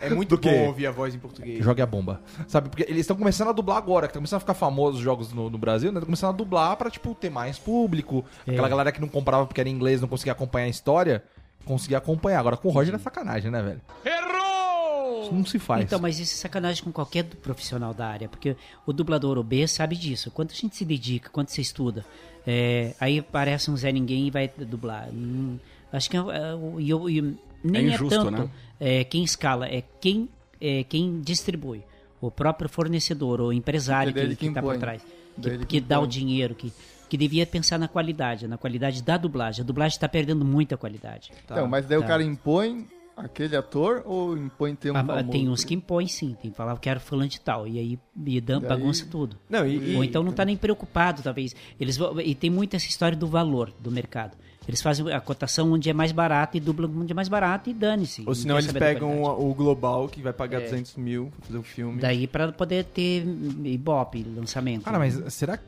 [0.00, 0.64] É muito bom quê?
[0.66, 1.62] ouvir a voz em português.
[1.62, 2.22] Jogue a bomba.
[2.48, 2.70] Sabe?
[2.70, 5.32] Porque eles estão começando a dublar agora, que estão começando a ficar famosos os jogos
[5.32, 5.98] no, no Brasil, né?
[5.98, 8.24] Estão começando a dublar pra, tipo, ter mais público.
[8.46, 8.52] É.
[8.52, 11.22] Aquela galera que não comprava porque era inglês, não conseguia acompanhar a história,
[11.64, 12.40] conseguia acompanhar.
[12.40, 13.80] Agora com o Roger é sacanagem, né, velho?
[14.04, 15.22] Errou!
[15.24, 15.84] Isso não se faz.
[15.84, 18.56] Então, mas isso é sacanagem com qualquer profissional da área, porque
[18.86, 20.30] o dublador OB sabe disso.
[20.30, 22.04] Quanto a gente se dedica, quanto você estuda.
[22.46, 25.08] É, aí aparece um Zé Ninguém e vai dublar.
[25.10, 25.58] Hum,
[25.92, 27.20] acho que é, é, o- eu- e
[27.62, 28.50] nem é, injusto, tanto né?
[28.78, 30.28] é, quem escala, é quem,
[30.60, 31.82] é quem distribui.
[32.20, 35.02] O próprio fornecedor, o empresário é que que está por trás.
[35.40, 36.72] Que, que que dá o dinheiro, que,
[37.08, 39.62] que devia pensar na qualidade, na qualidade da dublagem.
[39.62, 41.30] A dublagem está perdendo muita qualidade.
[41.44, 42.08] Então, mas daí o tá.
[42.08, 42.86] cara impõe
[43.16, 45.28] aquele ator ou impõe ter um Ah, famoso?
[45.30, 47.98] tem uns que impõem sim, tem que falar que era fulano de tal, e aí
[48.26, 49.36] e dan- E aí- bagunça tudo.
[49.48, 51.54] Não, e, e- Ou então não tá nem preocupado, talvez.
[51.78, 54.36] Eles e tem muito essa história do valor do mercado.
[54.68, 57.74] Eles fazem a cotação onde é mais barato e dublam onde é mais barato e
[57.74, 58.20] dane-se.
[58.20, 60.64] Ou Não senão eles da pegam o, global, que vai pagar É.
[60.64, 62.00] 200 mil pra fazer o filme.
[62.00, 63.24] Daí pra poder ter
[63.64, 64.84] ibope, lançamento.
[64.84, 65.64] Cara, mas será que.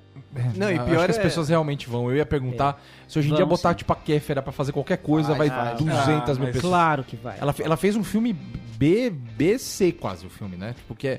[0.56, 2.10] Não, e Acho pior que as é- pessoas realmente vão.
[2.10, 3.77] Eu ia perguntar se hoje em dia Vão, botar sim.
[3.77, 5.74] tipo a Kéfera pra fazer qualquer coisa vai, vai.
[5.77, 6.60] 200 Ah, mil mas pessoas.
[6.62, 7.39] Claro que vai.
[7.40, 8.32] Ela, ela fez um filme
[8.77, 10.74] B, BC quase o filme, né?
[10.74, 11.19] Tipo, que é-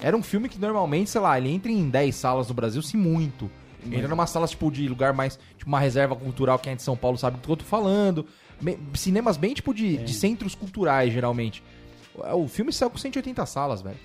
[0.00, 2.96] era um filme que normalmente, sei lá, ele entra em 10 salas no Brasil, se
[2.96, 3.50] muito.
[3.90, 6.96] Entra numa sala, tipo, de lugar mais, tipo, uma reserva cultural, quem é de São
[6.96, 8.26] Paulo sabe do que eu tô falando.
[8.94, 10.02] Cinemas bem, tipo, de, É.
[10.02, 11.62] de centros culturais, geralmente.
[12.34, 13.96] O filme saiu com 180 salas, velho.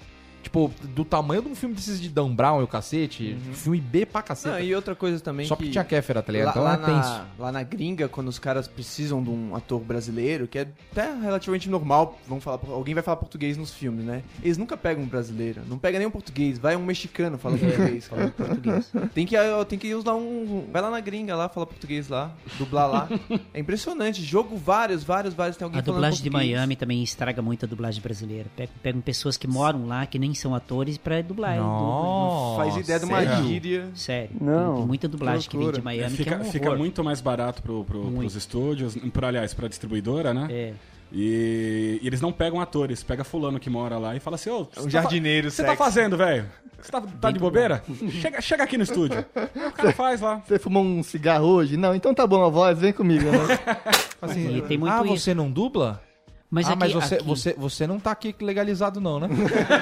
[0.48, 4.06] Tipo, do tamanho de um filme desses de Dan Brown e o cacete, filme B
[4.06, 4.56] pra cacete.
[4.56, 5.64] Não, e outra coisa também Só que...
[5.64, 6.46] porque tinha Kéfera, tá ligado?
[6.46, 7.10] Lá, Então lá é tenso.
[7.10, 11.14] na, lá na gringa, quando os caras precisam de um ator brasileiro, que é até
[11.22, 14.24] relativamente normal, vão falar, alguém vai falar português nos filmes, né?
[14.42, 18.08] Eles nunca pegam um brasileiro, não pega nem um português, vai um mexicano falar português.
[18.08, 18.92] Falando português.
[19.14, 19.36] Tem que,
[19.68, 20.66] tem que usar um.
[20.72, 23.10] Vai lá na gringa lá, fala português lá, dublar lá.
[23.54, 24.24] É impressionante.
[24.24, 25.58] Jogo vários, vários, vários.
[25.58, 26.56] Tem alguém A falando dublagem de português.
[26.56, 28.46] Miami também estraga muito a dublagem brasileira.
[28.56, 31.58] Pegam, pegam pessoas que moram lá, que nem são atores, pra dublar.
[31.58, 33.44] Nossa, Faz ideia de uma sério?
[33.46, 33.90] gíria.
[33.96, 34.30] Sério.
[34.40, 35.82] Não, Tem, muita dublagem que vem de.
[35.82, 38.20] Miami que é fica, um fica muito mais barato pro, pro, Muito.
[38.20, 40.48] pros estúdios, pra, aliás, pra distribuidora, né?
[40.50, 40.74] É.
[41.12, 44.62] E, e eles não pegam atores, pega fulano que mora lá e fala assim, ô,
[44.62, 45.78] Um você tá jardineiro, Você tá sexy.
[45.84, 46.46] fazendo, velho?
[46.82, 47.82] Você tá, tá de bobeira?
[48.22, 49.26] chega, chega aqui no estúdio.
[49.56, 50.42] O cara faz lá.
[50.46, 51.76] Você fumou um cigarro hoje?
[51.78, 53.24] Não, então tá bom a voz, vem comigo.
[53.26, 53.60] Né?
[54.22, 55.18] Assim, E tem muito ah, isso.
[55.24, 56.02] você não dubla?
[56.50, 59.28] Mas ah, aqui, mas você, aqui- você, você não tá aqui legalizado não, né?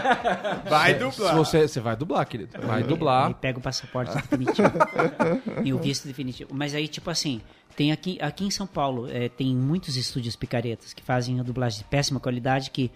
[0.69, 1.35] Vai Se dublar.
[1.35, 2.59] você, você vai dublar, querido.
[2.61, 3.33] Vai Aí dublar.
[3.35, 4.71] pega o passaporte definitivo.
[5.63, 6.49] e o visto definitivo.
[6.53, 7.39] Mas aí, tipo assim,
[7.75, 11.79] tem aqui, aqui em São Paulo, é, tem muitos estúdios picaretas que fazem a dublagem
[11.79, 12.91] de péssima qualidade, que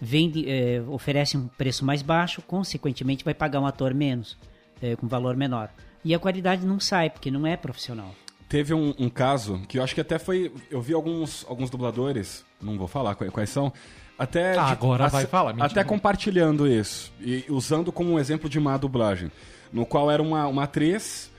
[0.00, 4.36] vende, é, oferecem um preço mais baixo, consequentemente vai pagar um ator menos,
[4.82, 5.70] é, com valor menor.
[6.04, 8.12] E a qualidade não sai, porque não é profissional.
[8.48, 10.52] Teve um, um caso que eu acho que até foi.
[10.70, 13.72] Eu vi alguns, alguns dubladores, não vou falar quais, são,
[14.18, 14.56] até.
[14.56, 15.66] Ah, agora vai falar, mentira.
[15.66, 17.12] Até compartilhando isso.
[17.20, 19.30] E usando como um exemplo de má dublagem.
[19.72, 21.30] No qual era uma, uma atriz,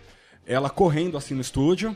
[0.46, 1.96] ela correndo assim no estúdio.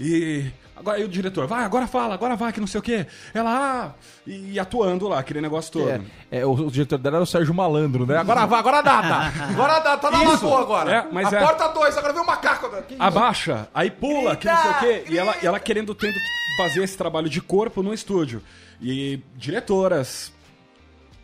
[0.00, 0.46] E.
[0.74, 3.06] Agora aí o diretor, vai, agora fala, agora vai, que não sei o quê.
[3.34, 3.92] Ela, ah,
[4.26, 5.88] e, atuando lá, aquele negócio todo.
[5.88, 6.00] É,
[6.30, 8.16] é, o, o diretor dela era o Sérgio Malandro, né?
[8.16, 9.32] Agora vai, agora dá, tá.
[9.50, 10.92] Agora dá, tá na lagoa agora.
[10.92, 11.40] É, mas a é.
[11.40, 12.66] porta dois, agora vem o macaco.
[12.88, 12.96] isso?
[12.98, 15.04] abaixa, aí pula, que não sei o quê.
[15.10, 18.42] E ela, e ela querendo, tendo que fazer esse trabalho de corpo no estúdio.
[18.80, 20.32] E diretoras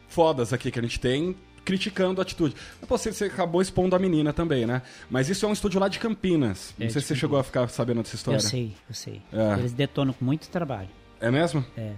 [0.08, 1.36] fodas aqui que a gente tem
[1.68, 2.54] criticando a atitude.
[2.88, 4.80] Pô, Você, você acabou expondo a menina também, né?
[5.10, 6.72] Mas isso é um estúdio lá de Campinas.
[6.78, 8.38] Não É, sei se você chegou a ficar sabendo dessa história.
[8.38, 9.20] Eu sei, eu sei.
[9.30, 9.58] É.
[9.58, 10.88] Eles detonam com muito trabalho.
[11.20, 11.62] É mesmo?
[11.76, 11.92] É.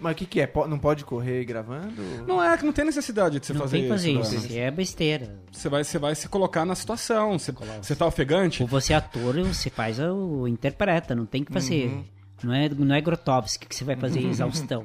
[0.00, 0.50] Mas o que, que é?
[0.68, 2.02] Não pode correr gravando?
[2.26, 4.36] Não é, que não tem necessidade de você não fazer tem que fazer isso.
[4.36, 4.58] isso.
[4.58, 5.38] É besteira.
[5.52, 7.38] Você vai, você vai se colocar na situação.
[7.38, 8.62] Você, você tá ofegante?
[8.62, 12.04] Ou você é ator, você faz o interpreta, não tem que fazer.
[12.42, 14.84] Não é, não é Grotowski que você vai fazer exaustão.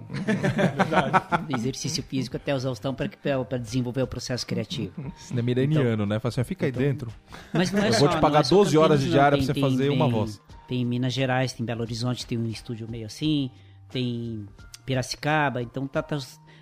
[1.49, 4.93] Exercício físico até exaustão para desenvolver o processo criativo.
[5.17, 6.19] Cinema iraniano, né?
[6.19, 7.11] Fala assim, ó, fica aí dentro.
[7.53, 9.45] Mas não é Eu só, vou te pagar é só 12 horas de diária pra
[9.45, 10.41] você fazer uma voz.
[10.67, 13.51] Tem em Minas Gerais, tem Belo Horizonte, tem um estúdio meio assim,
[13.89, 14.45] tem
[14.85, 16.17] Piracicaba, então tá, tá-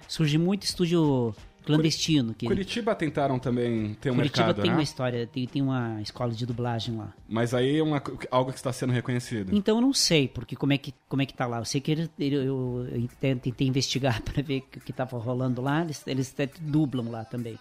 [0.07, 1.35] surge muito estúdio
[1.65, 2.33] clandestino.
[2.33, 4.77] Que Curitiba tentaram também ter um Curitiba mercado, tem né?
[4.77, 7.13] uma história, tem, tem uma escola de dublagem lá.
[7.27, 9.55] Mas aí é uma, algo que está sendo reconhecido.
[9.55, 11.59] Então eu não sei, porque como é que, como é que tá lá.
[11.59, 15.61] Eu sei que ele, ele- eu, eu tentei, investigar para ver o que estava rolando
[15.61, 17.57] lá, eles, eles até dublam lá também.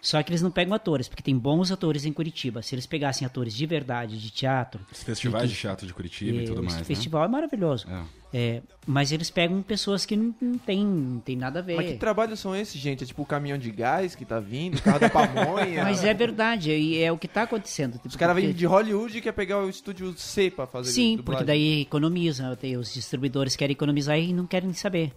[0.00, 2.62] Só que eles não pegam atores, porque tem bons atores em Curitiba.
[2.62, 4.80] Se eles pegassem atores de verdade, de teatro.
[4.92, 6.84] Os festivais e de que- teatro de Curitiba e é, tudo o mais, né?
[6.84, 7.86] festival é maravilhoso.
[7.90, 8.18] É.
[8.30, 11.76] É, mas eles pegam pessoas que não, não tem, não tem nada a ver.
[11.76, 13.02] Mas que trabalhos são esses, gente?
[13.02, 15.82] É tipo o caminhão de gás que tá vindo, o carro da pamonha.
[15.84, 17.98] Mas é verdade, e é o que está acontecendo.
[18.04, 21.24] Os caras vêm de Hollywood e quer pegar o estúdio C pra fazer Sim, dublagem.
[21.24, 22.54] porque daí economiza.
[22.56, 25.10] tem- Os distribuidores querem economizar e não querem saber.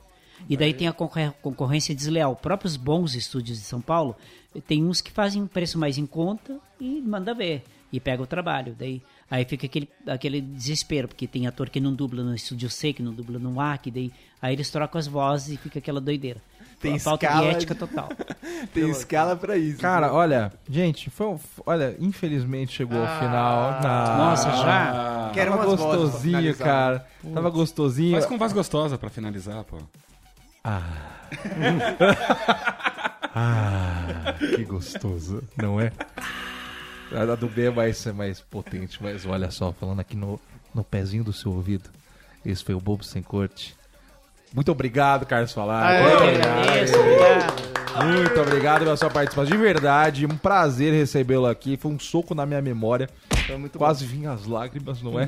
[0.50, 2.36] E daí tem a concorrência desleal.
[2.36, 4.16] Próprios bons estúdios de São Paulo,
[4.60, 7.64] tem uns que fazem um preço mais em conta e manda ver.
[7.94, 8.76] E pega o trabalho.
[8.78, 12.94] Daí, aí fica aquele, aquele desespero, porque tem ator que não dubla no estúdio C,
[12.94, 14.12] que não dubla no A, que daí
[14.42, 16.42] aí eles trocam as vozes e fica aquela doideira.
[16.80, 18.10] Tem falta de escala ética total.
[18.74, 19.80] Tem escala pra isso.
[19.80, 23.80] Cara, olha, gente, foi um, olha, infelizmente chegou ao final.
[23.84, 25.32] Ah, Nossa, já?
[25.34, 27.06] Quero Tava gostosinho, cara.
[27.34, 28.14] Tava gostosinho.
[28.14, 29.78] Mas com voz gostosa pra finalizar, pô.
[30.64, 30.82] Ah,
[34.56, 35.92] que gostoso, não é?
[37.12, 40.40] A do B é mais, é mais potente, mas olha só, falando aqui no,
[40.74, 41.90] no pezinho do seu ouvido.
[42.46, 43.76] Esse foi o Bobo Sem Corte.
[44.54, 45.86] Muito obrigado, Carlos Falar.
[45.86, 46.04] Aê!
[46.04, 46.60] Muito obrigado.
[46.60, 47.72] agradeço, obrigado.
[48.06, 49.52] Muito obrigado pela sua participação.
[49.52, 51.78] De verdade, um prazer recebê-lo aqui.
[51.78, 53.10] Foi um soco na minha memória.
[53.46, 55.26] Foi muito Quase vinha as lágrimas, não é?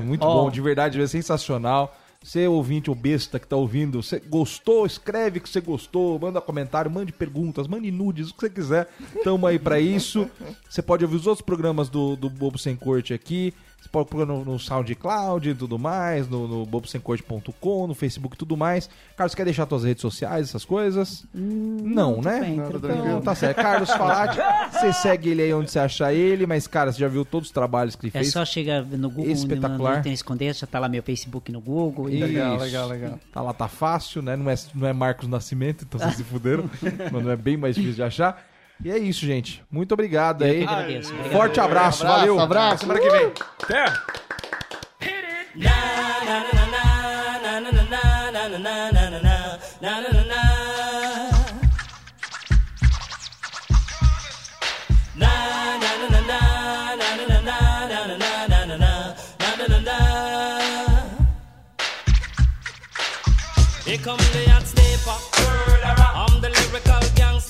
[0.00, 0.44] Muito Ó.
[0.44, 1.96] bom, de verdade, é sensacional.
[2.22, 6.90] Você, ouvinte ou besta que tá ouvindo, você gostou, escreve que você gostou, manda comentário,
[6.90, 8.88] mande perguntas, mande nudes, o que você quiser.
[9.24, 10.28] Tamo aí pra isso.
[10.68, 13.54] Você pode ouvir os outros programas do, do Bobo Sem Corte aqui.
[13.80, 18.38] Você pode procurar no, no SoundCloud e tudo mais, no, no bobosemcorte.com, no Facebook e
[18.38, 18.90] tudo mais.
[19.16, 21.24] Carlos, quer deixar suas redes sociais, essas coisas?
[21.32, 22.40] não, né?
[22.40, 23.22] bem, tranquilo.
[23.22, 23.56] tá certo.
[23.56, 24.38] Carlos Falati,
[24.70, 27.54] você segue ele aí onde você achar ele, mas, cara, você já viu todos os
[27.54, 28.30] trabalhos que ele É fez?
[28.34, 29.96] só chegar no Google, Espetacular.
[29.96, 32.09] não tem esconder, já tá lá meu Facebook no Google.
[32.10, 32.22] E...
[32.22, 32.64] Legal, Isso.
[32.64, 33.20] legal, legal.
[33.32, 34.36] Tá lá, tá fácil, né?
[34.36, 36.68] Não é, não é Marcos Nascimento, então vocês se fuderam.
[37.12, 38.44] mas não é bem mais difícil de achar.
[38.82, 39.62] E é isso, gente.
[39.70, 40.64] Muito obrigado aí.
[40.64, 41.12] agradeço.
[41.12, 41.32] Obrigado.
[41.32, 42.40] Forte abraço, Abraço, valeu.
[42.40, 42.80] abraço.
[42.80, 43.32] Semana que vem.
[43.62, 43.84] Até!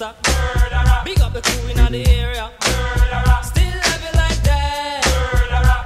[0.01, 0.15] Gangster.
[1.05, 2.51] Big up the crew in the area.
[2.67, 3.41] Murderer.
[3.43, 5.05] Still it like that.
[5.33, 5.81] Murderer.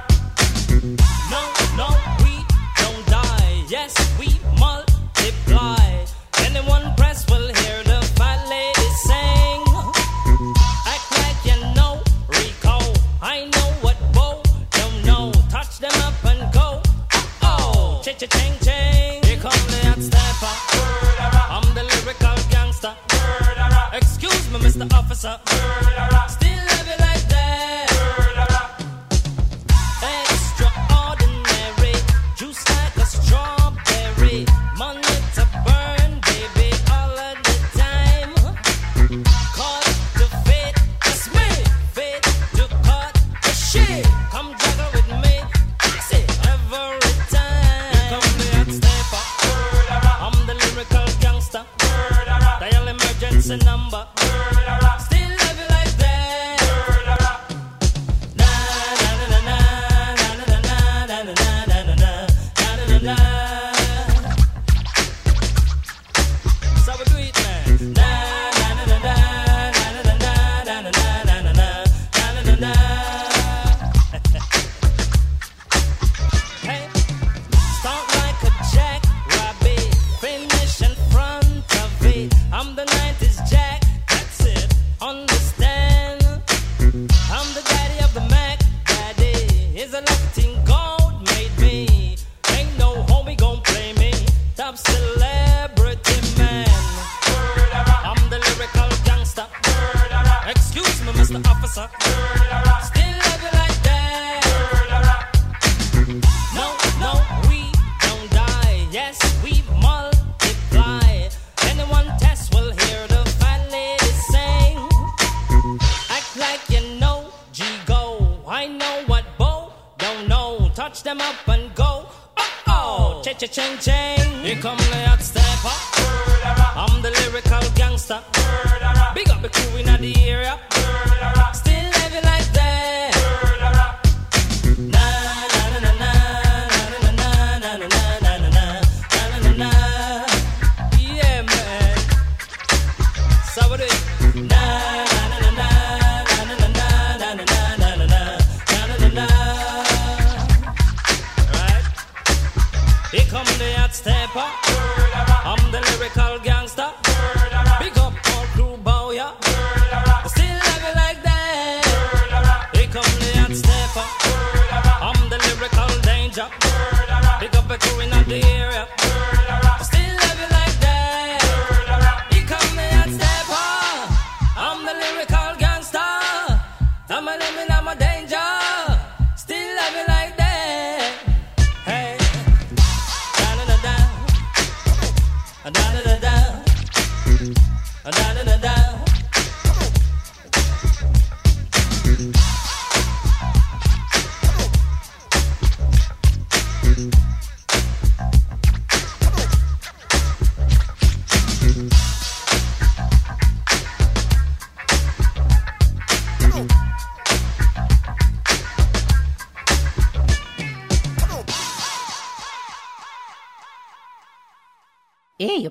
[1.31, 1.41] No,
[1.79, 1.87] no,
[2.23, 2.33] we
[2.81, 3.65] don't die.
[3.67, 6.05] Yes, we multiply.
[6.39, 9.63] Anyone press will hear the fat lady sing.
[10.93, 12.77] Act like you know Rico.
[13.21, 15.31] I know what Bo don't know.
[15.49, 16.81] Touch them up and go.
[17.41, 18.27] Oh, cha cha
[23.95, 24.93] Excuse me, Mr.
[24.93, 25.39] Officer.
[26.27, 26.44] Still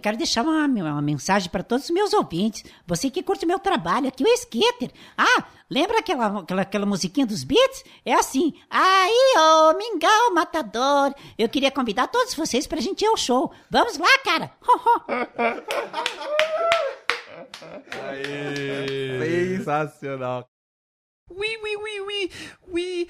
[0.05, 2.63] quero deixar uma, uma mensagem para todos os meus ouvintes.
[2.87, 7.43] Você que curte meu trabalho aqui, o skater Ah, lembra aquela, aquela, aquela musiquinha dos
[7.43, 7.83] Beats?
[8.05, 8.53] É assim.
[8.69, 11.15] Aí, ô, oh, Mingau Matador.
[11.39, 13.51] Eu queria convidar todos vocês para a gente ir ao show.
[13.71, 14.53] Vamos lá, cara.
[19.57, 20.47] Sensacional.
[21.31, 22.31] Ui, ui, ui, ui,
[22.69, 23.09] ui.